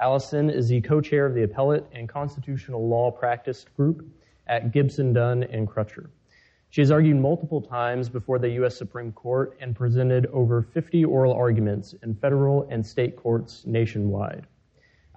Allyson 0.00 0.48
is 0.48 0.68
the 0.68 0.80
co-chair 0.80 1.26
of 1.26 1.34
the 1.34 1.42
Appellate 1.42 1.86
and 1.92 2.08
Constitutional 2.08 2.88
Law 2.88 3.10
Practice 3.10 3.64
Group 3.76 4.06
at 4.46 4.70
Gibson, 4.72 5.12
Dunn, 5.12 5.42
and 5.42 5.68
Crutcher. 5.68 6.10
She 6.70 6.80
has 6.80 6.92
argued 6.92 7.16
multiple 7.16 7.60
times 7.60 8.08
before 8.08 8.38
the 8.38 8.50
U.S. 8.50 8.76
Supreme 8.76 9.10
Court 9.10 9.56
and 9.60 9.74
presented 9.74 10.26
over 10.26 10.62
50 10.62 11.04
oral 11.04 11.32
arguments 11.32 11.94
in 12.04 12.14
federal 12.14 12.68
and 12.70 12.86
state 12.86 13.16
courts 13.16 13.64
nationwide. 13.66 14.46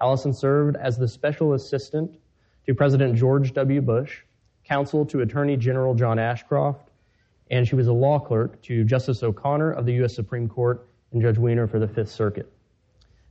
Allyson 0.00 0.32
served 0.32 0.76
as 0.76 0.98
the 0.98 1.06
special 1.06 1.54
assistant 1.54 2.18
to 2.66 2.74
President 2.74 3.14
George 3.14 3.52
W. 3.52 3.80
Bush, 3.80 4.22
counsel 4.64 5.06
to 5.06 5.20
Attorney 5.20 5.56
General 5.56 5.94
John 5.94 6.18
Ashcroft, 6.18 6.90
and 7.50 7.66
she 7.66 7.76
was 7.76 7.86
a 7.86 7.92
law 7.92 8.18
clerk 8.18 8.60
to 8.62 8.84
Justice 8.84 9.22
O'Connor 9.22 9.72
of 9.72 9.86
the 9.86 9.92
U.S. 9.94 10.14
Supreme 10.14 10.48
Court 10.48 10.87
and 11.12 11.22
Judge 11.22 11.38
Wiener 11.38 11.66
for 11.66 11.78
the 11.78 11.88
Fifth 11.88 12.10
Circuit. 12.10 12.50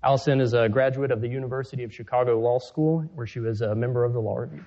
Allyson 0.04 0.40
is 0.40 0.54
a 0.54 0.70
graduate 0.70 1.12
of 1.12 1.22
the 1.22 1.28
University 1.28 1.84
of 1.84 1.94
Chicago 1.94 2.40
Law 2.40 2.60
School, 2.60 3.02
where 3.16 3.28
she 3.28 3.40
was 3.40 3.62
a 3.62 3.76
member 3.76 4.04
of 4.04 4.14
the 4.14 4.20
Law 4.20 4.38
Review. 4.38 4.64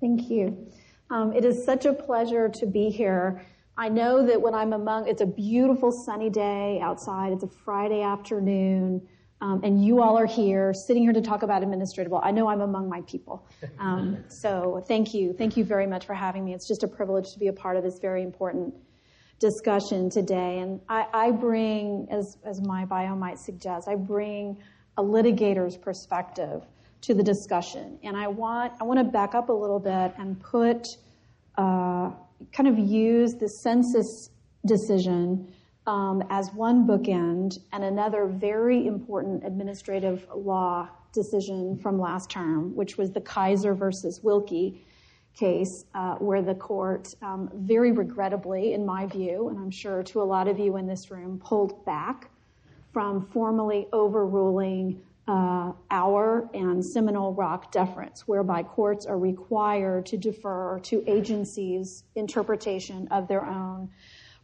Thank 0.00 0.28
you. 0.28 0.70
Um, 1.10 1.32
it 1.32 1.44
is 1.44 1.64
such 1.64 1.86
a 1.86 1.92
pleasure 1.92 2.48
to 2.48 2.66
be 2.66 2.90
here. 2.90 3.42
I 3.78 3.88
know 3.88 4.26
that 4.26 4.40
when 4.40 4.54
I'm 4.54 4.72
among, 4.72 5.06
it's 5.06 5.22
a 5.22 5.26
beautiful 5.26 5.92
sunny 5.92 6.30
day 6.30 6.80
outside. 6.82 7.32
It's 7.32 7.44
a 7.44 7.48
Friday 7.48 8.02
afternoon. 8.02 9.06
Um, 9.42 9.60
and 9.62 9.84
you 9.84 10.00
all 10.00 10.18
are 10.18 10.26
here, 10.26 10.72
sitting 10.72 11.02
here 11.02 11.12
to 11.12 11.20
talk 11.20 11.42
about 11.42 11.62
administrative 11.62 12.10
law. 12.10 12.22
I 12.24 12.30
know 12.30 12.48
I'm 12.48 12.62
among 12.62 12.88
my 12.88 13.02
people. 13.02 13.46
Um, 13.78 14.24
so 14.28 14.82
thank 14.88 15.12
you. 15.12 15.34
Thank 15.34 15.58
you 15.58 15.64
very 15.64 15.86
much 15.86 16.06
for 16.06 16.14
having 16.14 16.44
me. 16.44 16.54
It's 16.54 16.66
just 16.66 16.82
a 16.82 16.88
privilege 16.88 17.32
to 17.34 17.38
be 17.38 17.48
a 17.48 17.52
part 17.52 17.76
of 17.76 17.82
this 17.84 17.98
very 17.98 18.22
important 18.22 18.74
discussion 19.38 20.10
today. 20.10 20.58
And 20.58 20.80
I, 20.88 21.06
I 21.12 21.30
bring, 21.30 22.08
as, 22.10 22.38
as 22.44 22.60
my 22.60 22.84
bio 22.84 23.14
might 23.14 23.38
suggest, 23.38 23.88
I 23.88 23.94
bring 23.94 24.58
a 24.96 25.02
litigator's 25.02 25.76
perspective 25.76 26.62
to 27.02 27.14
the 27.14 27.22
discussion. 27.22 27.98
And 28.02 28.16
I 28.16 28.28
want, 28.28 28.72
I 28.80 28.84
want 28.84 28.98
to 28.98 29.04
back 29.04 29.34
up 29.34 29.48
a 29.48 29.52
little 29.52 29.78
bit 29.78 30.14
and 30.18 30.40
put, 30.40 30.86
uh, 31.58 32.10
kind 32.52 32.68
of 32.68 32.78
use 32.78 33.34
the 33.34 33.48
census 33.48 34.30
decision 34.64 35.52
um, 35.86 36.22
as 36.30 36.50
one 36.52 36.86
bookend 36.86 37.58
and 37.72 37.84
another 37.84 38.26
very 38.26 38.86
important 38.86 39.44
administrative 39.46 40.26
law 40.34 40.88
decision 41.12 41.78
from 41.82 41.98
last 42.00 42.30
term, 42.30 42.74
which 42.74 42.96
was 42.96 43.10
the 43.12 43.20
Kisor 43.20 43.76
versus 43.76 44.20
Wilkie 44.22 44.84
case, 45.36 45.84
uh, 45.94 46.14
where 46.16 46.42
the 46.42 46.54
court, 46.54 47.14
um, 47.22 47.50
very 47.54 47.92
regrettably, 47.92 48.72
in 48.72 48.84
my 48.84 49.06
view, 49.06 49.48
and 49.48 49.58
I'm 49.58 49.70
sure 49.70 50.02
to 50.04 50.22
a 50.22 50.24
lot 50.24 50.48
of 50.48 50.58
you 50.58 50.76
in 50.76 50.86
this 50.86 51.10
room, 51.10 51.40
pulled 51.44 51.84
back 51.84 52.30
from 52.92 53.26
formally 53.26 53.86
overruling 53.92 55.02
uh, 55.28 55.72
Auer 55.90 56.48
and 56.54 56.84
Seminole 56.84 57.34
Rock 57.34 57.72
deference, 57.72 58.26
whereby 58.28 58.62
courts 58.62 59.06
are 59.06 59.18
required 59.18 60.06
to 60.06 60.16
defer 60.16 60.78
to 60.84 61.02
agencies' 61.06 62.04
interpretation 62.14 63.08
of 63.10 63.28
their 63.28 63.44
own 63.44 63.90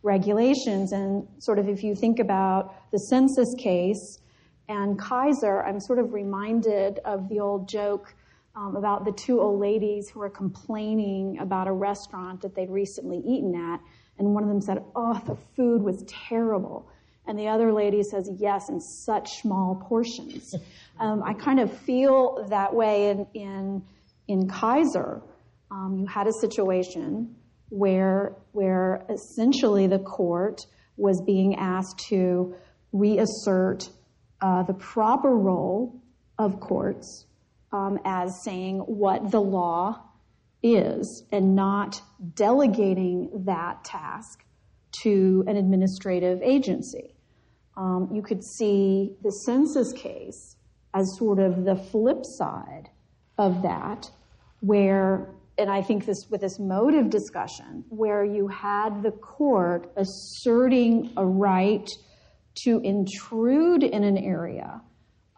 regulations. 0.03 0.93
And 0.93 1.27
sort 1.39 1.59
of 1.59 1.69
if 1.69 1.85
you 1.85 1.95
think 1.95 2.19
about 2.19 2.91
the 2.91 2.99
census 2.99 3.55
case 3.55 4.19
and 4.69 4.99
Kisor, 4.99 5.65
I'm 5.67 5.81
sort 5.81 5.99
of 5.99 6.13
reminded 6.13 6.99
of 7.05 7.29
the 7.29 7.41
old 7.41 7.69
joke 7.69 8.15
um, 8.55 8.77
about 8.77 9.05
the 9.05 9.13
two 9.13 9.41
old 9.41 9.61
ladies 9.61 10.09
who 10.09 10.21
were 10.21 10.31
complaining 10.31 11.39
about 11.39 11.69
a 11.69 11.73
restaurant 11.73 12.43
that 12.43 12.55
they'd 12.55 12.71
recently 12.71 13.19
eaten 13.19 13.55
at. 13.55 13.81
And 14.19 14.35
one 14.35 14.43
of 14.43 14.49
them 14.49 14.61
said, 14.61 14.83
Oh, 14.95 15.21
the 15.27 15.37
food 15.57 15.83
was 15.83 16.05
terrible. 16.07 16.89
And 17.27 17.39
the 17.39 17.49
other 17.49 17.73
lady 17.73 18.03
says, 18.03 18.31
Yes, 18.39 18.69
in 18.69 18.81
such 18.81 19.41
small 19.41 19.77
portions. 19.89 20.55
um, 21.01 21.23
I 21.23 21.35
kind 21.35 21.61
of 21.61 21.73
feel 21.81 22.47
that 22.51 22.75
way 22.75 23.11
in, 23.11 23.27
in, 23.35 23.83
in 24.29 24.49
Kisor. 24.49 25.23
Um, 25.71 25.97
you 26.01 26.07
had 26.07 26.27
a 26.27 26.33
situation 26.33 27.35
where, 27.71 28.37
where 28.53 29.07
essentially 29.09 29.87
the 29.87 29.99
court 29.99 30.67
was 30.99 31.23
being 31.23 31.55
asked 31.55 31.99
to 32.11 32.55
reassert 32.93 33.89
uh, 34.43 34.63
the 34.65 34.75
proper 34.75 35.31
role 35.31 36.03
of 36.39 36.61
courts 36.61 37.27
as 37.73 38.43
saying 38.43 38.79
what 38.81 39.31
the 39.31 39.41
law 39.41 40.03
is 40.63 41.25
and 41.33 41.57
not 41.57 42.01
delegating 42.35 43.31
that 43.47 43.85
task 43.85 44.45
to 45.03 45.45
an 45.47 45.57
administrative 45.57 46.41
agency. 46.43 47.15
Um, 47.77 48.11
you 48.13 48.23
could 48.23 48.45
see 48.45 49.17
the 49.23 49.33
census 49.33 49.93
case 49.93 50.57
as 50.95 51.17
sort 51.17 51.39
of 51.39 51.65
the 51.65 51.77
flip 51.77 52.25
side 52.25 52.91
of 53.39 53.63
that, 53.63 54.11
where 54.61 55.35
and 55.59 55.71
I 55.71 55.83
think 55.83 56.07
this 56.07 56.27
with 56.31 56.41
this 56.41 56.59
motive 56.59 57.11
discussion, 57.11 57.85
where 57.89 58.25
you 58.25 58.49
had 58.49 59.03
the 59.03 59.11
court 59.11 59.93
asserting 59.97 61.13
a 61.17 61.27
right 61.27 61.89
to 62.65 62.81
intrude 62.81 63.83
in 63.83 64.05
an 64.05 64.19
area 64.19 64.81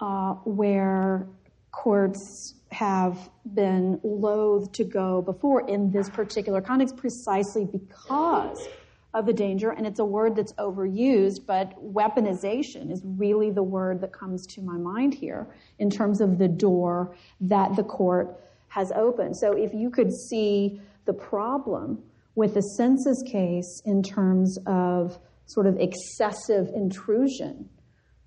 uh, 0.01 0.35
where 0.45 1.29
courts 1.75 2.55
have 2.71 3.31
been 3.55 4.01
loath 4.03 4.71
to 4.73 4.85
go 4.85 5.21
before 5.23 5.69
in 5.69 5.91
this 5.91 6.09
particular 6.09 6.61
context, 6.61 6.97
precisely 6.97 7.65
because 7.65 8.69
of 9.13 9.27
the 9.27 9.33
danger. 9.33 9.71
And 9.71 9.87
it's 9.87 9.99
a 9.99 10.05
word 10.05 10.37
that's 10.37 10.53
overused, 10.55 11.47
but 11.47 11.75
weaponization 11.83 12.91
is 12.91 13.03
really 13.05 13.51
the 13.51 13.63
word 13.63 14.01
that 14.01 14.13
comes 14.13 14.47
to 14.55 14.63
my 14.63 14.77
mind 14.77 15.15
here 15.15 15.47
in 15.79 15.91
terms 15.91 16.21
of 16.21 16.39
the 16.39 16.49
door 16.49 17.17
that 17.41 17.77
the 17.77 17.85
court 17.85 18.41
has 18.69 18.93
opened. 18.93 19.37
So 19.37 19.53
if 19.53 19.75
you 19.75 19.91
could 19.91 20.13
see 20.13 20.81
the 21.07 21.13
problem 21.13 22.03
with 22.35 22.55
the 22.55 22.63
census 22.63 23.23
case 23.23 23.83
in 23.85 24.03
terms 24.03 24.59
of 24.67 25.19
sort 25.47 25.67
of 25.67 25.77
excessive 25.79 26.69
intrusion 26.75 27.69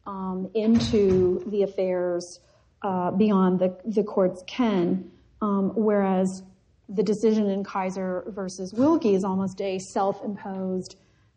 um, 0.06 0.50
into 0.54 1.44
the 1.48 1.64
affairs 1.64 2.40
beyond 2.82 3.60
the, 3.60 4.04
court's 4.04 4.44
ken, 4.48 5.12
um, 5.42 5.72
whereas 5.76 6.44
the 6.90 7.04
decision 7.04 7.50
in 7.50 7.64
Kisor 7.64 8.34
versus 8.34 8.74
Wilkie 8.74 9.14
is 9.14 9.24
almost 9.24 9.60
a 9.62 9.80
self-imposed 9.80 10.96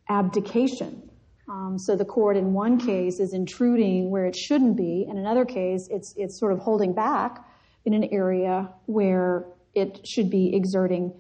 abdication. 0.08 1.10
Um, 1.48 1.78
so 1.78 1.96
the 1.96 2.04
court 2.04 2.36
in 2.36 2.52
one 2.52 2.78
case 2.78 3.18
is 3.18 3.34
intruding 3.34 4.10
where 4.10 4.26
it 4.26 4.36
shouldn't 4.36 4.76
be, 4.76 5.06
and 5.08 5.18
in 5.18 5.24
another 5.24 5.44
case 5.44 5.88
it's 5.90 6.14
it's 6.16 6.38
sort 6.38 6.52
of 6.52 6.60
holding 6.60 6.92
back 6.94 7.44
in 7.84 7.92
an 7.92 8.04
area 8.12 8.72
where 8.86 9.46
it 9.74 10.06
should 10.06 10.30
be 10.30 10.54
exerting 10.54 11.12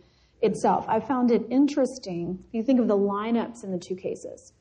itself. 0.42 0.84
I 0.88 1.00
found 1.00 1.30
it 1.32 1.42
interesting. 1.50 2.38
If 2.48 2.54
you 2.54 2.62
think 2.62 2.78
of 2.78 2.86
the 2.86 2.96
lineups 2.96 3.64
in 3.64 3.72
the 3.72 3.78
two 3.78 3.96
cases, 3.96 4.52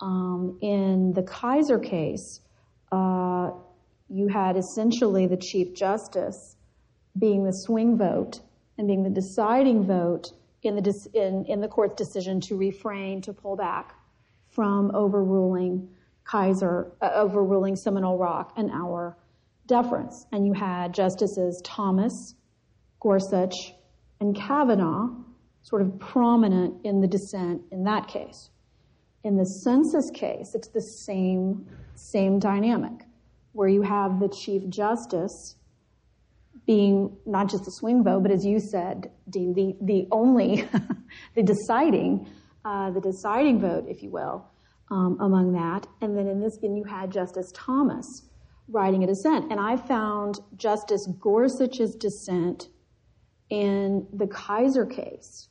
um, 0.00 0.58
in 0.62 1.12
the 1.12 1.22
Kisor 1.22 1.82
case, 1.84 2.40
uh, 2.90 3.50
you 4.10 4.28
had 4.28 4.56
essentially 4.56 5.26
the 5.26 5.36
Chief 5.36 5.74
Justice 5.74 6.56
being 7.18 7.44
the 7.44 7.52
swing 7.52 7.96
vote 7.96 8.40
and 8.76 8.86
being 8.86 9.02
the 9.02 9.10
deciding 9.10 9.84
vote 9.86 10.32
in 10.62 10.76
the, 10.76 11.08
in, 11.14 11.44
in 11.46 11.60
the 11.60 11.68
court's 11.68 11.94
decision 11.94 12.40
to 12.40 12.56
refrain, 12.56 13.22
to 13.22 13.32
pull 13.32 13.56
back 13.56 13.94
from 14.48 14.90
overruling 14.94 15.88
Kisor, 16.26 16.90
uh, 17.00 17.10
overruling 17.14 17.76
Seminole 17.76 18.18
Rock 18.18 18.52
and 18.56 18.70
Auer 18.70 19.16
deference. 19.66 20.26
And 20.32 20.46
you 20.46 20.52
had 20.52 20.92
Justices 20.92 21.60
Thomas, 21.64 22.34
Gorsuch, 23.00 23.74
and 24.20 24.36
Kavanaugh 24.36 25.08
sort 25.62 25.82
of 25.82 25.98
prominent 25.98 26.74
in 26.84 27.00
the 27.00 27.06
dissent 27.06 27.62
in 27.70 27.84
that 27.84 28.08
case. 28.08 28.50
In 29.24 29.36
the 29.36 29.44
census 29.44 30.10
case, 30.10 30.54
it's 30.54 30.68
the 30.68 30.80
same, 30.80 31.66
same 31.94 32.38
dynamic, 32.38 33.04
where 33.52 33.68
you 33.68 33.82
have 33.82 34.20
the 34.20 34.28
Chief 34.28 34.68
Justice 34.68 35.56
being 36.66 37.16
not 37.26 37.48
just 37.48 37.64
the 37.64 37.70
swing 37.70 38.04
vote, 38.04 38.22
but 38.22 38.30
as 38.30 38.44
you 38.44 38.60
said, 38.60 39.10
Dean, 39.28 39.54
the, 39.54 39.76
the 39.80 40.06
only, 40.10 40.68
the 41.34 41.42
deciding, 41.42 42.28
uh, 42.64 42.90
the 42.90 43.00
deciding 43.00 43.60
vote, 43.60 43.86
if 43.88 44.02
you 44.02 44.10
will, 44.10 44.44
um, 44.90 45.16
among 45.20 45.52
that. 45.52 45.86
And 46.00 46.16
then 46.16 46.26
in 46.26 46.40
this, 46.40 46.58
and 46.62 46.76
you 46.76 46.84
had 46.84 47.10
Justice 47.10 47.52
Thomas 47.54 48.28
writing 48.68 49.02
a 49.02 49.06
dissent. 49.06 49.50
And 49.50 49.58
I 49.58 49.76
found 49.76 50.38
Justice 50.56 51.08
Gorsuch's 51.18 51.94
dissent 51.96 52.68
in 53.48 54.06
the 54.12 54.26
Kisor 54.26 54.88
case 54.88 55.48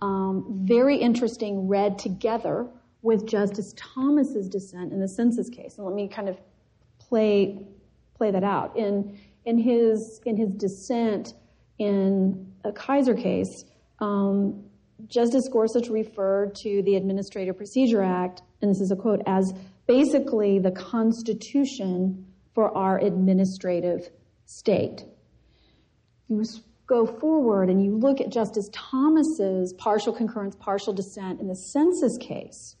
um, 0.00 0.44
very 0.64 0.96
interesting, 0.96 1.68
read 1.68 1.98
together 1.98 2.66
with 3.02 3.26
Justice 3.26 3.74
Thomas's 3.76 4.48
dissent 4.48 4.92
in 4.92 5.00
the 5.00 5.08
census 5.08 5.48
case. 5.48 5.78
And 5.78 5.86
let 5.86 5.94
me 5.94 6.08
kind 6.08 6.28
of 6.28 6.38
play 7.08 7.58
play 8.14 8.30
that 8.30 8.44
out 8.44 8.76
in 8.76 9.18
in 9.44 9.58
his 9.58 10.20
in 10.26 10.36
his 10.36 10.50
dissent 10.50 11.34
in 11.78 12.52
a 12.64 12.72
Kisor 12.72 13.20
case. 13.20 13.64
Um, 14.00 14.64
Justice 15.06 15.48
Gorsuch 15.48 15.88
referred 15.88 16.54
to 16.56 16.82
the 16.82 16.96
Administrative 16.96 17.56
Procedure 17.56 18.02
Act, 18.02 18.42
and 18.60 18.70
this 18.70 18.80
is 18.80 18.90
a 18.90 18.96
quote, 18.96 19.22
as 19.26 19.52
basically 19.86 20.58
the 20.58 20.72
Constitution 20.72 22.26
for 22.54 22.76
our 22.76 22.98
administrative 22.98 24.10
state. 24.44 25.04
You 26.28 26.42
go 26.86 27.06
forward 27.06 27.70
and 27.70 27.84
you 27.84 27.96
look 27.96 28.20
at 28.20 28.30
Justice 28.30 28.68
Thomas's 28.72 29.72
partial 29.74 30.12
concurrence, 30.12 30.56
partial 30.56 30.92
dissent 30.92 31.40
in 31.40 31.46
the 31.46 31.54
census 31.54 32.18
case. 32.18 32.76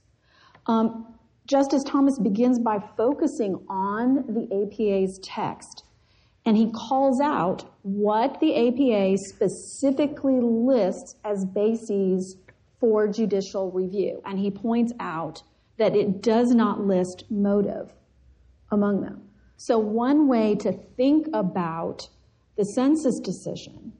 Um, 0.66 1.17
Justice 1.48 1.82
Thomas 1.82 2.18
begins 2.18 2.58
by 2.58 2.78
focusing 2.94 3.64
on 3.70 4.16
the 4.28 4.46
APA's 4.52 5.18
text, 5.20 5.82
and 6.44 6.58
he 6.58 6.70
calls 6.70 7.22
out 7.22 7.64
what 7.80 8.38
the 8.38 8.68
APA 8.68 9.16
specifically 9.16 10.40
lists 10.42 11.16
as 11.24 11.46
bases 11.46 12.36
for 12.78 13.08
judicial 13.08 13.70
review. 13.70 14.20
And 14.26 14.38
he 14.38 14.50
points 14.50 14.92
out 15.00 15.42
that 15.78 15.96
it 15.96 16.22
does 16.22 16.50
not 16.54 16.82
list 16.82 17.24
motive 17.30 17.94
among 18.70 19.00
them. 19.00 19.22
So, 19.56 19.78
one 19.78 20.28
way 20.28 20.54
to 20.56 20.72
think 20.98 21.28
about 21.32 22.10
the 22.58 22.64
census 22.66 23.20
decision 23.20 23.94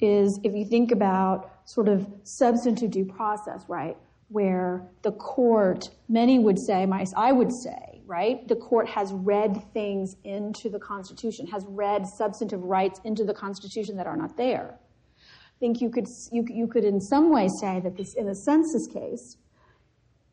is 0.00 0.40
if 0.42 0.52
you 0.52 0.64
think 0.64 0.90
about 0.90 1.60
sort 1.64 1.88
of 1.88 2.08
substantive 2.24 2.90
due 2.90 3.04
process, 3.04 3.64
right, 3.68 3.96
where 4.28 4.86
the 5.02 5.12
court, 5.12 5.88
many 6.08 6.38
would 6.38 6.58
say, 6.58 6.86
my 6.86 7.04
I 7.16 7.32
would 7.32 7.52
say, 7.52 8.02
right, 8.06 8.46
the 8.46 8.56
court 8.56 8.88
has 8.88 9.12
read 9.12 9.62
things 9.72 10.16
into 10.24 10.68
the 10.68 10.78
Constitution, 10.78 11.46
has 11.48 11.64
read 11.68 12.06
substantive 12.06 12.62
rights 12.62 13.00
into 13.04 13.24
the 13.24 13.34
Constitution 13.34 13.96
that 13.96 14.06
are 14.06 14.16
not 14.16 14.36
there. 14.36 14.78
I 15.18 15.58
think 15.58 15.80
you 15.80 15.90
could, 15.90 16.06
you, 16.30 16.68
could 16.68 16.84
in 16.84 17.00
some 17.00 17.30
way 17.30 17.48
say 17.60 17.80
that 17.80 17.96
this, 17.96 18.14
in 18.14 18.26
the 18.26 18.34
census 18.34 18.86
case, 18.86 19.36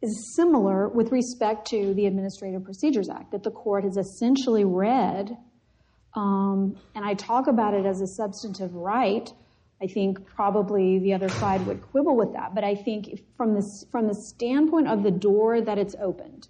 is 0.01 0.35
similar 0.35 0.87
with 0.87 1.11
respect 1.11 1.67
to 1.69 1.93
the 1.95 2.05
Administrative 2.05 2.63
Procedures 2.63 3.09
Act, 3.09 3.31
that 3.31 3.43
the 3.43 3.51
court 3.51 3.85
has 3.85 3.97
essentially 3.97 4.65
read, 4.65 5.35
um, 6.15 6.77
and 6.93 7.03
I 7.03 7.13
talk 7.15 7.47
about 7.47 7.73
it 7.73 7.85
as 7.85 8.01
a 8.01 8.07
substantive 8.07 8.73
right. 8.75 9.29
I 9.81 9.87
think 9.87 10.25
probably 10.25 10.99
the 10.99 11.13
other 11.13 11.29
side 11.29 11.65
would 11.67 11.81
quibble 11.81 12.15
with 12.15 12.33
that, 12.33 12.55
but 12.55 12.63
I 12.63 12.75
think 12.75 13.21
from 13.35 13.53
the, 13.53 13.85
from 13.91 14.07
the 14.07 14.15
standpoint 14.15 14.87
of 14.87 15.03
the 15.03 15.11
door 15.11 15.61
that 15.61 15.77
it's 15.77 15.95
opened 15.99 16.47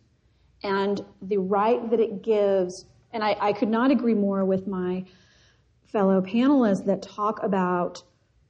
and 0.64 1.04
the 1.22 1.38
right 1.38 1.90
that 1.90 2.00
it 2.00 2.22
gives, 2.22 2.86
and 3.12 3.24
I, 3.24 3.36
I 3.40 3.54
could 3.54 3.70
not 3.70 3.92
agree 3.92 4.14
more 4.14 4.46
with 4.46 4.68
my 4.68 5.06
fellow 5.88 6.22
panelists 6.22 6.86
that 6.86 7.02
talk 7.02 7.42
about, 7.42 8.04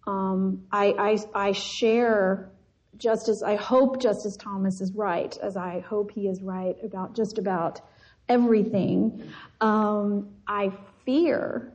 um, 0.08 0.66
I, 0.72 1.18
I, 1.36 1.48
I 1.48 1.52
share 1.54 2.52
Justice, 2.98 3.44
I 3.44 3.56
hope 3.56 4.02
Justice 4.02 4.38
Thomas 4.38 4.82
is 4.82 4.92
right, 4.94 5.38
as 5.42 5.56
I 5.58 5.82
hope 5.82 6.12
he 6.12 6.28
is 6.28 6.42
right 6.42 6.76
about 6.84 7.16
just 7.16 7.38
about 7.38 7.82
everything. 8.28 9.24
Um, 9.62 10.30
I 10.48 10.72
fear 11.06 11.75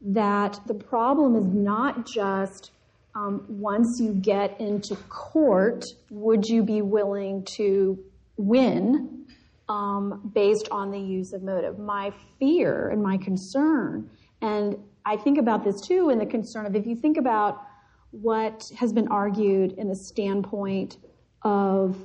that 0.00 0.60
the 0.66 0.74
problem 0.74 1.36
is 1.36 1.44
not 1.44 2.06
just 2.06 2.70
um, 3.14 3.44
once 3.48 3.98
you 3.98 4.12
get 4.12 4.60
into 4.60 4.94
court, 5.08 5.84
would 6.10 6.44
you 6.46 6.62
be 6.62 6.82
willing 6.82 7.44
to 7.56 7.98
win 8.36 9.24
um, 9.68 10.30
based 10.34 10.68
on 10.70 10.90
the 10.90 10.98
use 10.98 11.32
of 11.32 11.42
motive? 11.42 11.78
My 11.78 12.12
fear 12.38 12.90
and 12.90 13.02
my 13.02 13.16
concern, 13.16 14.10
and 14.42 14.76
I 15.06 15.16
think 15.16 15.38
about 15.38 15.64
this 15.64 15.80
too 15.80 16.10
in 16.10 16.18
the 16.18 16.26
concern 16.26 16.66
of 16.66 16.76
if 16.76 16.86
you 16.86 16.94
think 16.94 17.16
about 17.16 17.62
what 18.10 18.70
has 18.76 18.92
been 18.92 19.08
argued 19.08 19.72
in 19.72 19.88
the 19.88 19.96
standpoint 19.96 20.98
of 21.42 21.96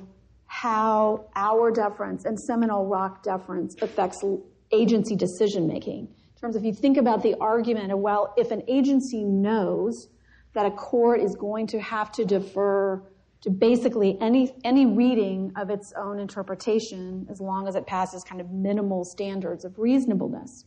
how 0.46 1.24
Auer 1.34 1.70
deference 1.70 2.24
and 2.24 2.38
Seminole 2.38 2.86
Rock 2.86 3.22
deference 3.22 3.74
affects 3.82 4.24
agency 4.70 5.16
decision 5.16 5.66
making. 5.66 6.08
Terms 6.42 6.56
of 6.56 6.62
if 6.62 6.66
you 6.66 6.74
think 6.74 6.96
about 6.96 7.22
the 7.22 7.36
argument 7.40 7.92
of, 7.92 8.00
well, 8.00 8.34
if 8.36 8.50
an 8.50 8.64
agency 8.66 9.22
knows 9.22 10.08
that 10.54 10.66
a 10.66 10.72
court 10.72 11.20
is 11.20 11.36
going 11.36 11.68
to 11.68 11.80
have 11.80 12.10
to 12.12 12.24
defer 12.24 13.00
to 13.42 13.50
basically 13.50 14.18
any, 14.20 14.52
any 14.64 14.84
reading 14.84 15.52
of 15.54 15.70
its 15.70 15.92
own 15.96 16.18
interpretation 16.18 17.28
as 17.30 17.40
long 17.40 17.68
as 17.68 17.76
it 17.76 17.86
passes 17.86 18.24
kind 18.24 18.40
of 18.40 18.50
minimal 18.50 19.04
standards 19.04 19.64
of 19.64 19.78
reasonableness. 19.78 20.64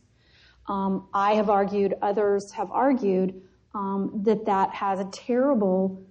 Um, 0.66 1.08
I 1.12 1.34
have 1.34 1.50
argued, 1.50 1.92
others 2.00 2.50
have 2.52 2.70
argued, 2.70 3.42
um, 3.74 4.22
that 4.24 4.46
that 4.46 4.70
has 4.74 4.98
a 4.98 5.04
terrible 5.12 6.02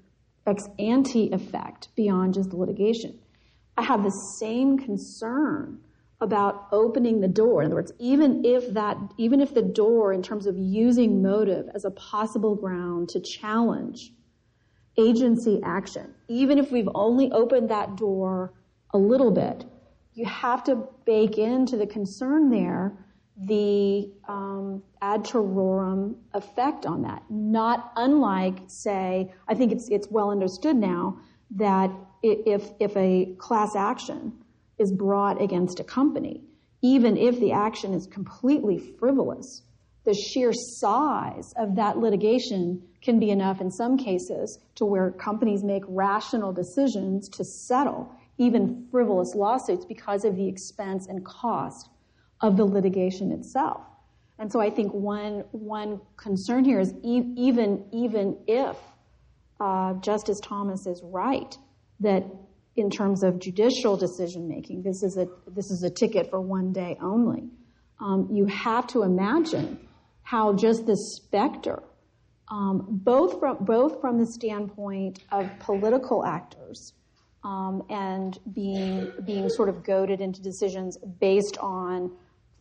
ex 0.46 0.70
ante 0.78 1.32
effect 1.32 1.90
beyond 1.96 2.36
just 2.36 2.54
litigation. 2.54 3.18
I 3.78 3.82
have 3.82 4.04
the 4.04 4.12
same 4.12 4.78
concern 4.78 5.80
about 6.22 6.68
opening 6.72 7.22
the 7.22 7.28
door. 7.28 7.62
In 7.62 7.68
other 7.68 7.76
words, 7.76 7.92
even 8.00 8.46
if 8.46 8.74
that, 8.74 8.98
even 9.18 9.42
if 9.42 9.54
the 9.54 9.62
door, 9.62 10.14
in 10.14 10.22
terms 10.22 10.46
of 10.46 10.58
using 10.58 11.22
motive 11.22 11.68
as 11.74 11.86
a 11.86 11.92
possible 11.92 12.56
ground 12.56 13.10
to 13.10 13.20
challenge 13.20 14.14
agency 14.98 15.60
action, 15.64 16.14
even 16.28 16.58
if 16.58 16.72
we've 16.72 16.90
only 16.96 17.32
opened 17.32 17.70
that 17.70 17.98
door 17.98 18.54
a 18.92 18.98
little 18.98 19.32
bit, 19.32 19.66
you 20.14 20.26
have 20.26 20.64
to 20.64 20.88
bake 21.06 21.38
into 21.38 21.76
the 21.76 21.88
concern 21.88 22.50
there 22.50 22.98
the 23.38 24.10
um, 24.28 24.82
ad 25.02 25.26
terrorem 25.26 26.16
effect 26.34 26.86
on 26.86 27.02
that. 27.02 27.24
Not 27.30 27.92
unlike, 27.98 28.60
say, 28.68 29.34
I 29.48 29.54
think 29.56 29.72
it's 29.72 29.90
it's 29.90 30.08
well 30.10 30.32
understood 30.32 30.78
now 30.78 31.20
that 31.52 31.92
if 32.24 32.72
if 32.80 32.96
a 32.96 33.36
class 33.38 33.76
action 33.76 34.32
is 34.78 34.92
brought 34.92 35.42
against 35.42 35.80
a 35.80 35.84
company, 35.84 36.42
even 36.82 37.18
if 37.18 37.40
the 37.40 37.52
action 37.52 37.94
is 37.94 38.08
completely 38.08 38.78
frivolous, 38.78 39.62
the 40.04 40.14
sheer 40.14 40.52
size 40.54 41.54
of 41.58 41.76
that 41.76 41.98
litigation 41.98 42.82
can 43.02 43.20
be 43.20 43.32
enough 43.32 43.62
in 43.62 43.72
some 43.72 43.98
cases 43.98 44.60
to 44.76 44.86
where 44.86 45.12
companies 45.12 45.64
make 45.64 45.84
rational 45.88 46.54
decisions 46.54 47.28
to 47.30 47.44
settle 47.44 48.12
even 48.38 48.88
frivolous 48.92 49.34
lawsuits 49.36 49.86
because 49.86 50.26
of 50.26 50.36
the 50.36 50.48
expense 50.48 51.08
and 51.08 51.26
cost 51.26 51.90
of 52.42 52.58
the 52.58 52.66
litigation 52.66 53.32
itself. 53.32 53.82
And 54.38 54.52
so 54.52 54.60
I 54.60 54.70
think 54.70 54.94
one, 54.94 55.46
one 55.52 56.02
concern 56.18 56.66
here 56.66 56.80
is 56.80 56.94
e- 57.04 57.34
even, 57.38 57.86
even 57.92 58.38
if 58.48 58.76
uh, 59.60 59.94
Justice 59.96 60.40
Thomas 60.42 60.86
is 60.86 61.02
right 61.04 61.58
that 62.02 62.26
in 62.76 62.90
terms 62.90 63.24
of 63.24 63.40
judicial 63.40 63.96
decision 63.96 64.48
making, 64.48 64.84
this 64.84 65.02
is 65.02 65.18
a, 65.18 65.28
this 65.48 65.72
is 65.72 65.84
a 65.84 65.90
ticket 65.90 66.30
for 66.30 66.42
one 66.42 66.74
day 66.74 66.98
only. 67.02 67.50
Um, 68.00 68.28
you 68.32 68.46
have 68.48 68.88
to 68.88 69.04
imagine 69.04 69.80
how 70.24 70.54
just 70.54 70.86
the 70.86 70.98
specter, 70.98 71.82
um, 72.50 72.86
both, 72.90 73.40
from, 73.40 73.64
both 73.64 74.02
from 74.02 74.20
the 74.20 74.26
standpoint 74.26 75.24
of 75.32 75.50
political 75.60 76.26
actors 76.26 76.94
um, 77.44 77.84
and 77.90 78.40
being, 78.54 79.12
being 79.24 79.50
sort 79.50 79.70
of 79.70 79.84
goaded 79.84 80.20
into 80.20 80.42
decisions 80.42 80.98
based 81.20 81.58
on 81.60 82.12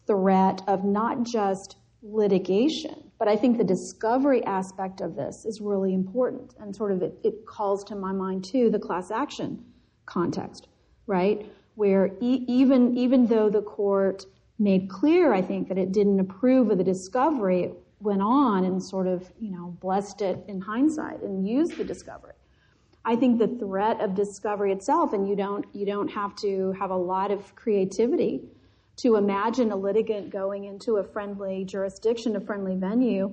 threat 0.06 0.62
of 0.68 0.84
not 0.84 1.24
just 1.24 1.76
litigation, 2.02 3.10
but 3.18 3.26
I 3.26 3.36
think 3.36 3.56
the 3.56 3.64
discovery 3.64 4.44
aspect 4.44 5.00
of 5.00 5.16
this 5.16 5.44
is 5.44 5.60
really 5.60 5.94
important. 5.94 6.54
And 6.60 6.76
sort 6.76 6.92
of 6.92 7.02
it, 7.02 7.18
it 7.24 7.46
calls 7.46 7.82
to 7.84 7.96
my 7.96 8.12
mind, 8.12 8.44
too, 8.44 8.70
the 8.70 8.78
class 8.78 9.10
action 9.10 9.64
context, 10.06 10.68
right? 11.06 11.46
Where 11.74 12.10
even, 12.20 12.96
even 12.96 13.26
though 13.26 13.50
the 13.50 13.62
court 13.62 14.26
made 14.58 14.88
clear, 14.88 15.32
I 15.32 15.42
think, 15.42 15.68
that 15.68 15.78
it 15.78 15.92
didn't 15.92 16.20
approve 16.20 16.70
of 16.70 16.78
the 16.78 16.84
discovery, 16.84 17.64
it 17.64 17.74
went 18.00 18.22
on 18.22 18.64
and 18.64 18.82
sort 18.82 19.06
of, 19.06 19.32
you 19.40 19.50
know, 19.50 19.76
blessed 19.80 20.22
it 20.22 20.44
in 20.46 20.60
hindsight 20.60 21.22
and 21.22 21.46
used 21.46 21.76
the 21.76 21.84
discovery. 21.84 22.34
I 23.04 23.16
think 23.16 23.38
the 23.38 23.48
threat 23.48 24.00
of 24.00 24.14
discovery 24.14 24.72
itself, 24.72 25.12
and 25.12 25.28
you 25.28 25.36
don't 25.36 25.66
you 25.74 25.84
don't 25.84 26.08
have 26.08 26.34
to 26.36 26.72
have 26.72 26.90
a 26.90 26.96
lot 26.96 27.30
of 27.30 27.54
creativity 27.54 28.42
to 28.96 29.16
imagine 29.16 29.72
a 29.72 29.76
litigant 29.76 30.30
going 30.30 30.64
into 30.64 30.96
a 30.96 31.04
friendly 31.04 31.64
jurisdiction, 31.64 32.36
a 32.36 32.40
friendly 32.40 32.76
venue, 32.76 33.32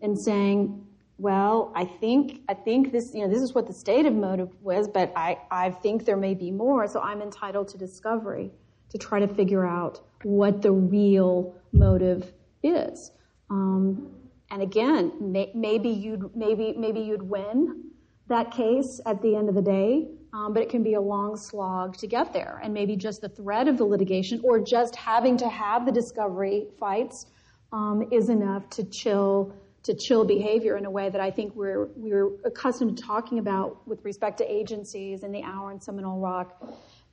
and 0.00 0.18
saying, 0.18 0.86
"Well, 1.20 1.70
I 1.74 1.84
think 1.84 2.40
I 2.48 2.54
think 2.54 2.92
this 2.92 3.14
you 3.14 3.20
know 3.22 3.28
this 3.28 3.42
is 3.42 3.54
what 3.54 3.66
the 3.66 3.74
stated 3.74 4.14
motive 4.14 4.50
was, 4.62 4.88
but 4.88 5.12
I 5.14 5.38
I 5.50 5.70
think 5.70 6.06
there 6.06 6.16
may 6.16 6.34
be 6.34 6.50
more, 6.50 6.86
so 6.86 7.00
I'm 7.00 7.20
entitled 7.20 7.68
to 7.68 7.78
discovery 7.78 8.50
to 8.88 8.96
try 8.96 9.20
to 9.20 9.28
figure 9.28 9.66
out 9.66 10.00
what 10.22 10.62
the 10.62 10.72
real 10.72 11.54
motive 11.72 12.32
is." 12.62 13.12
Um, 13.50 14.10
and 14.50 14.62
again, 14.62 15.12
may, 15.20 15.52
maybe 15.54 15.90
you'd 15.90 16.34
maybe 16.34 16.74
maybe 16.76 17.00
you'd 17.00 17.22
win 17.22 17.90
that 18.28 18.50
case 18.50 19.00
at 19.04 19.20
the 19.20 19.36
end 19.36 19.48
of 19.50 19.54
the 19.54 19.62
day, 19.62 20.08
um, 20.32 20.54
but 20.54 20.62
it 20.62 20.70
can 20.70 20.82
be 20.82 20.94
a 20.94 21.00
long 21.00 21.36
slog 21.36 21.96
to 21.98 22.06
get 22.06 22.32
there. 22.32 22.60
And 22.62 22.72
maybe 22.72 22.96
just 22.96 23.20
the 23.20 23.28
threat 23.28 23.68
of 23.68 23.76
the 23.76 23.84
litigation 23.84 24.40
or 24.42 24.58
just 24.58 24.96
having 24.96 25.36
to 25.38 25.48
have 25.48 25.84
the 25.84 25.92
discovery 25.92 26.68
fights 26.78 27.26
um, 27.72 28.08
is 28.10 28.28
enough 28.28 28.70
to 28.70 28.84
chill 28.84 29.52
to 29.82 29.94
chill 29.94 30.24
behavior 30.24 30.76
in 30.76 30.84
a 30.84 30.90
way 30.90 31.08
that 31.08 31.20
I 31.20 31.30
think 31.30 31.54
we're 31.54 31.88
we're 31.96 32.30
accustomed 32.44 32.98
to 32.98 33.02
talking 33.02 33.38
about 33.38 33.86
with 33.88 34.04
respect 34.04 34.38
to 34.38 34.52
agencies 34.52 35.22
and 35.22 35.34
the 35.34 35.42
Auer 35.42 35.72
in 35.72 35.80
Seminole 35.80 36.20
Rock 36.20 36.62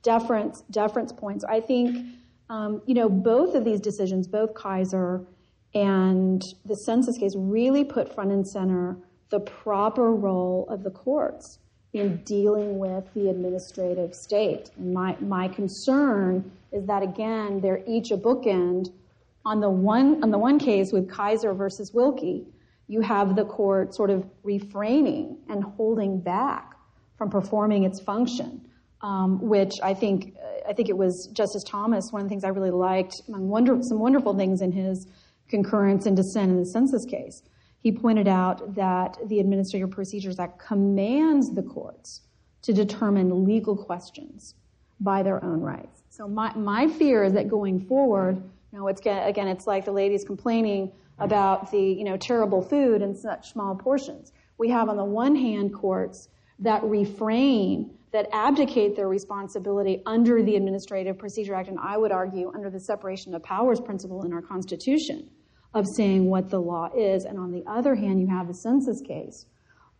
deference 0.02 0.62
deference 0.70 1.12
points. 1.12 1.44
I 1.44 1.60
think 1.60 2.06
um, 2.50 2.82
you 2.86 2.94
know 2.94 3.08
both 3.08 3.54
of 3.54 3.64
these 3.64 3.80
decisions, 3.80 4.26
both 4.26 4.54
Kisor 4.54 5.24
and 5.74 6.42
the 6.64 6.76
census 6.76 7.18
case, 7.18 7.34
really 7.36 7.84
put 7.84 8.14
front 8.14 8.32
and 8.32 8.46
center 8.46 8.96
the 9.30 9.40
proper 9.40 10.12
role 10.12 10.66
of 10.70 10.82
the 10.82 10.90
courts 10.90 11.58
in 11.92 12.18
dealing 12.24 12.78
with 12.78 13.04
the 13.14 13.28
administrative 13.28 14.14
state. 14.14 14.70
And 14.76 14.92
my, 14.92 15.16
my 15.20 15.48
concern 15.48 16.50
is 16.72 16.86
that, 16.86 17.02
again, 17.02 17.60
they're 17.60 17.82
each 17.86 18.10
a 18.10 18.16
bookend. 18.16 18.92
On 19.44 19.60
the 19.60 19.70
one, 19.70 20.22
on 20.22 20.30
the 20.30 20.38
one 20.38 20.58
case 20.58 20.92
with 20.92 21.08
Kisor 21.08 21.56
versus 21.56 21.94
Wilkie, 21.94 22.46
you 22.88 23.00
have 23.00 23.36
the 23.36 23.44
court 23.44 23.94
sort 23.94 24.10
of 24.10 24.26
refraining 24.42 25.38
and 25.48 25.62
holding 25.62 26.20
back 26.20 26.74
from 27.16 27.30
performing 27.30 27.84
its 27.84 28.00
function, 28.00 28.66
um, 29.02 29.40
which 29.40 29.74
I 29.82 29.94
think, 29.94 30.34
I 30.68 30.72
think 30.72 30.88
it 30.88 30.96
was 30.96 31.28
Justice 31.28 31.62
Thomas, 31.64 32.12
one 32.12 32.22
of 32.22 32.26
the 32.26 32.30
things 32.30 32.44
I 32.44 32.48
really 32.48 32.70
liked, 32.70 33.22
among 33.28 33.48
wonder, 33.48 33.82
some 33.82 33.98
wonderful 33.98 34.36
things 34.36 34.62
in 34.62 34.72
his 34.72 35.06
concurrence 35.48 36.06
and 36.06 36.16
dissent 36.16 36.50
in 36.50 36.58
the 36.58 36.66
census 36.66 37.04
case 37.04 37.42
he 37.80 37.92
pointed 37.92 38.26
out 38.28 38.74
that 38.74 39.16
the 39.26 39.40
Administrative 39.40 39.90
Procedures 39.90 40.38
Act 40.38 40.58
commands 40.58 41.54
the 41.54 41.62
courts 41.62 42.22
to 42.62 42.72
determine 42.72 43.44
legal 43.44 43.76
questions 43.76 44.54
by 45.00 45.22
their 45.22 45.42
own 45.44 45.60
rights. 45.60 46.02
So 46.10 46.26
my, 46.26 46.52
my 46.54 46.88
fear 46.88 47.22
is 47.22 47.32
that 47.34 47.48
going 47.48 47.80
forward, 47.86 48.36
you 48.72 48.78
know, 48.78 48.88
it's 48.88 49.00
again, 49.00 49.46
it's 49.48 49.66
like 49.66 49.84
the 49.84 49.92
ladies 49.92 50.24
complaining 50.24 50.90
about 51.18 51.70
the 51.70 51.80
you 51.80 52.04
know 52.04 52.16
terrible 52.16 52.62
food 52.62 53.02
in 53.02 53.14
such 53.14 53.52
small 53.52 53.74
portions. 53.74 54.32
We 54.58 54.68
have 54.70 54.88
on 54.88 54.96
the 54.96 55.04
one 55.04 55.36
hand 55.36 55.74
courts 55.74 56.28
that 56.58 56.82
refrain, 56.82 57.90
that 58.12 58.28
abdicate 58.32 58.96
their 58.96 59.08
responsibility 59.08 60.02
under 60.06 60.42
the 60.42 60.56
Administrative 60.56 61.18
Procedure 61.18 61.54
Act, 61.54 61.68
and 61.68 61.78
I 61.78 61.96
would 61.96 62.10
argue 62.10 62.50
under 62.54 62.70
the 62.70 62.80
separation 62.80 63.34
of 63.34 63.42
powers 63.42 63.80
principle 63.80 64.24
in 64.24 64.32
our 64.32 64.42
Constitution 64.42 65.28
of 65.74 65.86
saying 65.86 66.24
what 66.24 66.48
the 66.48 66.58
law 66.58 66.90
is. 66.96 67.24
And 67.24 67.38
on 67.38 67.52
the 67.52 67.62
other 67.66 67.94
hand, 67.94 68.20
you 68.20 68.26
have 68.26 68.48
the 68.48 68.54
census 68.54 69.00
case 69.00 69.46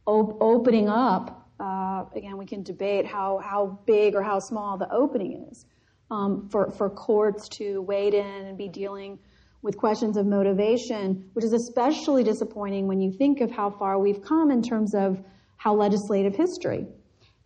op- 0.07 0.37
opening 0.41 0.89
up. 0.89 1.49
Uh, 1.61 2.05
again, 2.17 2.37
we 2.37 2.47
can 2.47 2.63
debate 2.63 3.07
how, 3.07 3.39
how 3.39 3.79
big 3.87 4.15
or 4.15 4.23
how 4.23 4.39
small 4.39 4.79
the 4.79 4.91
opening 4.93 5.47
is 5.51 5.67
um, 6.11 6.49
for, 6.51 6.71
for 6.71 6.89
courts 6.89 7.49
to 7.49 7.83
wade 7.83 8.15
in 8.15 8.47
and 8.47 8.57
be 8.57 8.69
dealing 8.69 9.19
with 9.63 9.77
questions 9.77 10.17
of 10.17 10.27
motivation, 10.27 11.31
which 11.33 11.45
is 11.45 11.53
especially 11.53 12.23
disappointing 12.23 12.87
when 12.87 13.01
you 13.01 13.13
think 13.13 13.41
of 13.41 13.51
how 13.51 13.71
far 13.71 13.99
we've 13.99 14.23
come 14.23 14.51
in 14.51 14.63
terms 14.63 14.95
of 14.95 15.19
how 15.57 15.75
legislative 15.75 16.37
history 16.37 16.87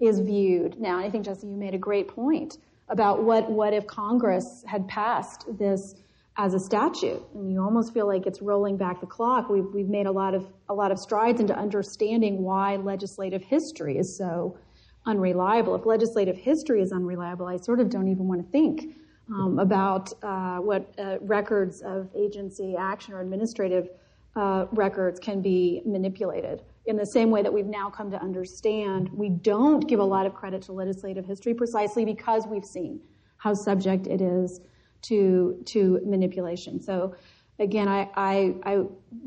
is 0.00 0.20
viewed. 0.20 0.78
Now, 0.78 0.98
I 0.98 1.10
think, 1.10 1.24
Jesse, 1.24 1.46
you 1.46 1.56
made 1.56 1.74
a 1.74 1.78
great 1.78 2.08
point 2.08 2.58
about 2.88 3.22
what, 3.22 3.50
what 3.50 3.72
if 3.72 3.86
Congress 3.86 4.64
had 4.66 4.86
passed 4.88 5.46
this 5.58 5.94
as 6.36 6.54
a 6.54 6.58
statute, 6.58 7.22
and 7.34 7.52
you 7.52 7.62
almost 7.62 7.92
feel 7.92 8.06
like 8.06 8.26
it's 8.26 8.40
rolling 8.40 8.76
back 8.76 9.00
the 9.00 9.06
clock. 9.06 9.50
We've, 9.50 9.66
we've 9.74 9.88
made 9.88 10.06
a 10.06 10.12
lot 10.12 10.34
of 10.34 10.46
a 10.68 10.74
lot 10.74 10.90
of 10.90 10.98
strides 10.98 11.40
into 11.40 11.54
understanding 11.54 12.42
why 12.42 12.76
legislative 12.76 13.42
history 13.42 13.98
is 13.98 14.16
so 14.16 14.56
unreliable. 15.04 15.74
If 15.74 15.84
legislative 15.84 16.36
history 16.36 16.80
is 16.80 16.90
unreliable, 16.90 17.46
I 17.46 17.58
sort 17.58 17.80
of 17.80 17.90
don't 17.90 18.08
even 18.08 18.26
want 18.28 18.42
to 18.44 18.50
think 18.50 18.96
um, 19.32 19.58
about 19.58 20.12
uh, 20.22 20.58
what 20.58 20.92
uh, 20.98 21.18
records 21.20 21.80
of 21.82 22.08
agency 22.14 22.76
action 22.76 23.14
or 23.14 23.20
administrative 23.20 23.88
uh, 24.36 24.66
records 24.72 25.20
can 25.20 25.40
be 25.40 25.82
manipulated. 25.84 26.62
In 26.86 26.96
the 26.96 27.06
same 27.06 27.30
way 27.30 27.42
that 27.42 27.52
we've 27.52 27.66
now 27.66 27.88
come 27.90 28.10
to 28.10 28.20
understand, 28.20 29.08
we 29.12 29.28
don't 29.28 29.86
give 29.86 30.00
a 30.00 30.04
lot 30.04 30.26
of 30.26 30.34
credit 30.34 30.62
to 30.62 30.72
legislative 30.72 31.24
history 31.24 31.54
precisely 31.54 32.04
because 32.04 32.46
we've 32.46 32.64
seen 32.64 33.00
how 33.36 33.54
subject 33.54 34.06
it 34.06 34.20
is 34.20 34.60
to 35.02 35.60
to 35.66 36.00
manipulation. 36.04 36.80
So 36.80 37.14
again, 37.58 37.88
I, 37.88 38.08
I, 38.14 38.54
I 38.64 38.74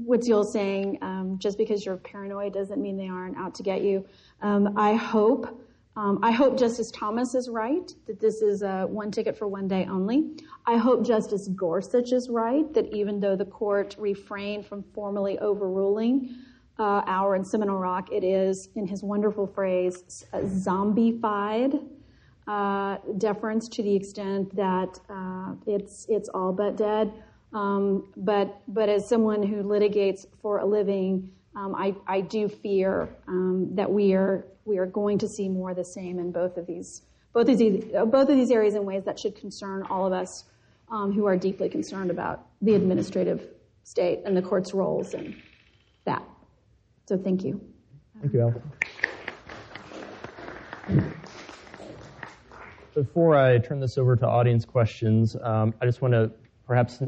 what's 0.03 0.27
Yul 0.27 0.45
saying? 0.45 0.97
Um, 1.01 1.37
just 1.39 1.57
because 1.57 1.85
you're 1.85 1.97
paranoid 1.97 2.53
doesn't 2.53 2.81
mean 2.81 2.97
they 2.97 3.07
aren't 3.07 3.37
out 3.37 3.55
to 3.55 3.63
get 3.63 3.81
you. 3.81 4.05
Um, 4.41 4.77
I 4.77 4.93
hope. 4.93 5.61
Um, 5.97 6.19
I 6.21 6.31
hope 6.31 6.57
Justice 6.57 6.91
Thomas 6.91 7.35
is 7.35 7.49
right 7.49 7.89
that 8.05 8.19
this 8.19 8.41
is 8.41 8.63
a 8.63 8.85
one 8.85 9.11
ticket 9.11 9.37
for 9.37 9.47
one 9.47 9.67
day 9.67 9.87
only. 9.89 10.31
I 10.65 10.77
hope 10.77 11.05
Justice 11.05 11.47
Gorsuch 11.47 12.11
is 12.11 12.29
right 12.29 12.71
that 12.73 12.93
even 12.93 13.21
though 13.21 13.37
the 13.37 13.45
court 13.45 13.95
refrained 13.97 14.65
from 14.65 14.83
formally 14.93 15.39
overruling 15.39 16.35
uh, 16.77 17.01
Auer 17.07 17.37
in 17.37 17.45
Seminole 17.45 17.77
Rock, 17.77 18.11
it 18.11 18.25
is, 18.25 18.67
in 18.75 18.85
his 18.85 19.03
wonderful 19.03 19.47
phrase, 19.47 20.25
zombified 20.33 21.81
uh, 22.47 22.97
deference 23.17 23.69
to 23.69 23.81
the 23.81 23.95
extent 23.95 24.53
that 24.55 24.99
uh, 25.09 25.53
it's 25.65 26.05
it's 26.09 26.29
all 26.29 26.51
but 26.51 26.75
dead. 26.75 27.13
Um, 27.53 28.11
but 28.17 28.61
but 28.67 28.89
as 28.89 29.07
someone 29.07 29.41
who 29.41 29.63
litigates 29.63 30.25
for 30.41 30.59
a 30.59 30.65
living, 30.65 31.31
um, 31.55 31.73
I, 31.75 31.95
I 32.07 32.21
do 32.21 32.49
fear 32.49 33.09
um, 33.27 33.69
that 33.75 33.91
we 33.91 34.13
are 34.13 34.45
we 34.65 34.77
are 34.77 34.85
going 34.85 35.19
to 35.19 35.27
see 35.27 35.47
more 35.47 35.71
of 35.71 35.77
the 35.77 35.85
same 35.85 36.19
in 36.19 36.31
both 36.31 36.57
of 36.57 36.67
these 36.67 37.01
both 37.33 37.49
of 37.49 37.57
these 37.57 37.85
both 38.07 38.29
of 38.29 38.35
these 38.35 38.51
areas 38.51 38.75
in 38.75 38.85
ways 38.85 39.05
that 39.05 39.19
should 39.19 39.35
concern 39.35 39.83
all 39.83 40.05
of 40.05 40.13
us 40.13 40.45
um, 40.89 41.11
who 41.11 41.25
are 41.25 41.37
deeply 41.37 41.69
concerned 41.69 42.11
about 42.11 42.47
the 42.61 42.73
administrative 42.73 43.47
state 43.83 44.21
and 44.25 44.35
the 44.35 44.41
court's 44.41 44.73
roles 44.73 45.13
and 45.13 45.35
that. 46.05 46.23
So 47.07 47.17
thank 47.17 47.43
you. 47.43 47.61
Thank 48.19 48.33
you, 48.33 48.41
Al. 48.41 48.61
Before 52.93 53.35
I 53.35 53.57
turn 53.59 53.79
this 53.79 53.97
over 53.97 54.15
to 54.15 54.27
audience 54.27 54.63
questions, 54.63 55.35
um, 55.41 55.73
I 55.81 55.85
just 55.85 56.01
want 56.01 56.13
to 56.13 56.31
perhaps 56.65 57.01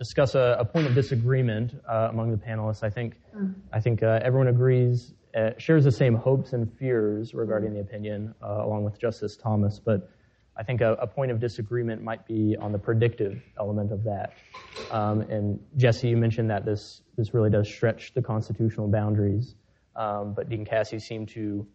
discuss 0.00 0.34
a, 0.34 0.56
a 0.58 0.64
point 0.64 0.86
of 0.86 0.94
disagreement 0.94 1.74
uh, 1.86 2.08
among 2.10 2.30
the 2.30 2.36
panelists. 2.36 2.82
I 2.82 2.88
think, 2.88 3.20
mm. 3.36 3.54
I 3.70 3.80
think 3.80 4.02
uh, 4.02 4.18
everyone 4.22 4.48
agrees, 4.48 5.12
uh, 5.36 5.50
shares 5.58 5.84
the 5.84 5.92
same 5.92 6.14
hopes 6.14 6.54
and 6.54 6.72
fears 6.78 7.34
regarding 7.34 7.74
the 7.74 7.80
opinion, 7.80 8.34
uh, 8.42 8.64
along 8.64 8.84
with 8.84 8.98
Justice 8.98 9.36
Thomas. 9.36 9.78
But 9.78 10.10
I 10.56 10.62
think 10.62 10.80
a, 10.80 10.94
a, 10.94 11.06
point 11.06 11.30
of 11.30 11.38
disagreement 11.38 12.02
might 12.02 12.26
be 12.26 12.56
on 12.58 12.72
the 12.72 12.78
predictive 12.78 13.42
element 13.58 13.92
of 13.92 14.02
that. 14.04 14.32
Um, 14.90 15.20
and 15.20 15.60
Jesse, 15.76 16.08
you 16.08 16.16
mentioned 16.16 16.50
that 16.50 16.64
this 16.64 17.02
this 17.16 17.34
really 17.34 17.50
does 17.50 17.68
stretch 17.68 18.14
the 18.14 18.22
constitutional 18.22 18.88
boundaries. 18.88 19.54
Um, 19.96 20.32
but 20.32 20.48
Dean 20.48 20.64
Cassie 20.64 20.98
seemed 20.98 21.28
to 21.30 21.66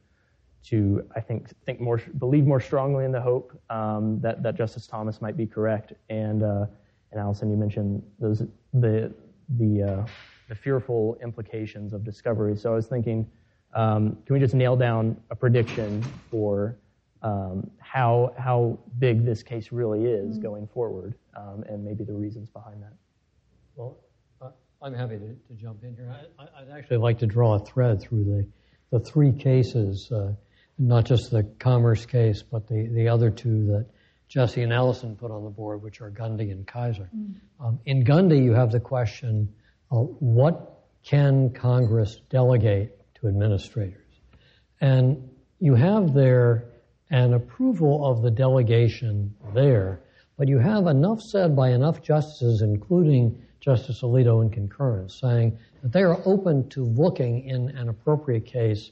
to, 0.69 1.07
I 1.15 1.19
think, 1.19 1.49
think 1.63 1.80
more, 1.80 2.01
believe 2.17 2.47
more 2.47 2.59
strongly 2.59 3.05
in 3.05 3.11
the 3.11 3.21
hope 3.21 3.55
um, 3.69 4.19
that, 4.21 4.41
that 4.41 4.55
Justice 4.55 4.88
Thomas 4.88 5.21
might 5.21 5.38
be 5.38 5.45
correct. 5.45 5.93
And, 6.09 6.41
uh, 6.41 6.65
and 7.16 7.24
Allyson, 7.24 7.49
you 7.49 7.57
mentioned 7.57 8.03
those, 8.20 8.43
the, 8.74 9.13
the, 9.57 9.84
uh, 9.84 10.05
the 10.49 10.55
fearful 10.55 11.18
implications 11.24 11.93
of 11.93 12.03
discovery. 12.03 12.55
So 12.57 12.74
I 12.74 12.76
was 12.76 12.88
thinking, 12.88 13.28
um, 13.74 14.18
can 14.26 14.34
we 14.34 14.39
just 14.39 14.53
nail 14.53 14.76
down 14.76 15.18
a 15.32 15.36
prediction 15.36 16.03
for 16.30 16.78
um, 17.22 17.70
how, 17.80 18.34
how 18.38 18.78
big 18.99 19.26
this 19.26 19.43
case 19.43 19.72
really 19.72 20.05
is 20.05 20.34
mm-hmm. 20.34 20.43
going 20.43 20.68
forward 20.68 21.16
um, 21.36 21.63
and 21.68 21.84
maybe 21.84 22.03
the 22.03 22.13
reasons 22.13 22.49
behind 22.49 22.84
that? 22.84 22.93
Well, 23.76 23.97
I'm 24.82 24.93
happy 24.93 25.18
to, 25.18 25.28
to 25.28 25.53
jump 25.59 25.84
in 25.84 25.95
here. 25.95 26.13
I, 26.38 26.63
would 26.63 26.78
actually 26.78 26.97
like 26.97 27.20
to 27.20 27.26
draw 27.26 27.55
a 27.55 27.66
thread 27.66 28.01
through 28.01 28.26
the, 28.26 28.47
the 28.91 28.99
three 28.99 29.32
cases 29.32 30.11
uh, 30.11 30.34
not 30.78 31.05
just 31.05 31.32
the 31.32 31.43
commerce 31.59 32.05
case, 32.05 32.43
but 32.43 32.68
the, 32.68 32.88
the 32.93 33.07
other 33.07 33.30
two 33.30 33.66
that 33.68 33.88
Jesse 34.28 34.63
and 34.63 34.73
Allyson 34.73 35.15
put 35.15 35.32
on 35.32 35.43
the 35.43 35.49
board, 35.49 35.82
which 35.82 36.01
are 36.01 36.09
Gundy 36.09 36.51
and 36.51 36.65
Kisor. 36.67 37.07
Mm. 37.15 37.36
Um, 37.59 37.80
in 37.86 38.03
Gundy, 38.03 38.43
you 38.43 38.53
have 38.53 38.71
the 38.71 38.80
question 38.80 39.53
uh, 39.91 39.97
what 39.97 40.84
can 41.03 41.51
Congress 41.51 42.19
delegate 42.30 42.91
to 43.15 43.28
administrators? 43.28 44.01
And 44.82 45.30
you 45.59 45.76
have 45.76 46.13
there 46.13 46.65
an 47.11 47.34
approval 47.34 48.05
of 48.05 48.23
the 48.23 48.32
delegation 48.32 49.34
there, 49.53 50.01
but 50.38 50.47
you 50.47 50.57
have 50.57 50.88
enough 50.88 51.21
said 51.21 51.55
by 51.55 51.69
enough 51.69 52.01
justices, 52.01 52.61
including 52.61 53.41
Justice 53.59 54.01
Alito 54.01 54.43
in 54.43 54.49
concurrence, 54.49 55.19
saying 55.19 55.57
that 55.82 55.91
they 55.91 56.01
are 56.01 56.19
open 56.26 56.67
to 56.69 56.84
looking 56.84 57.47
in 57.47 57.69
an 57.69 57.89
appropriate 57.89 58.45
case 58.45 58.91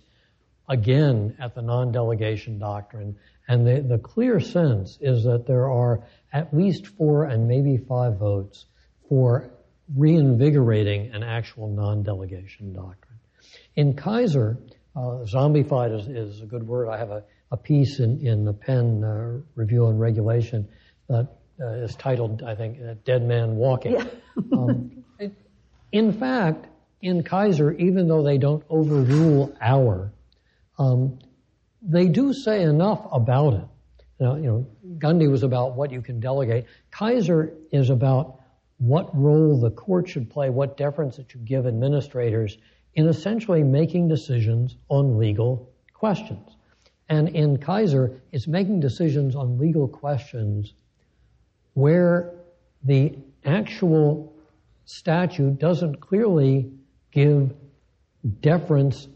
again 0.69 1.35
at 1.39 1.55
the 1.55 1.61
non-delegation 1.61 2.59
doctrine. 2.59 3.15
And 3.47 3.67
the, 3.67 3.81
the 3.81 3.97
clear 3.97 4.39
sense 4.39 4.97
is 5.01 5.23
that 5.25 5.45
there 5.45 5.69
are 5.69 6.03
at 6.31 6.53
least 6.53 6.87
four 6.87 7.25
and 7.25 7.47
maybe 7.47 7.77
five 7.77 8.17
votes 8.17 8.65
for 9.09 9.51
reinvigorating 9.95 11.11
an 11.13 11.23
actual 11.23 11.67
non-delegation 11.67 12.73
doctrine. 12.73 13.19
In 13.75 13.93
Kisor, 13.93 14.57
uh, 14.95 14.99
zombified 15.25 15.99
is, 15.99 16.07
is, 16.07 16.41
a 16.41 16.45
good 16.45 16.65
word. 16.65 16.87
I 16.87 16.97
have 16.97 17.11
a, 17.11 17.23
a 17.51 17.57
piece 17.57 17.99
in, 17.99 18.25
in 18.25 18.45
the 18.45 18.53
Penn 18.53 19.03
uh, 19.03 19.39
Review 19.55 19.87
and 19.87 19.99
Regulation 19.99 20.67
that 21.09 21.27
uh, 21.59 21.67
is 21.67 21.95
titled, 21.95 22.43
I 22.43 22.55
think, 22.55 22.77
Dead 23.03 23.23
Man 23.23 23.55
Walking. 23.55 23.93
Yeah. 23.93 24.05
um, 24.53 25.03
in 25.91 26.13
fact, 26.13 26.67
in 27.01 27.23
Kisor, 27.23 27.77
even 27.79 28.07
though 28.07 28.23
they 28.23 28.37
don't 28.37 28.63
overrule 28.69 29.55
Auer, 29.61 30.13
um, 30.77 31.19
they 31.81 32.07
do 32.07 32.33
say 32.33 32.63
enough 32.63 33.05
about 33.11 33.53
it. 33.55 33.67
Now, 34.19 34.35
you 34.35 34.43
know, 34.43 34.67
Gundy 34.97 35.29
was 35.29 35.43
about 35.43 35.75
what 35.75 35.91
you 35.91 36.01
can 36.01 36.19
delegate. 36.19 36.65
Kisor 36.91 37.53
is 37.71 37.89
about 37.89 38.39
what 38.77 39.15
role 39.15 39.59
the 39.59 39.71
court 39.71 40.07
should 40.07 40.29
play, 40.29 40.49
what 40.49 40.77
deference 40.77 41.19
it 41.19 41.27
should 41.29 41.45
give 41.45 41.67
administrators 41.67 42.57
in 42.95 43.07
essentially 43.07 43.63
making 43.63 44.07
decisions 44.07 44.77
on 44.89 45.17
legal 45.17 45.69
questions. 45.93 46.57
And 47.09 47.29
in 47.29 47.57
Kisor, 47.57 48.19
it's 48.31 48.47
making 48.47 48.79
decisions 48.79 49.35
on 49.35 49.57
legal 49.57 49.87
questions 49.87 50.73
where 51.73 52.33
the 52.83 53.17
actual 53.45 54.33
statute 54.85 55.59
doesn't 55.59 55.99
clearly 55.99 56.71
give 57.11 57.53
deference, 58.41 59.07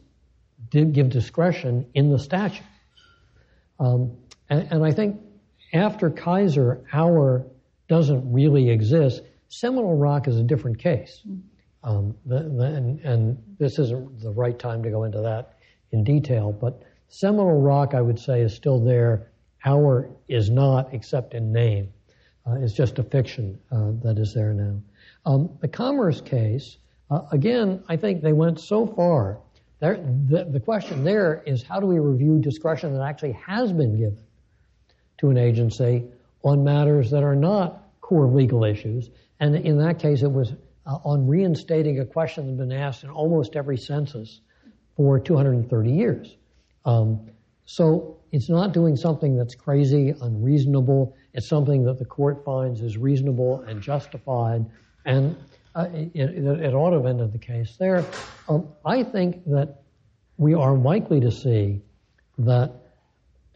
give 0.72 1.10
discretion 1.10 1.86
in 1.94 2.12
the 2.12 2.20
statute. 2.20 2.66
Um, 3.80 4.18
and, 4.50 4.68
and, 4.72 4.86
I 4.86 4.92
think 4.92 5.20
after 5.74 6.10
Kisor, 6.10 6.84
Auer 6.94 7.46
doesn't 7.88 8.32
really 8.32 8.70
exist. 8.70 9.22
Seminole 9.50 9.98
Rock 9.98 10.28
is 10.28 10.38
a 10.38 10.44
different 10.44 10.80
case. 10.80 11.22
Um, 11.84 12.16
the, 12.26 12.44
the, 12.44 12.64
and, 12.64 13.00
and, 13.02 13.44
this 13.60 13.80
isn't 13.80 14.20
the 14.20 14.32
right 14.32 14.58
time 14.58 14.84
to 14.84 14.90
go 14.90 15.04
into 15.04 15.22
that 15.22 15.58
in 15.92 16.04
detail, 16.04 16.52
but 16.52 16.84
Seminole 17.08 17.62
Rock, 17.62 17.94
I 17.94 18.02
would 18.02 18.20
say, 18.20 18.42
is 18.42 18.54
still 18.54 18.80
there. 18.80 19.32
Auer 19.66 20.10
is 20.28 20.50
not, 20.50 20.94
except 20.94 21.34
in 21.34 21.52
name. 21.52 21.94
Uh, 22.46 22.56
it's 22.56 22.74
just 22.74 23.00
a 23.00 23.04
fiction 23.04 23.60
uh, 23.72 23.92
that 24.04 24.18
is 24.18 24.34
there 24.34 24.54
now. 24.54 24.82
Um, 25.26 25.50
the 25.62 25.68
Commerce 25.68 26.22
case, 26.22 26.78
uh, 27.10 27.22
again, 27.32 27.84
I 27.88 27.98
think 27.98 28.22
they 28.22 28.34
went 28.34 28.60
so 28.60 28.86
far. 28.86 29.40
There, 29.80 29.98
the, 29.98 30.46
the 30.50 30.60
question 30.60 31.04
there 31.04 31.44
is 31.46 31.64
how 31.64 31.80
do 31.80 31.86
we 31.86 32.00
review 32.00 32.40
discretion 32.40 32.94
that 32.94 33.04
actually 33.04 33.34
has 33.34 33.72
been 33.72 33.98
given 33.98 34.24
to 35.20 35.30
an 35.30 35.38
agency 35.38 36.06
on 36.44 36.64
matters 36.64 37.12
that 37.12 37.24
are 37.24 37.36
not 37.36 37.84
core 38.02 38.28
legal 38.28 38.64
issues? 38.64 39.10
And 39.40 39.56
in 39.56 39.78
that 39.80 40.00
case, 40.00 40.24
it 40.24 40.32
was 40.32 40.54
uh, 40.86 40.98
on 41.04 41.28
reinstating 41.28 42.00
a 42.00 42.06
question 42.06 42.46
that 42.46 42.64
had 42.64 42.70
been 42.70 42.78
asked 42.78 43.04
in 43.04 43.10
almost 43.10 43.56
every 43.56 43.78
census 43.78 44.42
for 44.96 45.20
230 45.20 45.92
years. 45.92 46.36
Um, 46.86 47.30
so 47.66 48.18
it's 48.32 48.50
not 48.50 48.74
doing 48.74 48.96
something 48.96 49.38
that's 49.38 49.54
crazy, 49.54 50.14
unreasonable. 50.22 51.16
It's 51.34 51.48
something 51.48 51.84
that 51.84 52.00
the 52.00 52.06
court 52.06 52.44
finds 52.44 52.82
is 52.82 52.98
reasonable 52.98 53.62
and 53.62 53.82
justified, 53.82 54.66
and 55.06 55.36
it, 55.86 56.12
it, 56.14 56.46
it, 56.62 56.74
ought 56.74 56.92
to 56.92 56.98
have 56.98 57.06
ended 57.06 57.32
the 57.32 57.40
case 57.40 57.76
there. 57.78 58.06
Um, 58.50 58.68
I 58.86 59.04
think 59.04 59.46
that 59.46 59.82
we 60.38 60.54
are 60.54 60.76
likely 60.76 61.20
to 61.22 61.32
see 61.32 61.82
that 62.40 62.72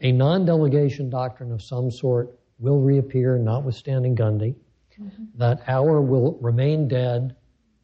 a 0.00 0.12
non-delegation 0.12 1.10
doctrine 1.10 1.52
of 1.52 1.62
some 1.62 1.90
sort 1.90 2.38
will 2.58 2.80
reappear, 2.80 3.38
notwithstanding 3.38 4.16
Gundy. 4.16 4.54
Mm-hmm. 5.00 5.24
That 5.36 5.62
Auer 5.68 6.00
will 6.00 6.38
remain 6.40 6.88
dead, 6.88 7.34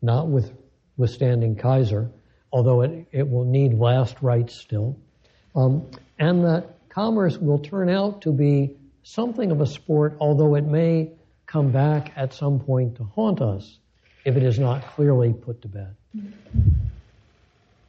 notwithstanding 0.02 1.56
Kisor, 1.56 2.10
although 2.52 2.82
it, 2.82 3.06
it 3.12 3.28
will 3.28 3.44
need 3.44 3.74
last 3.74 4.16
rites 4.20 4.54
still. 4.54 4.98
Um, 5.54 5.90
and 6.18 6.44
that 6.44 6.76
commerce 6.88 7.38
will 7.38 7.58
turn 7.58 7.88
out 7.88 8.22
to 8.22 8.32
be 8.32 8.76
something 9.02 9.50
of 9.50 9.60
a 9.60 9.66
sport, 9.66 10.16
although 10.20 10.54
it 10.54 10.64
may 10.64 11.12
come 11.46 11.70
back 11.70 12.12
at 12.14 12.34
some 12.34 12.60
point 12.60 12.96
to 12.96 13.04
haunt 13.04 13.40
us 13.40 13.78
if 14.28 14.36
it 14.36 14.42
is 14.42 14.58
not 14.58 14.86
clearly 14.88 15.32
put 15.32 15.62
to 15.62 15.68
bed. 15.68 15.96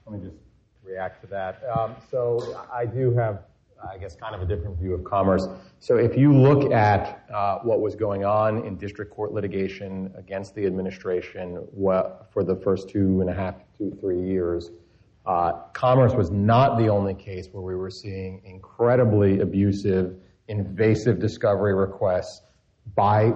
Let 0.06 0.20
me 0.22 0.26
just 0.26 0.38
react 0.86 1.22
to 1.22 1.28
that. 1.28 1.62
Um, 1.76 1.96
so 2.10 2.66
I 2.72 2.86
do 2.86 3.14
have, 3.14 3.42
I 3.86 3.98
guess, 3.98 4.16
kind 4.16 4.34
of 4.34 4.42
a 4.42 4.46
different 4.46 4.78
view 4.78 4.94
of 4.94 5.04
commerce. 5.04 5.46
So 5.82 5.98
if 5.98 6.16
you 6.16 6.34
look 6.34 6.72
at 6.72 7.26
uh, 7.30 7.60
what 7.60 7.82
was 7.82 7.94
going 7.94 8.24
on 8.24 8.66
in 8.66 8.78
district 8.78 9.14
court 9.14 9.34
litigation 9.34 10.14
against 10.18 10.56
the 10.56 10.66
administration 10.66 11.68
for 11.76 12.44
the 12.46 12.56
first 12.56 12.88
two 12.90 13.20
and 13.20 13.30
a 13.30 13.34
half, 13.34 13.56
two, 13.78 13.96
three 14.00 14.22
years, 14.22 14.72
uh, 15.26 15.52
commerce 15.74 16.14
was 16.14 16.32
not 16.32 16.78
the 16.78 16.88
only 16.88 17.16
case 17.16 17.50
where 17.52 17.62
we 17.62 17.76
were 17.76 17.92
seeing 17.92 18.42
incredibly 18.46 19.42
abusive, 19.42 20.16
invasive 20.48 21.20
discovery 21.20 21.76
requests 21.76 22.44
by 22.96 23.34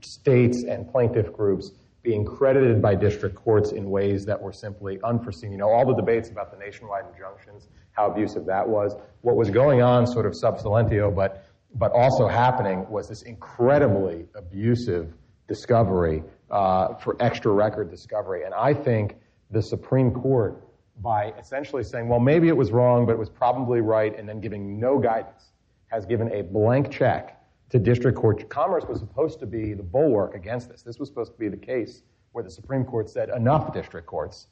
states 0.00 0.64
and 0.64 0.90
plaintiff 0.90 1.32
groups 1.32 1.70
being 2.04 2.24
credited 2.24 2.80
by 2.82 2.94
district 2.94 3.34
courts 3.34 3.72
in 3.72 3.90
ways 3.90 4.26
that 4.26 4.40
were 4.40 4.52
simply 4.52 5.00
unforeseen. 5.02 5.50
You 5.50 5.58
know, 5.58 5.70
all 5.70 5.86
the 5.86 5.94
debates 5.94 6.28
about 6.28 6.52
the 6.52 6.58
nationwide 6.58 7.06
injunctions, 7.10 7.68
how 7.92 8.10
abusive 8.10 8.44
that 8.44 8.68
was. 8.68 8.94
What 9.22 9.36
was 9.36 9.50
going 9.50 9.80
on 9.82 10.06
sort 10.06 10.26
of 10.26 10.36
sub 10.36 10.60
silentio, 10.60 11.10
but, 11.10 11.46
but 11.74 11.90
also 11.92 12.28
happening 12.28 12.86
was 12.90 13.08
this 13.08 13.22
incredibly 13.22 14.26
abusive 14.34 15.14
discovery 15.48 16.22
uh, 16.50 16.94
for 16.96 17.16
extra 17.20 17.50
record 17.50 17.90
discovery. 17.90 18.44
And 18.44 18.52
I 18.52 18.74
think 18.74 19.16
the 19.50 19.62
Supreme 19.62 20.10
Court 20.10 20.62
by 21.00 21.32
essentially 21.40 21.82
saying, 21.82 22.06
well, 22.06 22.20
maybe 22.20 22.48
it 22.48 22.56
was 22.56 22.70
wrong, 22.70 23.06
but 23.06 23.12
it 23.12 23.18
was 23.18 23.30
probably 23.30 23.80
right, 23.80 24.16
and 24.16 24.28
then 24.28 24.40
giving 24.40 24.78
no 24.78 24.98
guidance, 24.98 25.52
has 25.86 26.06
given 26.06 26.30
a 26.32 26.42
blank 26.42 26.90
check 26.90 27.40
to 27.74 27.80
district 27.80 28.16
court. 28.16 28.48
Commerce 28.48 28.84
was 28.88 29.00
supposed 29.00 29.40
to 29.40 29.46
be 29.46 29.74
the 29.74 29.82
bulwark 29.82 30.36
against 30.36 30.68
this. 30.68 30.82
This 30.82 31.00
was 31.00 31.08
supposed 31.08 31.32
to 31.32 31.38
be 31.38 31.48
the 31.48 31.56
case 31.56 32.02
where 32.30 32.44
the 32.44 32.50
Supreme 32.50 32.84
Court 32.84 33.10
said, 33.10 33.30
enough 33.30 33.74
district 33.74 34.06
courts, 34.06 34.46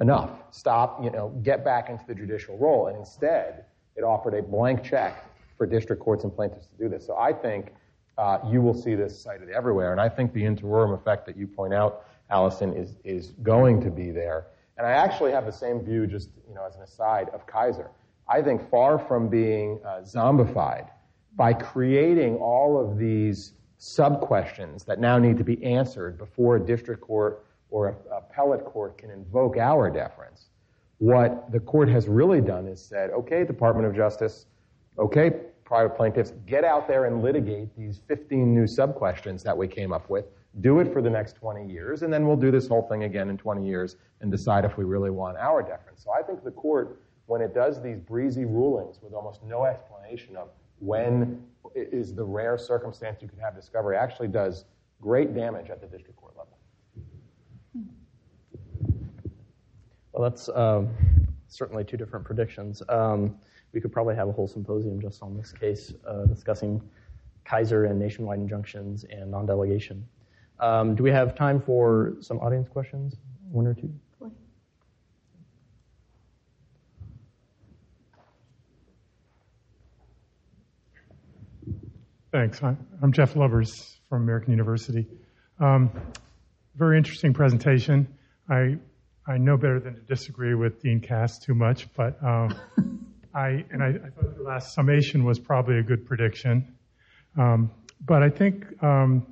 enough, 0.00 0.30
stop, 0.52 1.04
you 1.04 1.10
know, 1.10 1.28
get 1.42 1.66
back 1.66 1.90
into 1.90 2.02
the 2.06 2.14
judicial 2.14 2.56
role. 2.56 2.86
And 2.86 2.96
instead, 2.96 3.66
it 3.94 4.00
offered 4.00 4.32
a 4.32 4.42
blank 4.42 4.82
check 4.82 5.22
for 5.58 5.66
district 5.66 6.00
courts 6.00 6.24
and 6.24 6.34
plaintiffs 6.34 6.68
to 6.68 6.76
do 6.78 6.88
this. 6.88 7.06
So 7.06 7.14
I 7.14 7.30
think 7.34 7.74
uh, 8.16 8.38
you 8.50 8.62
will 8.62 8.74
see 8.74 8.94
this 8.94 9.20
cited 9.20 9.50
everywhere. 9.50 9.92
And 9.92 10.00
I 10.00 10.08
think 10.08 10.32
the 10.32 10.42
interim 10.42 10.92
effect 10.92 11.26
that 11.26 11.36
you 11.36 11.46
point 11.46 11.74
out, 11.74 12.06
Allyson, 12.30 12.72
is, 12.72 12.94
is 13.04 13.32
going 13.42 13.82
to 13.82 13.90
be 13.90 14.10
there. 14.10 14.46
And 14.78 14.86
I 14.86 14.92
actually 14.92 15.32
have 15.32 15.44
the 15.44 15.52
same 15.52 15.84
view, 15.84 16.06
just 16.06 16.30
you 16.48 16.54
know, 16.54 16.66
as 16.66 16.76
an 16.76 16.82
aside, 16.82 17.28
of 17.34 17.46
Kisor. 17.46 17.88
I 18.30 18.40
think 18.40 18.66
far 18.70 18.98
from 18.98 19.28
being 19.28 19.78
uh, 19.84 20.00
zombified, 20.00 20.88
by 21.36 21.52
creating 21.52 22.36
all 22.36 22.78
of 22.78 22.98
these 22.98 23.54
sub 23.78 24.20
questions 24.20 24.84
that 24.84 25.00
now 25.00 25.18
need 25.18 25.36
to 25.38 25.44
be 25.44 25.62
answered 25.64 26.18
before 26.18 26.56
a 26.56 26.60
district 26.60 27.00
court 27.00 27.44
or 27.70 27.88
a 27.88 28.16
appellate 28.16 28.64
court 28.64 28.98
can 28.98 29.10
invoke 29.10 29.56
Auer 29.56 29.90
deference, 29.90 30.50
what 30.98 31.50
the 31.50 31.58
court 31.58 31.88
has 31.88 32.06
really 32.06 32.40
done 32.40 32.68
is 32.68 32.80
said, 32.80 33.10
okay, 33.10 33.44
Department 33.44 33.86
of 33.86 33.96
Justice, 33.96 34.46
okay, 34.98 35.30
private 35.64 35.96
plaintiffs, 35.96 36.32
get 36.46 36.64
out 36.64 36.86
there 36.86 37.06
and 37.06 37.22
litigate 37.22 37.74
these 37.76 38.00
15 38.06 38.54
new 38.54 38.66
sub 38.66 38.94
questions 38.94 39.42
that 39.42 39.56
we 39.56 39.66
came 39.66 39.92
up 39.92 40.08
with 40.10 40.26
do 40.60 40.80
it 40.80 40.92
for 40.92 41.00
the 41.00 41.08
next 41.08 41.36
20 41.36 41.66
years, 41.70 42.02
and 42.02 42.12
then 42.12 42.26
we'll 42.26 42.36
do 42.36 42.50
this 42.50 42.68
whole 42.68 42.82
thing 42.82 43.04
again 43.04 43.30
in 43.30 43.38
20 43.38 43.66
years 43.66 43.96
and 44.20 44.30
decide 44.30 44.64
if 44.64 44.76
we 44.76 44.84
really 44.84 45.10
want 45.10 45.36
Auer 45.38 45.62
deference. 45.62 46.04
So 46.04 46.10
I 46.12 46.22
think 46.22 46.44
the 46.44 46.50
court, 46.50 47.00
when 47.26 47.40
it 47.40 47.54
does 47.54 47.80
these 47.82 47.98
breezy 47.98 48.44
rulings 48.44 49.00
with 49.02 49.14
almost 49.14 49.42
no 49.42 49.64
explanation 49.64 50.36
of 50.36 50.48
when 50.82 51.40
is 51.74 52.12
the 52.14 52.24
rare 52.24 52.58
circumstance 52.58 53.22
you 53.22 53.28
can 53.28 53.38
have 53.38 53.54
discovery, 53.54 53.96
actually 53.96 54.28
does 54.28 54.64
great 55.00 55.34
damage 55.34 55.70
at 55.70 55.80
the 55.80 55.86
district 55.86 56.16
court 56.16 56.34
level. 56.36 56.58
Well, 60.12 60.28
that's 60.28 60.48
um, 60.50 60.90
certainly 61.48 61.84
two 61.84 61.96
different 61.96 62.24
predictions. 62.24 62.82
Um, 62.88 63.36
we 63.72 63.80
could 63.80 63.92
probably 63.92 64.14
have 64.16 64.28
a 64.28 64.32
whole 64.32 64.48
symposium 64.48 65.00
just 65.00 65.22
on 65.22 65.36
this 65.36 65.52
case, 65.52 65.94
uh, 66.06 66.26
discussing 66.26 66.82
Kisor 67.46 67.88
and 67.88 67.98
nationwide 67.98 68.40
injunctions 68.40 69.04
and 69.04 69.30
non-delegation. 69.30 70.06
Um, 70.58 70.94
do 70.94 71.02
we 71.02 71.10
have 71.10 71.34
time 71.34 71.60
for 71.60 72.14
some 72.20 72.38
audience 72.40 72.68
questions? 72.68 73.16
One 73.50 73.66
or 73.66 73.74
two? 73.74 73.92
Thanks. 82.32 82.62
I'm 82.62 83.12
Jeff 83.12 83.36
Lubbers 83.36 83.94
from 84.08 84.22
American 84.22 84.52
University. 84.52 85.06
Um, 85.60 85.90
very 86.74 86.96
interesting 86.96 87.34
presentation. 87.34 88.08
I 88.48 88.78
I 89.26 89.36
know 89.36 89.58
better 89.58 89.78
than 89.78 89.96
to 89.96 90.00
disagree 90.00 90.54
with 90.54 90.80
Dean 90.80 91.00
Cass 91.00 91.38
too 91.38 91.54
much, 91.54 91.92
but 91.94 92.16
um, 92.24 92.54
I 93.34 93.66
and 93.70 93.82
I, 93.82 93.88
I, 93.88 94.08
thought 94.08 94.34
the 94.34 94.42
last 94.42 94.74
summation 94.74 95.24
was 95.24 95.38
probably 95.38 95.76
a 95.76 95.82
good 95.82 96.06
prediction. 96.06 96.74
Um, 97.36 97.70
but 98.00 98.22
I 98.22 98.30
think 98.30 98.64
um, 98.82 99.26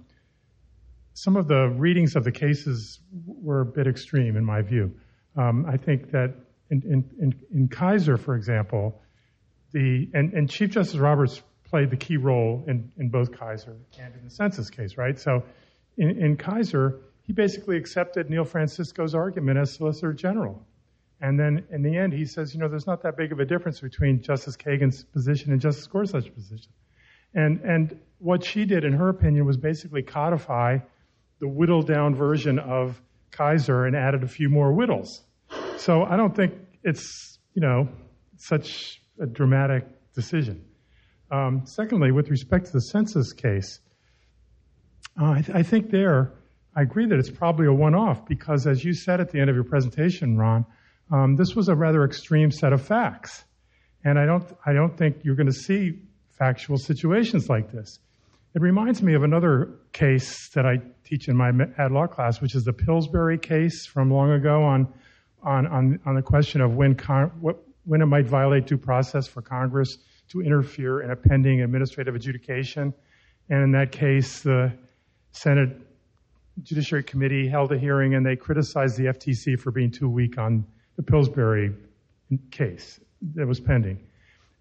some 1.14 1.38
of 1.38 1.48
the 1.48 1.68
readings 1.78 2.16
of 2.16 2.24
the 2.24 2.32
cases 2.32 3.00
were 3.26 3.62
a 3.62 3.66
bit 3.66 3.86
extreme 3.86 4.36
in 4.36 4.44
my 4.44 4.60
view. 4.60 4.94
Um, 5.38 5.64
I 5.66 5.78
think 5.78 6.10
that 6.10 6.34
in, 6.68 6.82
in, 6.82 7.10
in, 7.18 7.40
in 7.54 7.68
Kisor, 7.70 8.20
for 8.20 8.36
example, 8.36 9.00
the 9.72 10.06
and, 10.12 10.34
and 10.34 10.50
Chief 10.50 10.68
Justice 10.68 10.98
Roberts 10.98 11.40
played 11.70 11.90
the 11.90 11.96
key 11.96 12.16
role 12.16 12.64
in, 12.66 12.90
in 12.98 13.08
both 13.08 13.30
Kisor 13.30 13.76
and 13.98 14.14
in 14.14 14.24
the 14.24 14.30
census 14.30 14.68
case, 14.70 14.96
right? 14.96 15.18
So 15.18 15.44
in, 15.96 16.10
in 16.22 16.36
Kisor, 16.36 16.98
he 17.22 17.32
basically 17.32 17.76
accepted 17.76 18.28
Noel 18.28 18.44
Francisco's 18.44 19.14
argument 19.14 19.58
as 19.58 19.74
Solicitor 19.74 20.12
General. 20.12 20.66
And 21.20 21.38
then 21.38 21.64
in 21.70 21.82
the 21.82 21.96
end, 21.96 22.12
he 22.12 22.24
says, 22.24 22.54
you 22.54 22.60
know, 22.60 22.68
there's 22.68 22.86
not 22.86 23.02
that 23.02 23.16
big 23.16 23.30
of 23.30 23.40
a 23.40 23.44
difference 23.44 23.80
between 23.80 24.22
Justice 24.22 24.56
Kagan's 24.56 25.04
position 25.04 25.52
and 25.52 25.60
Justice 25.60 25.86
Gorsuch's 25.86 26.28
position. 26.28 26.72
And, 27.34 27.60
and 27.60 28.00
what 28.18 28.44
she 28.44 28.64
did, 28.64 28.84
in 28.84 28.94
her 28.94 29.08
opinion, 29.08 29.44
was 29.46 29.56
basically 29.56 30.02
codify 30.02 30.78
the 31.38 31.48
whittled 31.48 31.86
down 31.86 32.14
version 32.14 32.58
of 32.58 33.00
Kisor 33.30 33.86
and 33.86 33.94
added 33.94 34.24
a 34.24 34.28
few 34.28 34.48
more 34.48 34.72
whittles. 34.72 35.22
So 35.76 36.02
I 36.02 36.16
don't 36.16 36.34
think 36.34 36.54
it's, 36.82 37.38
you 37.54 37.62
know, 37.62 37.88
such 38.36 39.00
a 39.20 39.26
dramatic 39.26 39.84
decision. 40.14 40.64
Um, 41.30 41.62
secondly, 41.64 42.10
with 42.10 42.28
respect 42.28 42.66
to 42.66 42.72
the 42.72 42.80
census 42.80 43.32
case, 43.32 43.80
uh, 45.20 45.30
I, 45.30 45.42
th- 45.42 45.56
I, 45.56 45.62
think 45.62 45.90
there, 45.90 46.32
I 46.74 46.82
agree 46.82 47.06
that 47.06 47.18
it's 47.18 47.30
probably 47.30 47.66
a 47.66 47.72
one 47.72 47.94
off 47.94 48.26
because, 48.26 48.66
as 48.66 48.84
you 48.84 48.94
said 48.94 49.20
at 49.20 49.30
the 49.30 49.38
end 49.38 49.48
of 49.48 49.54
your 49.54 49.64
presentation, 49.64 50.36
Ron, 50.36 50.64
um, 51.12 51.36
this 51.36 51.54
was 51.54 51.68
a 51.68 51.74
rather 51.74 52.04
extreme 52.04 52.50
set 52.50 52.72
of 52.72 52.82
facts. 52.82 53.44
And 54.04 54.18
I 54.18 54.26
don't, 54.26 54.44
I 54.66 54.72
don't 54.72 54.96
think 54.96 55.18
you're 55.22 55.36
going 55.36 55.46
to 55.46 55.52
see 55.52 56.00
factual 56.38 56.78
situations 56.78 57.48
like 57.48 57.70
this. 57.70 57.98
It 58.54 58.62
reminds 58.62 59.02
me 59.02 59.14
of 59.14 59.22
another 59.22 59.78
case 59.92 60.48
that 60.54 60.66
I 60.66 60.78
teach 61.04 61.28
in 61.28 61.36
my 61.36 61.50
ad 61.78 61.92
law 61.92 62.08
class, 62.08 62.40
which 62.40 62.56
is 62.56 62.64
the 62.64 62.72
Pillsbury 62.72 63.38
case 63.38 63.86
from 63.86 64.10
long 64.10 64.32
ago 64.32 64.64
on, 64.64 64.92
on, 65.42 65.66
on, 65.68 66.00
on 66.06 66.14
the 66.16 66.22
question 66.22 66.60
of 66.60 66.74
when, 66.74 66.96
con- 66.96 67.30
what, 67.40 67.62
when 67.84 68.00
it 68.00 68.06
might 68.06 68.26
violate 68.26 68.66
due 68.66 68.78
process 68.78 69.28
for 69.28 69.42
Congress 69.42 69.96
to 70.30 70.40
interfere 70.40 71.00
in 71.02 71.10
a 71.10 71.16
pending 71.16 71.60
administrative 71.60 72.14
adjudication. 72.14 72.94
And 73.48 73.62
in 73.62 73.72
that 73.72 73.92
case, 73.92 74.40
the 74.40 74.72
Senate 75.32 75.76
Judiciary 76.62 77.04
Committee 77.04 77.48
held 77.48 77.72
a 77.72 77.78
hearing 77.78 78.14
and 78.14 78.24
they 78.24 78.36
criticized 78.36 78.96
the 78.96 79.04
FTC 79.04 79.58
for 79.58 79.70
being 79.70 79.90
too 79.90 80.08
weak 80.08 80.38
on 80.38 80.64
the 80.96 81.02
Pillsbury 81.02 81.74
case 82.50 83.00
that 83.34 83.46
was 83.46 83.60
pending. 83.60 83.98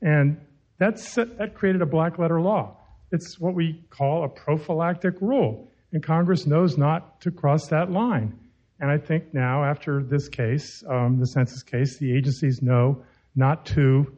And 0.02 0.40
that's, 0.78 1.16
that 1.16 1.56
created 1.56 1.82
a 1.82 1.86
black 1.86 2.18
letter 2.18 2.40
law. 2.42 2.78
It's 3.12 3.40
what 3.40 3.54
we 3.54 3.84
call 3.90 4.24
a 4.24 4.30
prophylactic 4.30 5.16
rule. 5.22 5.72
And 5.92 6.04
Congress 6.04 6.46
knows 6.46 6.78
not 6.78 7.22
to 7.22 7.32
cross 7.32 7.68
that 7.68 7.92
line. 7.92 8.38
And 8.80 8.90
I 8.90 8.98
think 8.98 9.34
now, 9.34 9.66
after 9.66 10.02
this 10.02 10.30
case, 10.30 10.84
um, 10.88 11.20
the 11.20 11.26
census 11.26 11.64
case, 11.64 11.98
the 11.98 12.16
agencies 12.16 12.62
know 12.62 13.04
not 13.36 13.66
to 13.68 14.16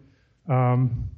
um, 0.48 1.10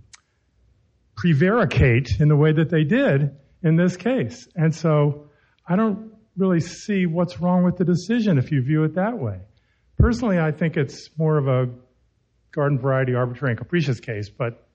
prevaricate 1.24 2.19
in 2.19 2.28
the 2.28 2.36
way 2.36 2.51
that 2.51 2.69
they 2.69 2.84
did 2.84 3.34
in 3.63 3.78
this 3.78 3.95
case. 3.95 4.45
And 4.57 4.76
so 4.76 5.30
I 5.65 5.78
don't 5.78 6.11
really 6.36 6.59
see 6.59 7.05
what's 7.05 7.39
wrong 7.39 7.63
with 7.63 7.78
the 7.78 7.86
decision 7.86 8.38
if 8.38 8.51
you 8.51 8.61
view 8.61 8.84
it 8.84 8.95
that 8.95 9.17
way. 9.17 9.39
Personally, 9.97 10.38
I 10.38 10.51
think 10.51 10.76
it's 10.76 11.09
more 11.17 11.38
of 11.38 11.47
a 11.47 11.69
garden 12.51 12.78
variety 12.78 13.15
arbitrary 13.15 13.53
and 13.53 13.57
capricious 13.57 14.01
case, 14.01 14.28
but 14.28 14.67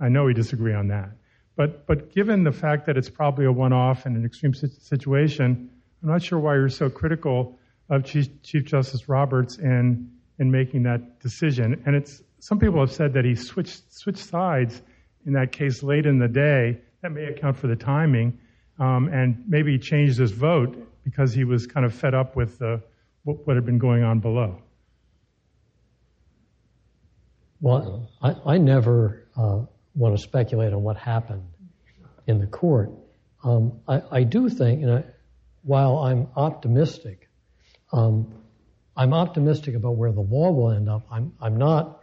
I 0.00 0.08
know 0.08 0.24
we 0.24 0.34
disagree 0.34 0.74
on 0.74 0.88
that. 0.88 1.10
But, 1.54 1.86
but 1.86 2.12
given 2.12 2.42
the 2.42 2.50
fact 2.50 2.86
that 2.86 2.96
it's 2.96 3.08
probably 3.08 3.44
a 3.44 3.52
one 3.52 3.72
off 3.72 4.04
and 4.04 4.16
an 4.16 4.24
extreme 4.24 4.54
situation, 4.54 5.70
I'm 6.02 6.08
not 6.08 6.20
sure 6.20 6.40
why 6.40 6.54
you're 6.54 6.68
so 6.68 6.90
critical 6.90 7.60
of 7.88 8.04
Chief, 8.04 8.26
Chief 8.42 8.64
Justice 8.64 9.08
Roberts 9.08 9.56
in, 9.56 10.10
in 10.40 10.50
making 10.50 10.82
that 10.82 11.20
decision. 11.20 11.80
And 11.86 11.94
it's, 11.94 12.20
some 12.40 12.58
people 12.58 12.80
have 12.80 12.90
said 12.90 13.12
that 13.12 13.24
he 13.24 13.36
switched, 13.36 13.94
switched 13.94 14.26
sides 14.28 14.82
in 15.26 15.32
that 15.34 15.52
case 15.52 15.82
late 15.82 16.06
in 16.06 16.18
the 16.18 16.28
day. 16.28 16.78
That 17.02 17.12
may 17.12 17.24
account 17.24 17.58
for 17.58 17.66
the 17.66 17.76
timing. 17.76 18.38
Um, 18.78 19.08
and 19.08 19.44
maybe 19.46 19.72
he 19.72 19.78
changed 19.78 20.18
his 20.18 20.32
vote 20.32 20.76
because 21.04 21.32
he 21.32 21.44
was 21.44 21.66
kind 21.66 21.84
of 21.84 21.94
fed 21.94 22.14
up 22.14 22.36
with 22.36 22.60
what, 23.24 23.46
what 23.46 23.56
had 23.56 23.66
been 23.66 23.78
going 23.78 24.02
on 24.02 24.20
below. 24.20 24.58
Well, 27.60 28.10
I, 28.20 28.34
I 28.44 28.58
never 28.58 29.28
uh, 29.36 29.60
want 29.94 30.16
to 30.16 30.22
speculate 30.22 30.72
on 30.72 30.82
what 30.82 30.96
happened 30.96 31.44
in 32.26 32.40
the 32.40 32.46
court. 32.46 32.90
Um, 33.44 33.80
I, 33.86 34.02
I, 34.10 34.22
do 34.24 34.48
think, 34.48 34.80
you 34.80 34.86
know, 34.86 35.04
while 35.62 35.98
I'm 35.98 36.28
optimistic, 36.34 37.28
um, 37.92 38.34
I'm 38.96 39.14
optimistic 39.14 39.76
about 39.76 39.96
where 39.96 40.10
the 40.12 40.20
law 40.20 40.50
will 40.50 40.72
end 40.72 40.88
up. 40.88 41.06
I'm, 41.10 41.32
I'm 41.40 41.56
not 41.56 42.00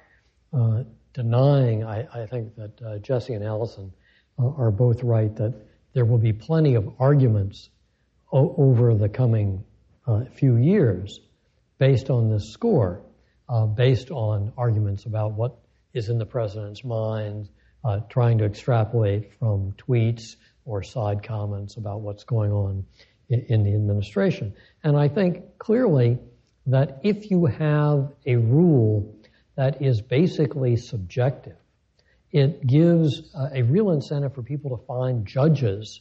uh, 0.53 0.83
denying, 1.13 1.83
I, 1.83 2.07
I, 2.13 2.25
think 2.25 2.55
that 2.55 2.81
uh, 2.81 2.97
Jesse 2.99 3.33
and 3.33 3.43
Allyson 3.43 3.91
are 4.37 4.71
both 4.71 5.03
right 5.03 5.35
that 5.35 5.53
there 5.93 6.05
will 6.05 6.17
be 6.17 6.33
plenty 6.33 6.75
of 6.75 6.93
arguments 6.99 7.69
o- 8.31 8.55
over 8.57 8.95
the 8.95 9.09
coming 9.09 9.63
uh, 10.07 10.25
few 10.35 10.55
years 10.55 11.19
based 11.77 12.09
on 12.09 12.29
this 12.29 12.51
score, 12.53 13.01
uh, 13.47 13.65
based 13.65 14.11
on 14.11 14.53
arguments 14.57 15.05
about 15.05 15.33
what 15.33 15.57
is 15.93 16.09
in 16.09 16.17
the 16.17 16.25
president's 16.25 16.83
mind, 16.83 17.49
uh, 17.83 17.99
trying 18.09 18.37
to 18.37 18.45
extrapolate 18.45 19.33
from 19.39 19.73
tweets 19.73 20.35
or 20.65 20.83
side 20.83 21.23
comments 21.23 21.77
about 21.77 22.01
what's 22.01 22.23
going 22.23 22.51
on 22.51 22.85
in, 23.29 23.45
in 23.49 23.63
the 23.63 23.73
administration. 23.73 24.53
And 24.83 24.97
I 24.97 25.07
think 25.07 25.57
clearly 25.57 26.19
that 26.67 26.99
if 27.03 27.31
you 27.31 27.45
have 27.45 28.13
a 28.25 28.35
rule 28.35 29.18
that 29.59 29.81
is 29.81 30.01
basically 30.01 30.77
subjective, 30.77 31.57
it 32.31 32.65
gives 32.65 33.23
uh, 33.35 33.49
a 33.53 33.61
real 33.63 33.91
incentive 33.91 34.33
for 34.33 34.41
people 34.41 34.77
to 34.77 34.85
find 34.85 35.25
judges 35.25 35.99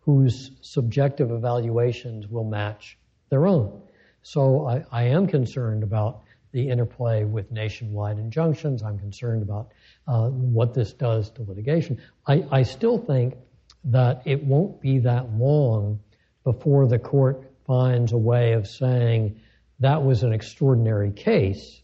whose 0.00 0.50
subjective 0.60 1.30
evaluations 1.30 2.28
will 2.28 2.44
match 2.44 2.98
their 3.30 3.46
own. 3.46 3.80
So 4.20 4.66
I, 4.66 4.84
I 4.92 5.02
am 5.04 5.26
concerned 5.26 5.82
about 5.82 6.24
the 6.50 6.68
interplay 6.68 7.24
with 7.24 7.50
nationwide 7.50 8.18
injunctions. 8.18 8.82
I'm 8.82 8.98
concerned 8.98 9.40
about 9.40 9.72
uh, 10.06 10.28
what 10.28 10.74
this 10.74 10.92
does 10.92 11.30
to 11.30 11.44
litigation. 11.44 11.98
I, 12.26 12.44
I, 12.52 12.62
still 12.62 12.98
think 12.98 13.36
that 13.84 14.20
it 14.26 14.44
won't 14.44 14.82
be 14.82 14.98
that 14.98 15.32
long 15.32 15.98
before 16.44 16.86
the 16.86 16.98
court 16.98 17.50
finds 17.66 18.12
a 18.12 18.18
way 18.18 18.52
of 18.52 18.68
saying 18.68 19.40
that 19.80 20.04
was 20.04 20.24
an 20.24 20.34
extraordinary 20.34 21.10
case, 21.10 21.81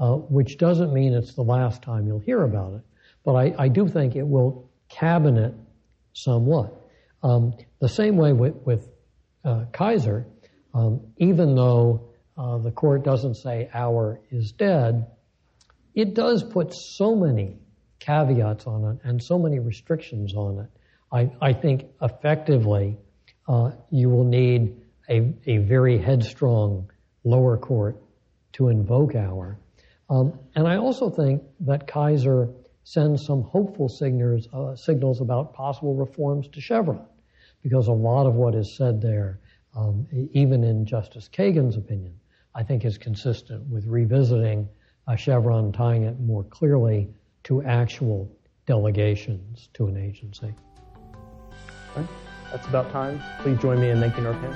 uh, 0.00 0.14
which 0.14 0.58
doesn't 0.58 0.92
mean 0.92 1.14
it's 1.14 1.34
the 1.34 1.42
last 1.42 1.82
time 1.82 2.06
you'll 2.06 2.18
hear 2.18 2.42
about 2.42 2.74
it. 2.74 2.82
But 3.24 3.34
I, 3.34 3.54
I 3.58 3.68
do 3.68 3.88
think 3.88 4.16
it 4.16 4.26
will 4.26 4.70
cabinet 4.88 5.54
somewhat. 6.12 6.72
Um, 7.22 7.54
the 7.80 7.88
same 7.88 8.16
way 8.16 8.32
with, 8.32 8.54
with 8.64 8.88
uh, 9.44 9.64
Kisor, 9.72 10.24
um, 10.74 11.00
even 11.16 11.54
though 11.54 12.08
uh, 12.36 12.58
the 12.58 12.70
court 12.70 13.04
doesn't 13.04 13.36
say 13.36 13.68
Auer 13.74 14.20
is 14.30 14.52
dead, 14.52 15.06
it 15.94 16.14
does 16.14 16.42
put 16.42 16.74
so 16.74 17.14
many 17.14 17.56
caveats 18.00 18.66
on 18.66 18.84
it 18.84 19.08
and 19.08 19.22
so 19.22 19.38
many 19.38 19.58
restrictions 19.58 20.34
on 20.34 20.58
it. 20.58 20.70
I, 21.12 21.30
I 21.40 21.52
think 21.52 21.84
effectively 22.02 22.98
uh, 23.48 23.70
you 23.90 24.10
will 24.10 24.24
need 24.24 24.82
a, 25.08 25.34
a 25.46 25.58
very 25.58 25.98
headstrong 25.98 26.90
lower 27.22 27.56
court 27.56 28.02
to 28.54 28.68
invoke 28.68 29.14
Auer. 29.14 29.58
Um, 30.10 30.38
and 30.54 30.68
I 30.68 30.76
also 30.76 31.10
think 31.10 31.42
that 31.60 31.86
Kisor 31.86 32.52
sends 32.84 33.24
some 33.24 33.42
hopeful 33.42 33.88
signals, 33.88 34.48
uh, 34.52 34.76
signals 34.76 35.20
about 35.20 35.54
possible 35.54 35.94
reforms 35.94 36.48
to 36.48 36.60
Chevron, 36.60 37.04
because 37.62 37.88
a 37.88 37.92
lot 37.92 38.26
of 38.26 38.34
what 38.34 38.54
is 38.54 38.76
said 38.76 39.00
there, 39.00 39.40
um, 39.74 40.06
even 40.32 40.62
in 40.62 40.84
Justice 40.84 41.28
Kagan's 41.32 41.76
opinion, 41.76 42.18
I 42.54 42.62
think 42.62 42.84
is 42.84 42.98
consistent 42.98 43.66
with 43.68 43.86
revisiting 43.86 44.68
a 45.08 45.16
Chevron, 45.16 45.72
tying 45.72 46.04
it 46.04 46.20
more 46.20 46.44
clearly 46.44 47.08
to 47.44 47.62
actual 47.62 48.30
delegations 48.66 49.68
to 49.74 49.86
an 49.86 49.96
agency. 49.96 50.54
That's 52.50 52.66
about 52.68 52.90
time. 52.92 53.20
Please 53.40 53.58
join 53.58 53.80
me 53.80 53.90
in 53.90 54.00
thanking 54.00 54.26
our 54.26 54.34
panel. 54.34 54.54